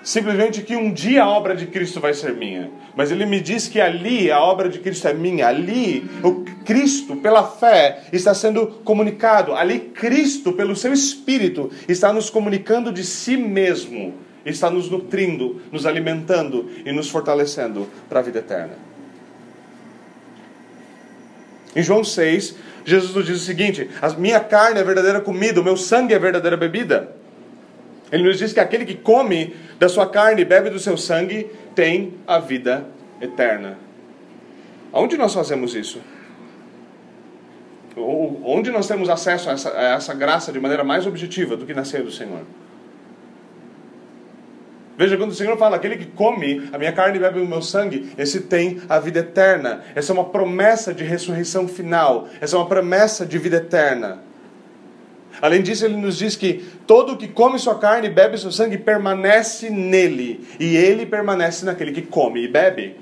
simplesmente 0.02 0.60
que 0.62 0.74
um 0.74 0.92
dia 0.92 1.22
a 1.22 1.28
obra 1.28 1.54
de 1.54 1.68
Cristo 1.68 2.00
vai 2.00 2.12
ser 2.12 2.34
minha, 2.34 2.68
mas 2.96 3.12
ele 3.12 3.26
me 3.26 3.40
diz 3.40 3.68
que 3.68 3.80
ali 3.80 4.28
a 4.28 4.40
obra 4.40 4.68
de 4.68 4.80
Cristo 4.80 5.06
é 5.06 5.14
minha, 5.14 5.46
ali 5.46 6.10
o 6.24 6.44
Cristo, 6.64 7.14
pela 7.14 7.44
fé, 7.44 8.02
está 8.12 8.34
sendo 8.34 8.66
comunicado, 8.82 9.54
ali 9.54 9.78
Cristo, 9.78 10.52
pelo 10.52 10.74
seu 10.74 10.92
Espírito, 10.92 11.70
está 11.86 12.12
nos 12.12 12.28
comunicando 12.28 12.90
de 12.90 13.04
si 13.04 13.36
mesmo, 13.36 14.14
está 14.44 14.68
nos 14.68 14.90
nutrindo, 14.90 15.62
nos 15.70 15.86
alimentando 15.86 16.68
e 16.84 16.90
nos 16.90 17.08
fortalecendo 17.08 17.86
para 18.08 18.18
a 18.18 18.22
vida 18.24 18.40
eterna. 18.40 18.91
Em 21.74 21.82
João 21.82 22.04
6, 22.04 22.54
Jesus 22.84 23.14
nos 23.14 23.26
diz 23.26 23.40
o 23.40 23.44
seguinte: 23.44 23.88
a 24.00 24.10
minha 24.10 24.40
carne 24.40 24.80
é 24.80 24.84
verdadeira 24.84 25.20
comida, 25.20 25.60
o 25.60 25.64
meu 25.64 25.76
sangue 25.76 26.14
é 26.14 26.18
verdadeira 26.18 26.56
bebida. 26.56 27.12
Ele 28.10 28.24
nos 28.24 28.38
diz 28.38 28.52
que 28.52 28.60
aquele 28.60 28.84
que 28.84 28.94
come 28.94 29.56
da 29.78 29.88
sua 29.88 30.06
carne 30.06 30.42
e 30.42 30.44
bebe 30.44 30.68
do 30.68 30.78
seu 30.78 30.98
sangue 30.98 31.50
tem 31.74 32.14
a 32.26 32.38
vida 32.38 32.86
eterna. 33.20 33.78
Aonde 34.92 35.16
nós 35.16 35.32
fazemos 35.32 35.74
isso? 35.74 36.00
Onde 37.96 38.70
nós 38.70 38.86
temos 38.86 39.08
acesso 39.08 39.48
a 39.48 39.52
essa, 39.52 39.70
a 39.70 39.82
essa 39.94 40.14
graça 40.14 40.52
de 40.52 40.60
maneira 40.60 40.84
mais 40.84 41.06
objetiva 41.06 41.56
do 41.56 41.64
que 41.64 41.72
na 41.72 41.84
ceia 41.84 42.02
do 42.02 42.12
Senhor? 42.12 42.42
Veja, 44.96 45.16
quando 45.16 45.30
o 45.30 45.34
Senhor 45.34 45.56
fala, 45.56 45.76
aquele 45.76 45.96
que 45.96 46.06
come 46.06 46.68
a 46.72 46.78
minha 46.78 46.92
carne 46.92 47.16
e 47.16 47.20
bebe 47.20 47.40
o 47.40 47.46
meu 47.46 47.62
sangue, 47.62 48.12
esse 48.18 48.42
tem 48.42 48.80
a 48.88 48.98
vida 48.98 49.20
eterna. 49.20 49.82
Essa 49.94 50.12
é 50.12 50.14
uma 50.14 50.24
promessa 50.24 50.92
de 50.92 51.02
ressurreição 51.02 51.66
final. 51.66 52.28
Essa 52.40 52.56
é 52.56 52.58
uma 52.58 52.68
promessa 52.68 53.24
de 53.24 53.38
vida 53.38 53.56
eterna. 53.56 54.20
Além 55.40 55.62
disso, 55.62 55.84
ele 55.84 55.96
nos 55.96 56.18
diz 56.18 56.36
que 56.36 56.64
todo 56.86 57.16
que 57.16 57.26
come 57.26 57.58
sua 57.58 57.78
carne 57.78 58.08
e 58.08 58.10
bebe 58.10 58.36
seu 58.36 58.52
sangue 58.52 58.76
permanece 58.76 59.70
nele, 59.70 60.46
e 60.60 60.76
ele 60.76 61.06
permanece 61.06 61.64
naquele 61.64 61.92
que 61.92 62.02
come 62.02 62.44
e 62.44 62.48
bebe. 62.48 62.96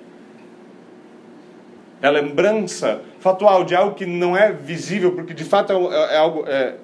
É 2.01 2.09
lembrança 2.09 3.03
fatual 3.19 3.65
de 3.65 3.75
algo 3.75 3.95
que 3.95 4.07
não 4.07 4.35
é 4.35 4.53
visível, 4.53 5.13
porque 5.13 5.35
de 5.35 5.45
fato 5.45 5.73
é, 5.73 6.15
é 6.15 6.17
algo, 6.17 6.45
é, 6.47 6.75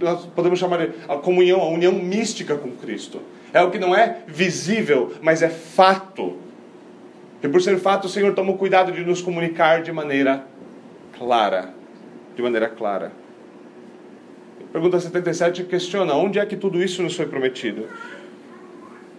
nós 0.00 0.24
podemos 0.26 0.58
chamar 0.58 0.78
de 0.78 0.92
a 1.06 1.16
comunhão, 1.16 1.60
a 1.60 1.68
união 1.68 1.92
mística 1.92 2.56
com 2.56 2.70
Cristo. 2.70 3.20
É 3.52 3.58
algo 3.58 3.70
que 3.70 3.78
não 3.78 3.94
é 3.94 4.18
visível, 4.26 5.12
mas 5.20 5.42
é 5.42 5.48
fato. 5.48 6.38
E 7.42 7.48
por 7.48 7.60
ser 7.60 7.78
fato, 7.78 8.06
o 8.06 8.08
Senhor 8.08 8.34
toma 8.34 8.52
o 8.52 8.58
cuidado 8.58 8.92
de 8.92 9.04
nos 9.04 9.20
comunicar 9.20 9.82
de 9.82 9.92
maneira 9.92 10.44
clara. 11.18 11.70
De 12.34 12.42
maneira 12.42 12.68
clara. 12.68 13.12
Pergunta 14.72 14.98
77 14.98 15.64
questiona: 15.64 16.14
onde 16.14 16.38
é 16.38 16.46
que 16.46 16.56
tudo 16.56 16.82
isso 16.82 17.02
nos 17.02 17.14
foi 17.14 17.26
prometido? 17.26 17.88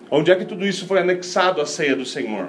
Onde 0.09 0.31
é 0.31 0.35
que 0.35 0.45
tudo 0.45 0.65
isso 0.65 0.87
foi 0.87 0.99
anexado 0.99 1.61
à 1.61 1.65
ceia 1.65 1.95
do 1.95 2.05
Senhor? 2.05 2.47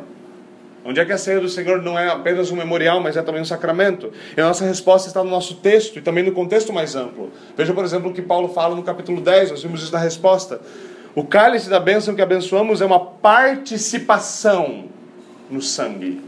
Onde 0.85 1.01
é 1.01 1.05
que 1.05 1.13
a 1.13 1.19
ceia 1.19 1.41
do 1.41 1.49
Senhor 1.49 1.81
não 1.81 1.99
é 1.99 2.09
apenas 2.09 2.51
um 2.51 2.57
memorial, 2.57 3.01
mas 3.01 3.17
é 3.17 3.23
também 3.23 3.41
um 3.41 3.45
sacramento? 3.45 4.13
E 4.37 4.41
a 4.41 4.45
nossa 4.45 4.67
resposta 4.67 5.09
está 5.09 5.25
no 5.25 5.31
nosso 5.31 5.57
texto 5.57 5.99
e 5.99 6.03
também 6.03 6.23
no 6.23 6.33
contexto 6.33 6.75
mais 6.75 6.95
amplo. 6.95 7.33
Veja, 7.57 7.73
por 7.73 7.85
exemplo, 7.85 8.11
o 8.11 8.15
que 8.15 8.21
Paulo 8.21 8.49
fala 8.49 8.75
no 8.77 8.83
capítulo 8.83 9.21
10, 9.21 9.51
nós 9.51 9.63
vimos 9.63 9.83
isso 9.83 9.93
na 9.93 9.99
resposta. 9.99 10.61
O 11.15 11.25
cálice 11.25 11.71
da 11.71 11.79
bênção 11.79 12.15
que 12.15 12.23
abençoamos 12.23 12.81
é 12.81 12.85
uma 12.85 12.99
participação 12.99 14.87
no 15.49 15.63
sangue. 15.63 16.21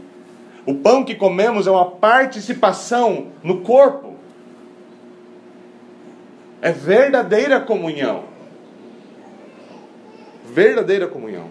O 0.65 0.75
pão 0.75 1.03
que 1.03 1.15
comemos 1.15 1.67
é 1.67 1.71
uma 1.71 1.91
participação 1.91 3.27
no 3.43 3.61
corpo. 3.61 4.15
É 6.61 6.71
verdadeira 6.71 7.59
comunhão. 7.59 8.25
Verdadeira 10.53 11.07
comunhão. 11.07 11.49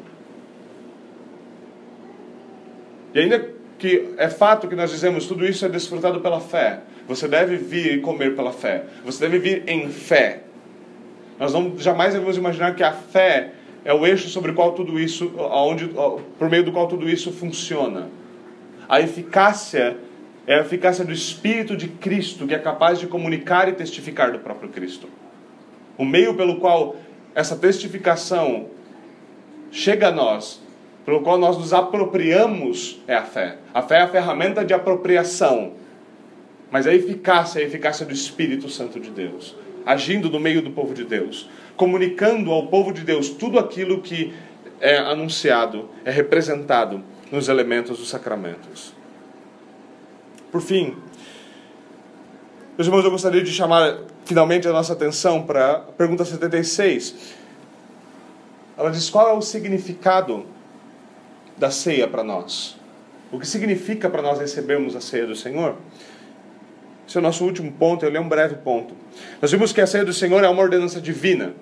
E 3.15 3.21
ainda 3.21 3.55
que 3.79 4.15
é 4.17 4.29
fato 4.29 4.69
que 4.69 4.75
nós 4.75 4.91
dizemos 4.91 5.27
tudo 5.27 5.47
isso 5.47 5.65
é 5.65 5.69
desfrutado 5.69 6.21
pela 6.21 6.41
fé. 6.41 6.81
Você 7.07 7.29
deve 7.29 7.57
vir 7.57 7.99
e 7.99 8.01
comer 8.01 8.35
pela 8.35 8.53
fé. 8.53 8.85
Você 9.05 9.21
deve 9.21 9.39
vir 9.39 9.69
em 9.69 9.91
fé. 9.91 10.46
Nós 11.39 11.53
não 11.53 11.79
jamais 11.79 12.15
devemos 12.15 12.37
imaginar 12.37 12.75
que 12.75 12.83
a 12.83 12.93
fé 12.93 13.53
é 13.85 13.93
o 13.93 14.07
eixo 14.07 14.29
sobre 14.29 14.51
o 14.51 14.55
qual 14.55 14.73
tudo 14.73 14.99
isso, 14.99 15.33
aonde, 15.39 15.89
por 16.39 16.51
meio 16.51 16.65
do 16.65 16.73
qual 16.73 16.89
tudo 16.89 17.09
isso 17.09 17.31
funciona. 17.31 18.09
A 18.89 19.01
eficácia 19.01 19.97
é 20.47 20.57
a 20.57 20.61
eficácia 20.61 21.05
do 21.05 21.13
Espírito 21.13 21.77
de 21.77 21.89
Cristo 21.89 22.47
que 22.47 22.55
é 22.55 22.59
capaz 22.59 22.99
de 22.99 23.07
comunicar 23.07 23.69
e 23.69 23.73
testificar 23.73 24.33
do 24.33 24.39
próprio 24.39 24.69
Cristo. 24.69 25.09
O 25.99 26.05
meio 26.05 26.35
pelo 26.35 26.61
qual 26.61 26.97
essa 27.35 27.57
testificação 27.57 28.67
chega 29.71 30.09
a 30.09 30.13
nós 30.13 30.65
pelo 31.07 31.21
qual 31.21 31.39
nós 31.39 31.57
nos 31.57 31.73
apropriamos 31.73 33.01
é 33.07 33.15
a 33.15 33.23
fé. 33.23 33.59
A 33.73 33.81
fé 33.81 33.99
é 33.99 34.03
a 34.03 34.09
ferramenta 34.09 34.65
de 34.65 34.75
apropriação. 34.75 35.75
Mas 36.69 36.85
a 36.85 36.93
eficácia 36.93 37.61
é 37.61 37.63
a 37.63 37.67
eficácia 37.67 38.05
do 38.05 38.13
Espírito 38.13 38.69
Santo 38.69 38.99
de 38.99 39.11
Deus, 39.11 39.55
agindo 39.87 40.29
no 40.29 40.41
meio 40.41 40.61
do 40.61 40.71
povo 40.71 40.93
de 40.93 41.05
Deus, 41.05 41.49
comunicando 41.77 42.51
ao 42.51 42.67
povo 42.67 42.93
de 42.93 43.03
Deus 43.03 43.31
tudo 43.31 43.59
aquilo 43.59 44.03
que 44.03 44.35
é 44.81 44.99
anunciado, 44.99 45.89
é 46.05 46.11
representado 46.11 47.03
nos 47.31 47.49
elementos 47.49 47.99
dos 47.99 48.09
sacramentos. 48.09 48.93
Por 50.53 50.61
fim, 50.61 50.97
meus 52.77 52.87
irmãos, 52.89 53.05
eu 53.05 53.11
gostaria 53.11 53.43
de 53.43 53.53
chamar 53.53 54.01
finalmente 54.25 54.69
a 54.69 54.73
nossa 54.73 54.93
atenção 54.93 55.43
para 55.45 55.73
a 55.73 55.79
pergunta 55.79 56.25
76. 56.25 57.15
Ela 58.77 58.91
diz: 58.91 59.09
qual 59.09 59.31
é 59.31 59.33
o 59.33 59.41
significado 59.41 60.45
da 61.57 61.71
ceia 61.71 62.07
para 62.07 62.23
nós. 62.23 62.77
O 63.33 63.39
que 63.39 63.47
significa 63.47 64.09
para 64.11 64.23
nós 64.23 64.39
recebermos 64.39 64.95
a 64.95 65.01
ceia 65.01 65.27
do 65.27 65.35
Senhor? 65.35 65.77
Esse 67.07 67.17
é 67.17 67.21
o 67.21 67.23
nosso 67.23 67.45
último 67.45 67.71
ponto, 67.73 68.05
eu 68.05 68.11
leio 68.11 68.23
um 68.23 68.29
breve 68.29 68.57
ponto. 68.57 68.95
Nós 69.41 69.51
vimos 69.51 69.73
que 69.73 69.81
a 69.81 69.87
ceia 69.87 70.05
do 70.05 70.13
Senhor 70.13 70.43
é 70.43 70.49
uma 70.49 70.63
ordenança 70.63 71.01
divina. 71.01 71.55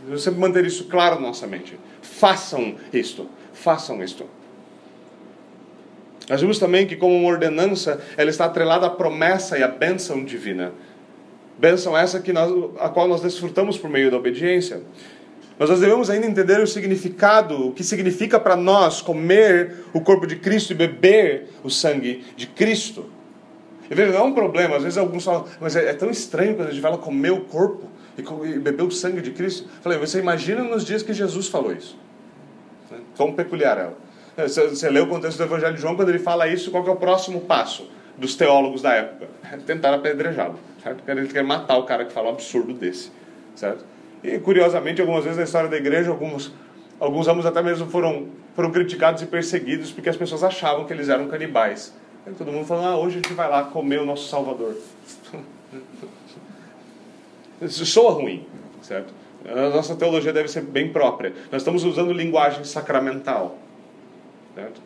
Devemos 0.00 0.22
sempre 0.22 0.40
manter 0.40 0.64
isso 0.64 0.84
claro 0.84 1.16
na 1.16 1.22
nossa 1.28 1.46
mente. 1.46 1.78
Façam 2.00 2.76
isto, 2.92 3.28
façam 3.52 4.02
isto. 4.02 4.24
Nós 6.28 6.40
vimos 6.40 6.58
também 6.58 6.86
que, 6.86 6.96
como 6.96 7.14
uma 7.14 7.28
ordenança, 7.28 8.00
ela 8.16 8.30
está 8.30 8.46
atrelada 8.46 8.86
à 8.86 8.90
promessa 8.90 9.58
e 9.58 9.62
à 9.62 9.68
bênção 9.68 10.24
divina. 10.24 10.72
Bênção 11.58 11.96
essa 11.96 12.20
que 12.20 12.32
nós, 12.32 12.50
a 12.80 12.88
qual 12.88 13.06
nós 13.06 13.20
desfrutamos 13.20 13.78
por 13.78 13.88
meio 13.88 14.10
da 14.10 14.16
obediência. 14.16 14.82
Mas 15.58 15.70
nós 15.70 15.80
devemos 15.80 16.10
ainda 16.10 16.26
entender 16.26 16.60
o 16.60 16.66
significado, 16.66 17.68
o 17.68 17.72
que 17.72 17.82
significa 17.82 18.38
para 18.38 18.56
nós 18.56 19.00
comer 19.00 19.84
o 19.92 20.00
corpo 20.00 20.26
de 20.26 20.36
Cristo 20.36 20.72
e 20.72 20.74
beber 20.74 21.48
o 21.62 21.70
sangue 21.70 22.24
de 22.36 22.46
Cristo. 22.46 23.15
E 23.90 23.94
veja, 23.94 24.12
não 24.12 24.20
é 24.20 24.22
um 24.24 24.32
problema, 24.32 24.76
às 24.76 24.82
vezes 24.82 24.98
alguns 24.98 25.24
falam, 25.24 25.44
mas 25.60 25.76
é, 25.76 25.90
é 25.90 25.94
tão 25.94 26.10
estranho 26.10 26.56
quando 26.56 26.68
a 26.68 26.70
gente 26.70 26.82
fala 26.82 26.98
comer 26.98 27.30
o 27.30 27.40
corpo 27.42 27.84
e, 28.18 28.20
e 28.48 28.58
beber 28.58 28.82
o 28.82 28.90
sangue 28.90 29.20
de 29.20 29.30
Cristo. 29.30 29.68
Falei, 29.80 29.98
você 29.98 30.18
imagina 30.18 30.62
nos 30.62 30.84
dias 30.84 31.02
que 31.02 31.12
Jesus 31.12 31.48
falou 31.48 31.72
isso. 31.72 31.98
Quão 33.16 33.32
peculiar 33.32 33.78
é. 33.78 34.42
é 34.42 34.48
você, 34.48 34.68
você 34.68 34.90
lê 34.90 35.00
o 35.00 35.06
contexto 35.06 35.38
do 35.38 35.44
Evangelho 35.44 35.74
de 35.74 35.80
João, 35.80 35.96
quando 35.96 36.08
ele 36.08 36.18
fala 36.18 36.46
isso, 36.48 36.70
qual 36.70 36.86
é 36.86 36.90
o 36.90 36.96
próximo 36.96 37.40
passo 37.40 37.88
dos 38.16 38.34
teólogos 38.34 38.82
da 38.82 38.92
época? 38.92 39.28
É 39.52 39.56
tentar 39.64 39.94
apedrejá-lo, 39.94 40.58
certo? 40.82 41.02
Ele 41.08 41.26
quer 41.28 41.44
matar 41.44 41.76
o 41.78 41.84
cara 41.84 42.04
que 42.04 42.12
fala 42.12 42.28
um 42.28 42.32
absurdo 42.32 42.72
desse, 42.72 43.10
certo? 43.54 43.84
E 44.22 44.38
curiosamente, 44.38 45.00
algumas 45.00 45.24
vezes 45.24 45.38
na 45.38 45.44
história 45.44 45.68
da 45.68 45.76
igreja, 45.76 46.10
alguns, 46.10 46.52
alguns 46.98 47.26
ramos 47.26 47.46
até 47.46 47.62
mesmo 47.62 47.88
foram, 47.88 48.28
foram 48.54 48.70
criticados 48.70 49.22
e 49.22 49.26
perseguidos 49.26 49.92
porque 49.92 50.08
as 50.08 50.16
pessoas 50.16 50.42
achavam 50.42 50.84
que 50.84 50.92
eles 50.92 51.08
eram 51.08 51.28
canibais. 51.28 51.94
E 52.26 52.30
todo 52.32 52.50
mundo 52.50 52.66
falando, 52.66 52.86
ah, 52.86 52.98
hoje 52.98 53.18
a 53.18 53.22
gente 53.22 53.34
vai 53.34 53.48
lá 53.48 53.64
comer 53.64 54.00
o 54.00 54.04
nosso 54.04 54.28
Salvador. 54.28 54.76
Isso 57.62 57.86
soa 57.86 58.12
ruim, 58.12 58.44
certo? 58.82 59.14
A 59.44 59.70
nossa 59.70 59.94
teologia 59.94 60.32
deve 60.32 60.48
ser 60.48 60.62
bem 60.62 60.90
própria. 60.90 61.32
Nós 61.52 61.62
estamos 61.62 61.84
usando 61.84 62.12
linguagem 62.12 62.64
sacramental, 62.64 63.56
certo? 64.54 64.80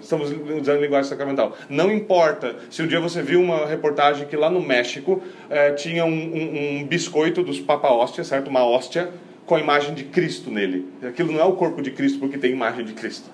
Estamos 0.00 0.30
usando 0.30 0.80
linguagem 0.80 1.08
sacramental. 1.08 1.56
Não 1.68 1.90
importa 1.90 2.56
se 2.70 2.82
um 2.82 2.86
dia 2.86 3.00
você 3.00 3.22
viu 3.22 3.40
uma 3.40 3.66
reportagem 3.66 4.26
que 4.26 4.36
lá 4.36 4.50
no 4.50 4.60
México 4.60 5.22
eh, 5.48 5.72
tinha 5.72 6.04
um, 6.04 6.10
um, 6.10 6.80
um, 6.80 6.86
biscoito 6.86 7.42
dos 7.42 7.58
Papa 7.58 7.88
Hóstia, 7.88 8.22
certo? 8.22 8.48
Uma 8.48 8.64
hóstia 8.64 9.10
com 9.46 9.54
a 9.54 9.60
imagem 9.60 9.94
de 9.94 10.04
Cristo 10.04 10.50
nele. 10.50 10.86
Aquilo 11.02 11.32
não 11.32 11.40
é 11.40 11.44
o 11.44 11.52
corpo 11.52 11.80
de 11.80 11.90
Cristo 11.90 12.18
porque 12.18 12.36
tem 12.36 12.52
imagem 12.52 12.84
de 12.84 12.92
Cristo. 12.92 13.30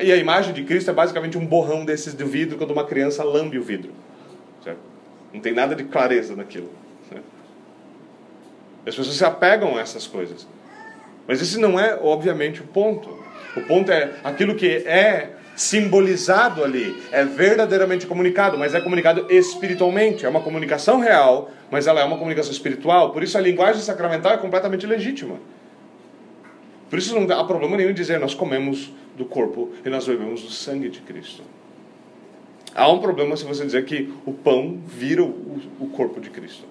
E 0.00 0.12
a 0.12 0.16
imagem 0.16 0.52
de 0.52 0.62
Cristo 0.64 0.90
é 0.90 0.94
basicamente 0.94 1.38
um 1.38 1.46
borrão 1.46 1.84
desses 1.84 2.14
de 2.14 2.24
vidro 2.24 2.58
quando 2.58 2.70
uma 2.70 2.84
criança 2.86 3.24
lambe 3.24 3.58
o 3.58 3.62
vidro. 3.62 3.92
Certo? 4.62 4.78
Não 5.32 5.40
tem 5.40 5.52
nada 5.52 5.74
de 5.74 5.84
clareza 5.84 6.36
naquilo. 6.36 6.70
Certo? 7.08 7.24
As 8.86 8.94
pessoas 8.94 9.16
se 9.16 9.24
apegam 9.24 9.76
a 9.76 9.80
essas 9.80 10.06
coisas. 10.06 10.46
Mas 11.26 11.40
esse 11.40 11.58
não 11.58 11.80
é, 11.80 11.98
obviamente, 12.02 12.60
o 12.60 12.66
ponto. 12.66 13.08
O 13.56 13.62
ponto 13.62 13.90
é 13.90 14.12
aquilo 14.22 14.54
que 14.54 14.68
é 14.86 15.30
simbolizado 15.56 16.64
ali, 16.64 17.00
é 17.12 17.24
verdadeiramente 17.24 18.06
comunicado, 18.06 18.58
mas 18.58 18.74
é 18.74 18.80
comunicado 18.80 19.26
espiritualmente. 19.30 20.26
É 20.26 20.28
uma 20.28 20.40
comunicação 20.40 20.98
real, 20.98 21.50
mas 21.70 21.86
ela 21.86 22.00
é 22.00 22.04
uma 22.04 22.18
comunicação 22.18 22.52
espiritual. 22.52 23.12
Por 23.12 23.22
isso 23.22 23.38
a 23.38 23.40
linguagem 23.40 23.80
sacramental 23.80 24.32
é 24.32 24.36
completamente 24.36 24.86
legítima. 24.86 25.36
Por 26.88 26.98
isso 26.98 27.18
não 27.18 27.36
há 27.36 27.44
problema 27.44 27.76
nenhum 27.76 27.90
em 27.90 27.94
dizer 27.94 28.20
nós 28.20 28.34
comemos 28.34 28.92
do 29.16 29.24
corpo 29.24 29.72
e 29.84 29.88
nós 29.88 30.06
bebemos 30.06 30.42
do 30.42 30.50
sangue 30.50 30.88
de 30.88 31.00
Cristo. 31.00 31.42
Há 32.74 32.90
um 32.90 32.98
problema 32.98 33.36
se 33.36 33.44
você 33.44 33.64
dizer 33.64 33.84
que 33.84 34.12
o 34.26 34.32
pão 34.32 34.78
vira 34.84 35.22
o, 35.22 35.88
corpo 35.94 36.20
de 36.20 36.28
Cristo. 36.28 36.64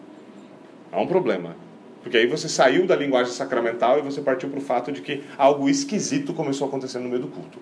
Há 0.91 0.99
um 0.99 1.07
problema. 1.07 1.55
Porque 2.01 2.17
aí 2.17 2.27
você 2.27 2.49
saiu 2.49 2.85
da 2.85 2.95
linguagem 2.95 3.31
sacramental 3.31 3.97
e 3.97 4.01
você 4.01 4.19
partiu 4.19 4.49
para 4.49 4.59
o 4.59 4.61
fato 4.61 4.91
de 4.91 5.01
que 5.01 5.23
algo 5.37 5.69
esquisito 5.69 6.33
começou 6.33 6.65
a 6.65 6.67
acontecer 6.67 6.99
no 6.99 7.07
meio 7.07 7.21
do 7.21 7.29
culto. 7.29 7.57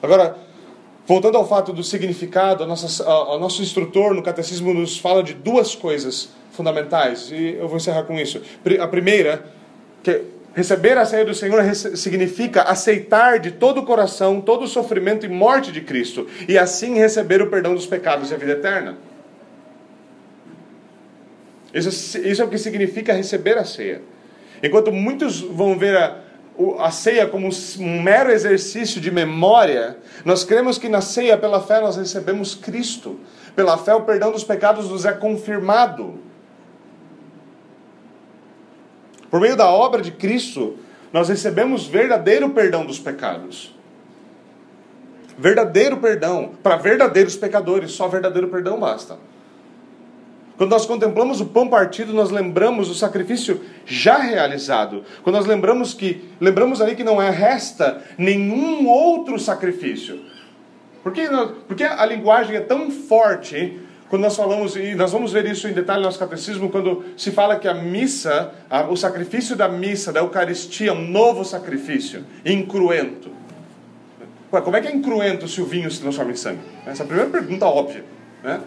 Agora, 0.00 0.38
voltando 1.04 1.36
ao 1.36 1.48
fato 1.48 1.72
do 1.72 1.82
significado, 1.82 2.62
a 2.62 2.66
nossa, 2.66 3.04
a, 3.04 3.34
a 3.34 3.38
nosso 3.38 3.60
instrutor 3.60 4.14
no 4.14 4.22
catecismo 4.22 4.72
nos 4.72 4.96
fala 4.96 5.24
de 5.24 5.34
duas 5.34 5.74
coisas 5.74 6.30
fundamentais, 6.54 7.30
e 7.30 7.56
eu 7.58 7.68
vou 7.68 7.76
encerrar 7.76 8.04
com 8.04 8.18
isso. 8.18 8.40
A 8.80 8.88
primeira, 8.88 9.44
que 10.02 10.22
receber 10.54 10.96
a 10.96 11.04
ceia 11.04 11.24
do 11.24 11.34
Senhor 11.34 11.62
significa 11.74 12.62
aceitar 12.62 13.38
de 13.38 13.50
todo 13.50 13.80
o 13.80 13.84
coração 13.84 14.40
todo 14.40 14.64
o 14.64 14.68
sofrimento 14.68 15.26
e 15.26 15.28
morte 15.28 15.72
de 15.72 15.80
Cristo, 15.80 16.26
e 16.48 16.56
assim 16.56 16.94
receber 16.94 17.42
o 17.42 17.48
perdão 17.48 17.74
dos 17.74 17.86
pecados 17.86 18.30
e 18.30 18.34
a 18.34 18.36
vida 18.36 18.52
eterna. 18.52 18.96
Isso, 21.74 22.18
isso 22.18 22.40
é 22.40 22.44
o 22.44 22.48
que 22.48 22.58
significa 22.58 23.12
receber 23.12 23.58
a 23.58 23.64
ceia. 23.64 24.00
Enquanto 24.62 24.92
muitos 24.92 25.40
vão 25.40 25.76
ver 25.76 25.96
a, 25.96 26.20
a 26.78 26.90
ceia 26.92 27.26
como 27.26 27.48
um 27.80 28.00
mero 28.00 28.30
exercício 28.30 29.00
de 29.00 29.10
memória, 29.10 29.96
nós 30.24 30.44
cremos 30.44 30.78
que 30.78 30.88
na 30.88 31.00
ceia, 31.00 31.36
pela 31.36 31.60
fé, 31.60 31.80
nós 31.80 31.96
recebemos 31.96 32.54
Cristo. 32.54 33.18
Pela 33.56 33.76
fé, 33.76 33.92
o 33.94 34.02
perdão 34.02 34.30
dos 34.30 34.44
pecados 34.44 34.88
nos 34.88 35.04
é 35.04 35.12
confirmado. 35.12 36.18
Por 39.34 39.40
meio 39.40 39.56
da 39.56 39.68
obra 39.68 40.00
de 40.00 40.12
Cristo, 40.12 40.76
nós 41.12 41.28
recebemos 41.28 41.88
verdadeiro 41.88 42.50
perdão 42.50 42.86
dos 42.86 43.00
pecados. 43.00 43.74
Verdadeiro 45.36 45.96
perdão. 45.96 46.52
Para 46.62 46.76
verdadeiros 46.76 47.34
pecadores, 47.34 47.90
só 47.90 48.06
verdadeiro 48.06 48.46
perdão 48.46 48.78
basta. 48.78 49.18
Quando 50.56 50.70
nós 50.70 50.86
contemplamos 50.86 51.40
o 51.40 51.46
pão 51.46 51.66
partido, 51.66 52.12
nós 52.12 52.30
lembramos 52.30 52.88
o 52.88 52.94
sacrifício 52.94 53.60
já 53.84 54.18
realizado. 54.18 55.02
Quando 55.24 55.34
nós 55.34 55.46
lembramos 55.46 55.94
que 55.94 56.30
lembramos 56.40 56.80
ali 56.80 56.94
que 56.94 57.02
não 57.02 57.20
é 57.20 57.28
resta 57.28 58.04
nenhum 58.16 58.86
outro 58.86 59.36
sacrifício. 59.36 60.20
Por 61.02 61.12
que, 61.12 61.26
porque 61.66 61.82
a 61.82 62.06
linguagem 62.06 62.54
é 62.54 62.60
tão 62.60 62.88
forte 62.88 63.80
quando 64.14 64.22
nós 64.22 64.36
falamos, 64.36 64.76
e 64.76 64.94
nós 64.94 65.10
vamos 65.10 65.32
ver 65.32 65.44
isso 65.44 65.66
em 65.66 65.72
detalhe 65.72 65.98
no 65.98 66.04
nosso 66.04 66.20
catecismo, 66.20 66.70
quando 66.70 67.04
se 67.16 67.32
fala 67.32 67.58
que 67.58 67.66
a 67.66 67.74
missa, 67.74 68.54
a, 68.70 68.82
o 68.82 68.96
sacrifício 68.96 69.56
da 69.56 69.68
missa, 69.68 70.12
da 70.12 70.20
Eucaristia, 70.20 70.90
é 70.90 70.92
um 70.92 71.10
novo 71.10 71.44
sacrifício, 71.44 72.24
incruento. 72.46 73.28
Ué, 74.52 74.60
como 74.60 74.76
é 74.76 74.80
que 74.80 74.86
é 74.86 74.94
incruento 74.94 75.48
se 75.48 75.60
o 75.60 75.66
vinho 75.66 75.90
se 75.90 76.00
transforma 76.00 76.30
em 76.30 76.36
sangue? 76.36 76.60
Essa 76.86 77.02
é 77.02 77.04
a 77.04 77.06
primeira 77.08 77.28
pergunta 77.28 77.66
óbvia. 77.66 78.04
Né? 78.44 78.60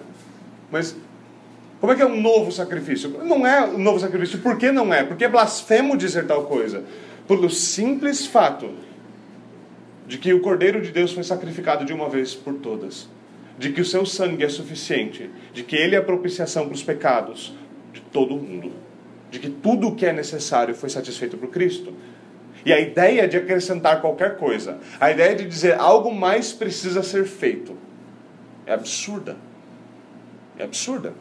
Mas 0.69 0.97
como 1.79 1.93
é 1.93 1.95
que 1.95 2.01
é 2.01 2.05
um 2.05 2.19
novo 2.19 2.51
sacrifício? 2.51 3.09
Não 3.23 3.47
é 3.47 3.63
um 3.63 3.77
novo 3.77 4.01
sacrifício. 4.01 4.39
Por 4.39 4.57
que 4.57 4.69
não 4.69 4.93
é? 4.93 5.05
Porque 5.05 5.23
é 5.23 5.29
blasfemo 5.29 5.95
dizer 5.95 6.27
tal 6.27 6.43
coisa. 6.43 6.83
Pelo 7.25 7.49
simples 7.49 8.25
fato 8.25 8.69
de 10.05 10.17
que 10.17 10.33
o 10.33 10.41
Cordeiro 10.41 10.81
de 10.81 10.91
Deus 10.91 11.13
foi 11.13 11.23
sacrificado 11.23 11.85
de 11.85 11.93
uma 11.93 12.09
vez 12.09 12.35
por 12.35 12.55
todas. 12.55 13.07
De 13.57 13.71
que 13.71 13.81
o 13.81 13.85
seu 13.85 14.05
sangue 14.05 14.43
é 14.43 14.49
suficiente. 14.49 15.29
De 15.53 15.63
que 15.63 15.75
ele 15.75 15.95
é 15.95 15.99
a 15.99 16.03
propiciação 16.03 16.65
para 16.65 16.75
os 16.75 16.83
pecados 16.83 17.53
de 17.91 18.01
todo 18.01 18.35
mundo. 18.35 18.71
De 19.31 19.39
que 19.39 19.49
tudo 19.49 19.89
o 19.89 19.95
que 19.95 20.05
é 20.05 20.13
necessário 20.13 20.75
foi 20.75 20.89
satisfeito 20.89 21.37
por 21.37 21.49
Cristo. 21.49 21.93
E 22.65 22.73
a 22.73 22.79
ideia 22.79 23.27
de 23.27 23.37
acrescentar 23.37 24.01
qualquer 24.01 24.37
coisa, 24.37 24.79
a 24.99 25.09
ideia 25.09 25.35
de 25.35 25.45
dizer 25.45 25.79
algo 25.79 26.13
mais 26.13 26.51
precisa 26.51 27.01
ser 27.01 27.25
feito, 27.25 27.77
é 28.65 28.73
absurda. 28.73 29.37
É 30.57 30.63
absurda. 30.63 31.13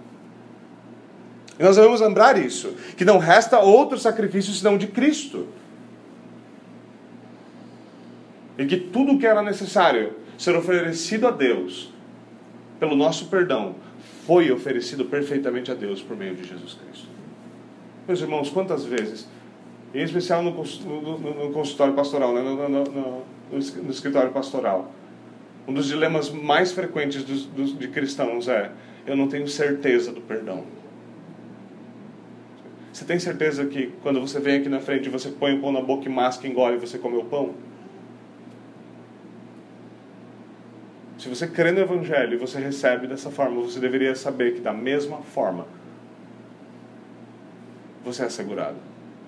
E 1.58 1.62
nós 1.62 1.76
devemos 1.76 2.00
lembrar 2.00 2.36
isso, 2.36 2.74
que 2.96 3.04
não 3.04 3.18
resta 3.18 3.60
outro 3.60 3.98
sacrifício 3.98 4.52
senão 4.52 4.76
de 4.76 4.88
Cristo. 4.88 5.46
E 8.58 8.66
que 8.66 8.76
tudo 8.76 9.12
o 9.12 9.18
que 9.18 9.26
era 9.26 9.42
necessário 9.42 10.14
ser 10.36 10.56
oferecido 10.56 11.28
a 11.28 11.30
Deus 11.30 11.92
pelo 12.78 12.96
nosso 12.96 13.26
perdão 13.26 13.74
foi 14.26 14.50
oferecido 14.50 15.04
perfeitamente 15.04 15.70
a 15.70 15.74
Deus 15.74 16.02
por 16.02 16.16
meio 16.16 16.34
de 16.34 16.44
Jesus 16.44 16.74
Cristo. 16.74 17.08
Meus 18.06 18.20
irmãos, 18.20 18.50
quantas 18.50 18.84
vezes, 18.84 19.28
em 19.94 20.02
especial 20.02 20.42
no, 20.42 20.50
no, 20.52 21.18
no 21.18 21.52
consultório 21.52 21.94
pastoral, 21.94 22.34
né? 22.34 22.42
no, 22.42 23.22
no, 23.82 23.90
escritório 23.90 24.30
pastoral, 24.30 24.92
um 25.66 25.72
dos 25.72 25.86
dilemas 25.86 26.30
mais 26.30 26.72
frequentes 26.72 27.24
dos, 27.24 27.46
dos, 27.46 27.76
de 27.76 27.88
cristãos 27.88 28.48
é: 28.48 28.70
eu 29.06 29.16
não 29.16 29.28
tenho 29.28 29.48
certeza 29.48 30.12
do 30.12 30.20
perdão. 30.20 30.64
Você 32.92 33.04
tem 33.04 33.18
certeza 33.18 33.66
que 33.66 33.92
quando 34.02 34.20
você 34.20 34.40
vem 34.40 34.56
aqui 34.56 34.68
na 34.68 34.80
frente, 34.80 35.08
você 35.08 35.28
põe 35.28 35.54
o 35.54 35.60
pão 35.60 35.70
na 35.70 35.82
boca 35.82 36.06
e 36.06 36.08
masca, 36.08 36.46
engole 36.46 36.76
e 36.76 36.78
você 36.78 36.98
come 36.98 37.16
o 37.16 37.24
pão? 37.24 37.54
Se 41.26 41.30
você 41.30 41.48
crê 41.48 41.72
no 41.72 41.80
Evangelho 41.80 42.34
e 42.34 42.36
você 42.36 42.60
recebe 42.60 43.08
dessa 43.08 43.32
forma, 43.32 43.60
você 43.60 43.80
deveria 43.80 44.14
saber 44.14 44.54
que 44.54 44.60
da 44.60 44.72
mesma 44.72 45.22
forma 45.22 45.66
você 48.04 48.22
é 48.22 48.26
assegurado. 48.26 48.76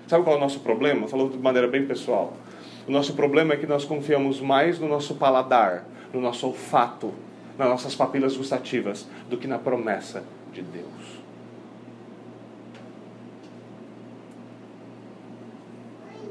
Sabe 0.06 0.22
qual 0.22 0.36
é 0.36 0.38
o 0.38 0.40
nosso 0.40 0.60
problema? 0.60 1.08
Falando 1.08 1.32
de 1.32 1.38
maneira 1.38 1.66
bem 1.66 1.84
pessoal. 1.86 2.36
O 2.86 2.92
nosso 2.92 3.14
problema 3.14 3.54
é 3.54 3.56
que 3.56 3.66
nós 3.66 3.84
confiamos 3.84 4.40
mais 4.40 4.78
no 4.78 4.86
nosso 4.86 5.16
paladar, 5.16 5.86
no 6.14 6.20
nosso 6.20 6.46
olfato, 6.46 7.12
nas 7.58 7.68
nossas 7.68 7.96
papilas 7.96 8.36
gustativas, 8.36 9.04
do 9.28 9.36
que 9.36 9.48
na 9.48 9.58
promessa 9.58 10.22
de 10.52 10.62
Deus. 10.62 11.18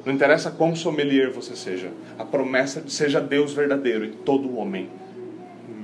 Não 0.05 0.13
interessa 0.13 0.49
quão 0.49 0.73
sommelier 0.73 1.29
você 1.29 1.57
seja, 1.57 1.91
a 2.17 2.23
promessa 2.23 2.87
seja 2.87 3.19
Deus 3.19 3.51
verdadeiro 3.51 4.05
e 4.05 4.11
todo 4.11 4.57
homem 4.57 4.89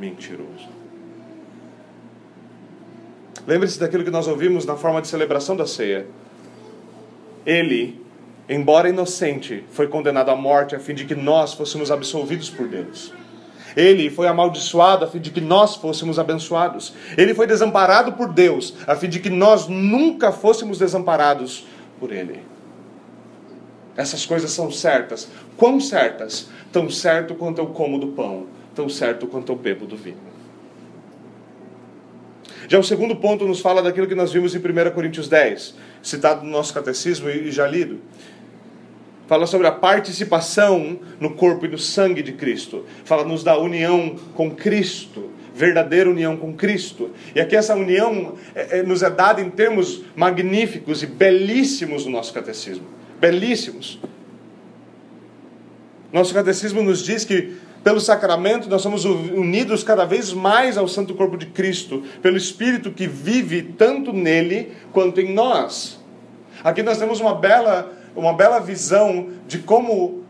mentiroso. 0.04 0.68
Lembre-se 3.48 3.80
daquilo 3.80 4.04
que 4.04 4.12
nós 4.12 4.28
ouvimos 4.28 4.66
na 4.66 4.76
forma 4.76 5.02
de 5.02 5.08
celebração 5.08 5.56
da 5.56 5.66
ceia. 5.66 6.06
Ele, 7.46 8.02
embora 8.48 8.90
inocente, 8.90 9.64
foi 9.72 9.88
condenado 9.88 10.30
à 10.30 10.36
morte 10.36 10.76
a 10.76 10.80
fim 10.80 10.94
de 10.94 11.06
que 11.06 11.16
nós 11.16 11.54
fôssemos 11.54 11.92
absolvidos 11.92 12.50
por 12.50 12.68
Deus. 12.68 13.14
Ele 13.76 14.10
foi 14.10 14.28
amaldiçoado 14.28 15.04
a 15.04 15.08
fim 15.08 15.20
de 15.20 15.32
que 15.32 15.42
nós 15.42 15.76
fôssemos 15.76 16.20
abençoados. 16.20 16.94
Ele 17.18 17.34
foi 17.34 17.48
desamparado 17.48 18.14
por 18.14 18.32
Deus 18.32 18.76
a 18.86 18.96
fim 18.96 19.10
de 19.10 19.20
que 19.20 19.30
nós 19.30 19.68
nunca 19.68 20.32
fôssemos 20.32 20.78
desamparados 20.78 21.66
por 22.00 22.12
Ele. 22.12 22.40
Essas 23.98 24.26
coisas 24.26 24.52
são 24.52 24.72
certas. 24.72 25.28
Quão 25.58 25.80
certas? 25.80 26.50
Tão 26.72 26.90
certo 26.90 27.36
quanto 27.36 27.60
eu 27.60 27.68
como 27.68 28.00
do 28.00 28.08
pão, 28.08 28.48
tão 28.76 28.90
certo 28.90 29.28
quanto 29.28 29.52
eu 29.52 29.56
bebo 29.56 29.86
do 29.86 29.96
vinho. 29.96 30.18
Já 32.68 32.80
o 32.80 32.84
segundo 32.84 33.16
ponto 33.16 33.46
nos 33.46 33.60
fala 33.60 33.82
daquilo 33.82 34.08
que 34.08 34.16
nós 34.16 34.32
vimos 34.32 34.56
em 34.56 34.60
1 34.60 34.92
Coríntios 34.92 35.28
10, 35.28 35.76
citado 36.02 36.46
no 36.46 36.52
nosso 36.52 36.74
catecismo 36.74 37.30
e 37.30 37.52
já 37.52 37.68
lido. 37.68 38.00
Fala 39.28 39.46
sobre 39.46 39.68
a 39.68 39.72
participação 39.72 41.00
no 41.20 41.32
corpo 41.32 41.66
e 41.66 41.70
no 41.70 41.78
sangue 41.78 42.22
de 42.22 42.34
Cristo. 42.34 42.86
Fala-nos 43.06 43.44
da 43.44 43.58
união 43.58 44.16
com 44.34 44.52
Cristo, 44.52 45.32
verdadeira 45.54 46.10
união 46.10 46.36
com 46.38 46.54
Cristo. 46.54 47.12
E 47.36 47.40
aqui 47.40 47.56
essa 47.56 47.76
união 47.76 48.36
é, 48.56 48.80
é, 48.80 48.84
nos 48.84 49.04
é 49.04 49.10
dada 49.10 49.42
em 49.42 49.50
termos 49.50 50.04
magníficos 50.16 51.04
e 51.04 51.06
belíssimos 51.06 52.06
no 52.06 52.12
nosso 52.12 52.34
catecismo 52.34 52.94
belíssimos. 53.24 54.00
Nosso 56.12 56.34
catecismo 56.34 56.84
nos 56.84 57.02
diz 57.02 57.24
que 57.24 57.56
pelo 57.84 58.00
sacramento 58.00 58.70
nós 58.70 58.82
somos 58.82 59.04
unidos 59.04 59.84
cada 59.84 60.06
vez 60.06 60.32
mais 60.32 60.78
ao 60.78 60.88
Santo 60.88 61.14
Corpo 61.14 61.38
de 61.38 61.48
Cristo, 61.48 62.04
pelo 62.22 62.38
Espírito 62.38 62.92
que 62.92 63.08
vive 63.08 63.62
tanto 63.62 64.14
nele 64.14 64.72
quanto 64.92 65.20
em 65.20 65.34
nós. 65.34 66.00
Aqui 66.64 66.82
nós 66.82 66.98
temos 66.98 67.20
uma 67.20 67.36
bela, 67.36 67.92
uma 68.16 68.34
bela 68.34 68.60
visão 68.60 69.30
de 69.46 69.60
como 69.60 70.24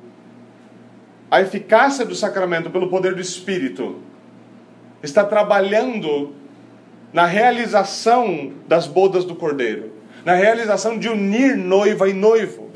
a 1.30 1.42
eficácia 1.42 2.06
do 2.06 2.16
sacramento 2.16 2.72
pelo 2.72 2.90
poder 2.90 3.14
do 3.14 3.22
Espírito 3.22 4.00
está 5.04 5.24
trabalhando 5.24 6.34
na 7.12 7.26
realização 7.26 8.54
das 8.68 8.88
bodas 8.88 9.26
do 9.26 9.36
Cordeiro, 9.36 9.92
na 10.26 10.34
realização 10.34 10.98
de 10.98 11.08
unir 11.08 11.56
noiva 11.56 12.10
e 12.10 12.14
noivo. 12.14 12.72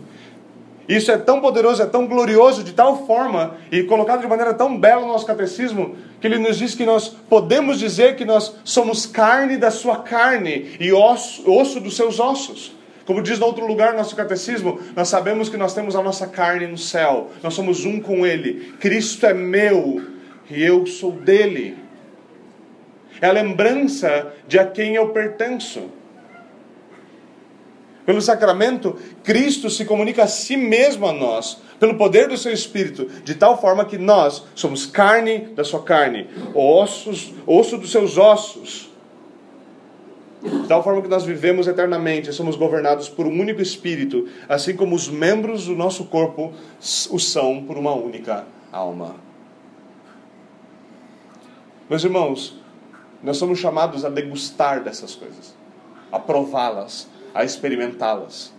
Isso 0.88 1.12
é 1.12 1.18
tão 1.18 1.42
poderoso, 1.42 1.84
é 1.84 1.86
tão 1.86 2.08
glorioso, 2.08 2.64
de 2.64 2.72
tal 2.72 3.06
forma, 3.06 3.58
e 3.72 3.84
colocado 3.84 4.22
de 4.22 4.28
maneira 4.28 4.54
tão 4.54 4.78
bela 4.80 5.02
no 5.02 5.10
nosso 5.10 5.26
catecismo, 5.26 5.98
que 6.22 6.28
ele 6.28 6.38
nos 6.38 6.58
diz 6.58 6.74
que 6.76 6.86
nós 6.86 7.10
podemos 7.10 7.78
dizer 7.78 8.16
que 8.16 8.24
nós 8.24 8.56
somos 8.64 9.06
carne 9.06 9.58
da 9.58 9.70
sua 9.70 9.98
carne 9.98 10.78
e 10.80 10.94
osso, 10.94 11.50
osso 11.52 11.82
dos 11.82 11.96
seus 11.96 12.20
ossos. 12.20 12.72
Como 13.06 13.22
diz 13.22 13.40
no 13.40 13.46
outro 13.46 13.66
lugar 13.66 13.92
no 13.92 13.98
nosso 13.98 14.16
catecismo, 14.16 14.80
nós 14.96 15.10
sabemos 15.10 15.50
que 15.50 15.58
nós 15.58 15.74
temos 15.74 15.96
a 15.96 16.02
nossa 16.02 16.28
carne 16.28 16.68
no 16.68 16.78
céu, 16.78 17.32
nós 17.44 17.54
somos 17.54 17.86
um 17.86 18.02
com 18.02 18.26
Ele. 18.26 18.74
Cristo 18.80 19.26
é 19.26 19.34
meu 19.34 20.02
e 20.50 20.64
eu 20.64 20.86
sou 20.86 21.12
dele. 21.12 21.78
É 23.22 23.28
a 23.28 23.32
lembrança 23.32 24.34
de 24.48 24.60
a 24.60 24.66
quem 24.66 24.96
eu 24.96 25.10
pertenço. 25.10 25.97
Pelo 28.08 28.22
sacramento, 28.22 28.96
Cristo 29.22 29.70
se 29.70 29.84
comunica 29.84 30.24
a 30.24 30.28
si 30.28 30.56
mesmo 30.56 31.06
a 31.06 31.12
nós, 31.12 31.58
pelo 31.78 31.96
poder 31.96 32.30
do 32.30 32.38
seu 32.38 32.54
Espírito, 32.54 33.04
de 33.22 33.36
tal 33.36 33.60
forma 33.60 33.84
que 33.84 33.98
nós 33.98 34.46
somos 34.56 34.86
carne 34.86 35.40
da 35.40 35.66
sua 35.66 35.84
carne, 35.84 36.30
ossos, 36.56 37.34
osso 37.46 37.78
dos 37.78 37.92
seus 37.92 38.18
ossos. 38.18 38.90
De 40.42 40.68
tal 40.70 40.82
forma 40.82 41.02
que 41.02 41.10
nós 41.10 41.26
vivemos 41.26 41.68
eternamente, 41.68 42.32
somos 42.32 42.56
governados 42.56 43.10
por 43.10 43.28
um 43.28 43.42
único 43.42 43.62
Espírito, 43.62 44.30
assim 44.48 44.74
como 44.74 44.96
os 44.96 45.10
membros 45.10 45.66
do 45.66 45.76
nosso 45.76 46.06
corpo 46.06 46.54
o 47.12 47.20
são 47.20 47.66
por 47.66 47.78
uma 47.78 47.94
única 47.94 48.46
alma. 48.72 49.18
Meus 51.90 52.06
irmãos, 52.06 52.58
nós 53.22 53.36
somos 53.36 53.60
chamados 53.60 54.06
a 54.06 54.10
degustar 54.10 54.82
dessas 54.82 55.14
coisas, 55.14 55.54
a 56.10 56.18
prová-las, 56.18 57.10
a 57.34 57.44
experimentá-las. 57.44 58.54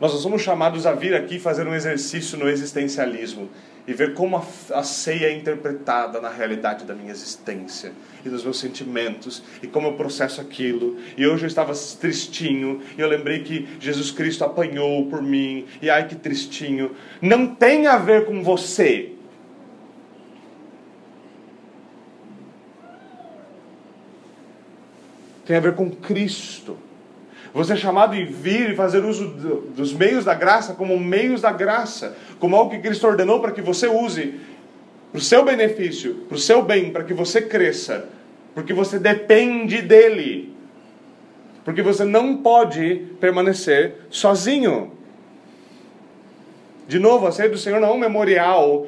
Nós 0.00 0.12
somos 0.12 0.42
chamados 0.42 0.86
a 0.86 0.92
vir 0.92 1.14
aqui 1.14 1.40
fazer 1.40 1.66
um 1.66 1.74
exercício 1.74 2.38
no 2.38 2.48
existencialismo 2.48 3.50
e 3.84 3.92
ver 3.92 4.14
como 4.14 4.36
a, 4.36 4.44
a, 4.74 4.82
ceia 4.84 5.26
é 5.26 5.36
interpretada 5.36 6.20
na 6.20 6.28
realidade 6.28 6.84
da 6.84 6.94
minha 6.94 7.10
existência 7.10 7.92
e 8.24 8.28
dos 8.28 8.44
meus 8.44 8.60
sentimentos 8.60 9.42
e 9.62 9.66
como 9.66 9.88
eu 9.88 9.94
processo 9.94 10.40
aquilo. 10.40 10.98
E 11.16 11.26
hoje 11.26 11.44
eu 11.44 11.48
estava 11.48 11.72
tristinho 11.98 12.80
e 12.96 13.00
eu 13.00 13.08
lembrei 13.08 13.42
que 13.42 13.66
Jesus 13.80 14.10
Cristo 14.10 14.44
apanhou 14.44 15.06
por 15.06 15.20
mim 15.20 15.64
e 15.82 15.90
ai 15.90 16.06
que 16.06 16.14
tristinho. 16.14 16.94
Não 17.20 17.54
tem 17.54 17.86
a 17.88 17.96
ver 17.96 18.26
com 18.26 18.42
você. 18.42 19.17
Tem 25.48 25.56
a 25.56 25.60
ver 25.60 25.74
com 25.74 25.90
Cristo. 25.90 26.76
Você 27.54 27.72
é 27.72 27.76
chamado 27.76 28.14
a 28.14 28.22
vir 28.22 28.68
e 28.68 28.76
fazer 28.76 29.02
uso 29.02 29.28
dos 29.74 29.94
meios 29.94 30.22
da 30.22 30.34
graça 30.34 30.74
como 30.74 31.00
meios 31.00 31.40
da 31.40 31.50
graça, 31.50 32.14
como 32.38 32.54
algo 32.54 32.70
que 32.70 32.80
Cristo 32.80 33.06
ordenou 33.06 33.40
para 33.40 33.52
que 33.52 33.62
você 33.62 33.86
use 33.88 34.38
para 35.10 35.18
o 35.18 35.22
seu 35.22 35.42
benefício, 35.42 36.16
para 36.28 36.36
o 36.36 36.38
seu 36.38 36.60
bem, 36.60 36.92
para 36.92 37.02
que 37.02 37.14
você 37.14 37.40
cresça, 37.40 38.10
porque 38.54 38.74
você 38.74 38.98
depende 38.98 39.80
dele. 39.80 40.54
Porque 41.64 41.80
você 41.80 42.04
não 42.04 42.36
pode 42.36 43.06
permanecer 43.18 43.94
sozinho. 44.10 44.92
De 46.86 46.98
novo, 46.98 47.26
a 47.26 47.32
ceia 47.32 47.48
do 47.48 47.56
Senhor 47.56 47.80
não 47.80 47.88
é 47.88 47.92
um 47.92 47.98
memorial 47.98 48.86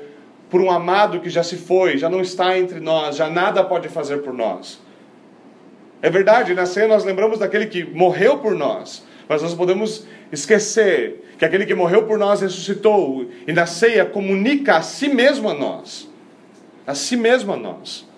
por 0.50 0.60
um 0.60 0.70
amado 0.70 1.20
que 1.20 1.30
já 1.30 1.42
se 1.42 1.56
foi, 1.56 1.96
já 1.96 2.10
não 2.10 2.20
está 2.20 2.58
entre 2.58 2.80
nós, 2.80 3.16
já 3.16 3.30
nada 3.30 3.64
pode 3.64 3.88
fazer 3.88 4.18
por 4.18 4.34
nós. 4.34 4.89
É 6.02 6.08
verdade, 6.08 6.54
na 6.54 6.66
ceia 6.66 6.88
nós 6.88 7.04
lembramos 7.04 7.38
daquele 7.38 7.66
que 7.66 7.84
morreu 7.84 8.38
por 8.38 8.54
nós, 8.54 9.04
mas 9.28 9.42
nós 9.42 9.54
podemos 9.54 10.06
esquecer 10.32 11.34
que 11.38 11.44
aquele 11.44 11.66
que 11.66 11.74
morreu 11.74 12.04
por 12.04 12.18
nós 12.18 12.40
ressuscitou 12.40 13.26
e 13.46 13.52
na 13.52 13.66
ceia 13.66 14.04
comunica 14.04 14.76
a 14.76 14.82
si 14.82 15.08
mesmo 15.08 15.48
a 15.48 15.54
nós. 15.54 16.08
A 16.86 16.94
si 16.94 17.16
mesmo 17.16 17.52
a 17.52 17.56
nós. 17.56 18.08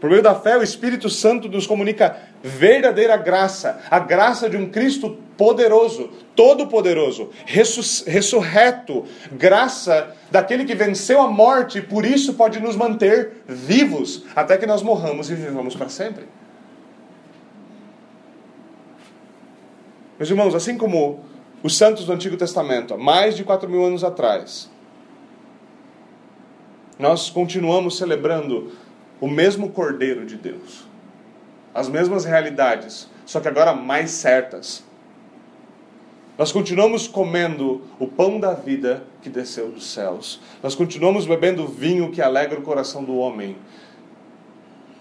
Por 0.00 0.10
meio 0.10 0.22
da 0.22 0.34
fé, 0.34 0.56
o 0.56 0.62
Espírito 0.62 1.08
Santo 1.08 1.48
nos 1.48 1.66
comunica 1.66 2.16
verdadeira 2.42 3.16
graça, 3.16 3.80
a 3.90 3.98
graça 3.98 4.50
de 4.50 4.56
um 4.56 4.68
Cristo 4.68 5.16
poderoso, 5.36 6.10
todo-poderoso, 6.36 7.30
ressurreto, 7.46 9.04
graça 9.32 10.14
daquele 10.30 10.64
que 10.64 10.74
venceu 10.74 11.20
a 11.22 11.28
morte 11.28 11.78
e 11.78 11.82
por 11.82 12.04
isso 12.04 12.34
pode 12.34 12.60
nos 12.60 12.76
manter 12.76 13.44
vivos 13.48 14.24
até 14.36 14.58
que 14.58 14.66
nós 14.66 14.82
morramos 14.82 15.30
e 15.30 15.34
vivamos 15.34 15.74
para 15.74 15.88
sempre. 15.88 16.24
Meus 20.18 20.30
irmãos, 20.30 20.54
assim 20.54 20.78
como 20.78 21.24
os 21.62 21.76
santos 21.76 22.04
do 22.06 22.12
Antigo 22.12 22.36
Testamento, 22.36 22.94
há 22.94 22.96
mais 22.96 23.36
de 23.36 23.42
4 23.42 23.68
mil 23.68 23.84
anos 23.84 24.04
atrás, 24.04 24.70
nós 26.98 27.30
continuamos 27.30 27.96
celebrando 27.96 28.70
o 29.20 29.26
mesmo 29.26 29.70
Cordeiro 29.70 30.24
de 30.24 30.36
Deus, 30.36 30.84
as 31.74 31.88
mesmas 31.88 32.24
realidades, 32.24 33.08
só 33.26 33.40
que 33.40 33.48
agora 33.48 33.74
mais 33.74 34.12
certas. 34.12 34.84
Nós 36.38 36.52
continuamos 36.52 37.08
comendo 37.08 37.82
o 37.98 38.06
pão 38.06 38.38
da 38.38 38.54
vida 38.54 39.04
que 39.22 39.28
desceu 39.28 39.70
dos 39.70 39.86
céus. 39.86 40.40
Nós 40.62 40.74
continuamos 40.74 41.26
bebendo 41.26 41.64
o 41.64 41.68
vinho 41.68 42.10
que 42.10 42.20
alegra 42.20 42.58
o 42.58 42.62
coração 42.62 43.02
do 43.02 43.16
homem. 43.16 43.56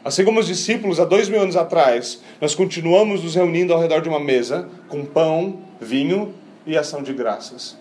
Assim 0.03 0.25
como 0.25 0.39
os 0.39 0.47
discípulos 0.47 0.99
há 0.99 1.05
dois 1.05 1.29
mil 1.29 1.41
anos 1.41 1.55
atrás, 1.55 2.21
nós 2.41 2.53
continuamos 2.53 3.23
nos 3.23 3.35
reunindo 3.35 3.73
ao 3.73 3.79
redor 3.79 4.01
de 4.01 4.09
uma 4.09 4.19
mesa 4.19 4.69
com 4.89 5.05
pão, 5.05 5.61
vinho 5.79 6.33
e 6.65 6.77
ação 6.77 7.01
de 7.01 7.13
graças. 7.13 7.77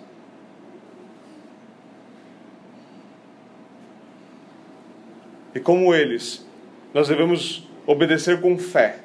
E 5.54 5.60
como 5.60 5.92
eles, 5.94 6.46
nós 6.94 7.08
devemos 7.08 7.68
obedecer 7.86 8.40
com 8.40 8.56
fé. 8.56 9.00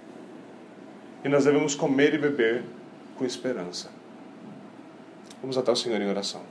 E 1.24 1.30
nós 1.30 1.45
devemos 1.45 1.76
comer 1.76 2.13
e 2.13 2.18
beber 2.18 2.63
com 3.18 3.26
esperança. 3.26 3.89
Vamos 5.41 5.57
até 5.57 5.72
o 5.72 5.76
Senhor 5.76 5.99
em 5.99 6.09
oração. 6.09 6.41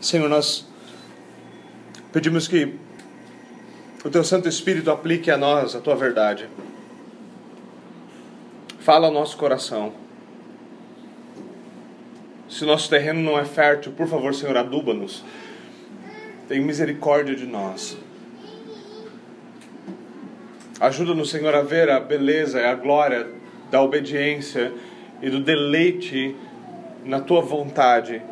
Senhor, 0.00 0.28
nós 0.28 0.64
pedimos 2.12 2.46
que 2.46 2.74
o 4.04 4.10
Teu 4.10 4.22
Santo 4.22 4.48
Espírito 4.48 4.90
aplique 4.92 5.28
a 5.28 5.36
nós 5.36 5.74
a 5.74 5.80
Tua 5.80 5.96
verdade. 5.96 6.48
Fala 8.78 9.08
ao 9.08 9.12
nosso 9.12 9.36
coração. 9.36 9.92
Se 12.48 12.62
o 12.62 12.66
nosso 12.66 12.88
terreno 12.88 13.20
não 13.20 13.38
é 13.38 13.44
fértil, 13.44 13.92
por 13.92 14.06
favor, 14.06 14.32
Senhor, 14.34 14.56
aduba-nos. 14.56 15.24
Tenha 16.46 16.64
misericórdia 16.64 17.34
de 17.34 17.44
nós. 17.44 17.98
Ajuda-nos, 20.80 21.28
Senhor, 21.28 21.54
a 21.54 21.62
ver 21.62 21.90
a 21.90 21.98
beleza 21.98 22.60
e 22.60 22.64
a 22.64 22.74
glória 22.74 23.28
da 23.68 23.82
obediência 23.82 24.72
e 25.20 25.28
do 25.28 25.40
deleite 25.40 26.36
na 27.04 27.20
tua 27.20 27.40
vontade. 27.40 28.22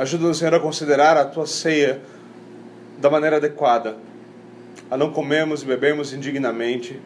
Ajuda-nos, 0.00 0.38
Senhor, 0.38 0.54
a 0.54 0.60
considerar 0.60 1.16
a 1.16 1.24
tua 1.24 1.46
ceia 1.46 2.00
da 2.98 3.08
maneira 3.08 3.36
adequada, 3.36 3.96
a 4.90 4.96
não 4.96 5.12
comermos 5.12 5.62
e 5.62 5.66
bebermos 5.66 6.12
indignamente, 6.12 7.00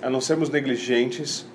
a 0.00 0.08
não 0.08 0.20
sermos 0.20 0.50
negligentes 0.50 1.46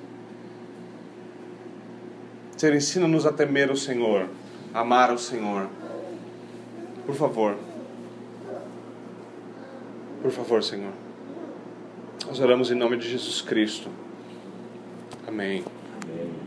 Senhor, 2.64 2.78
ensina-nos 2.78 3.26
a 3.26 3.34
temer 3.34 3.70
o 3.70 3.76
Senhor, 3.76 4.30
a 4.74 4.80
amar 4.80 5.12
o 5.12 5.18
Senhor. 5.18 5.68
Por 7.06 7.14
favor. 7.14 7.58
Por 10.22 10.32
favor, 10.32 10.64
Senhor. 10.64 10.94
Nós 12.26 12.39
oramos 12.39 12.72
em 12.72 12.76
nome 12.76 12.96
de 12.96 13.10
Jesus 13.10 13.41
Cristo. 13.41 13.89
Amém. 15.28 15.66
Amém. 16.04 16.43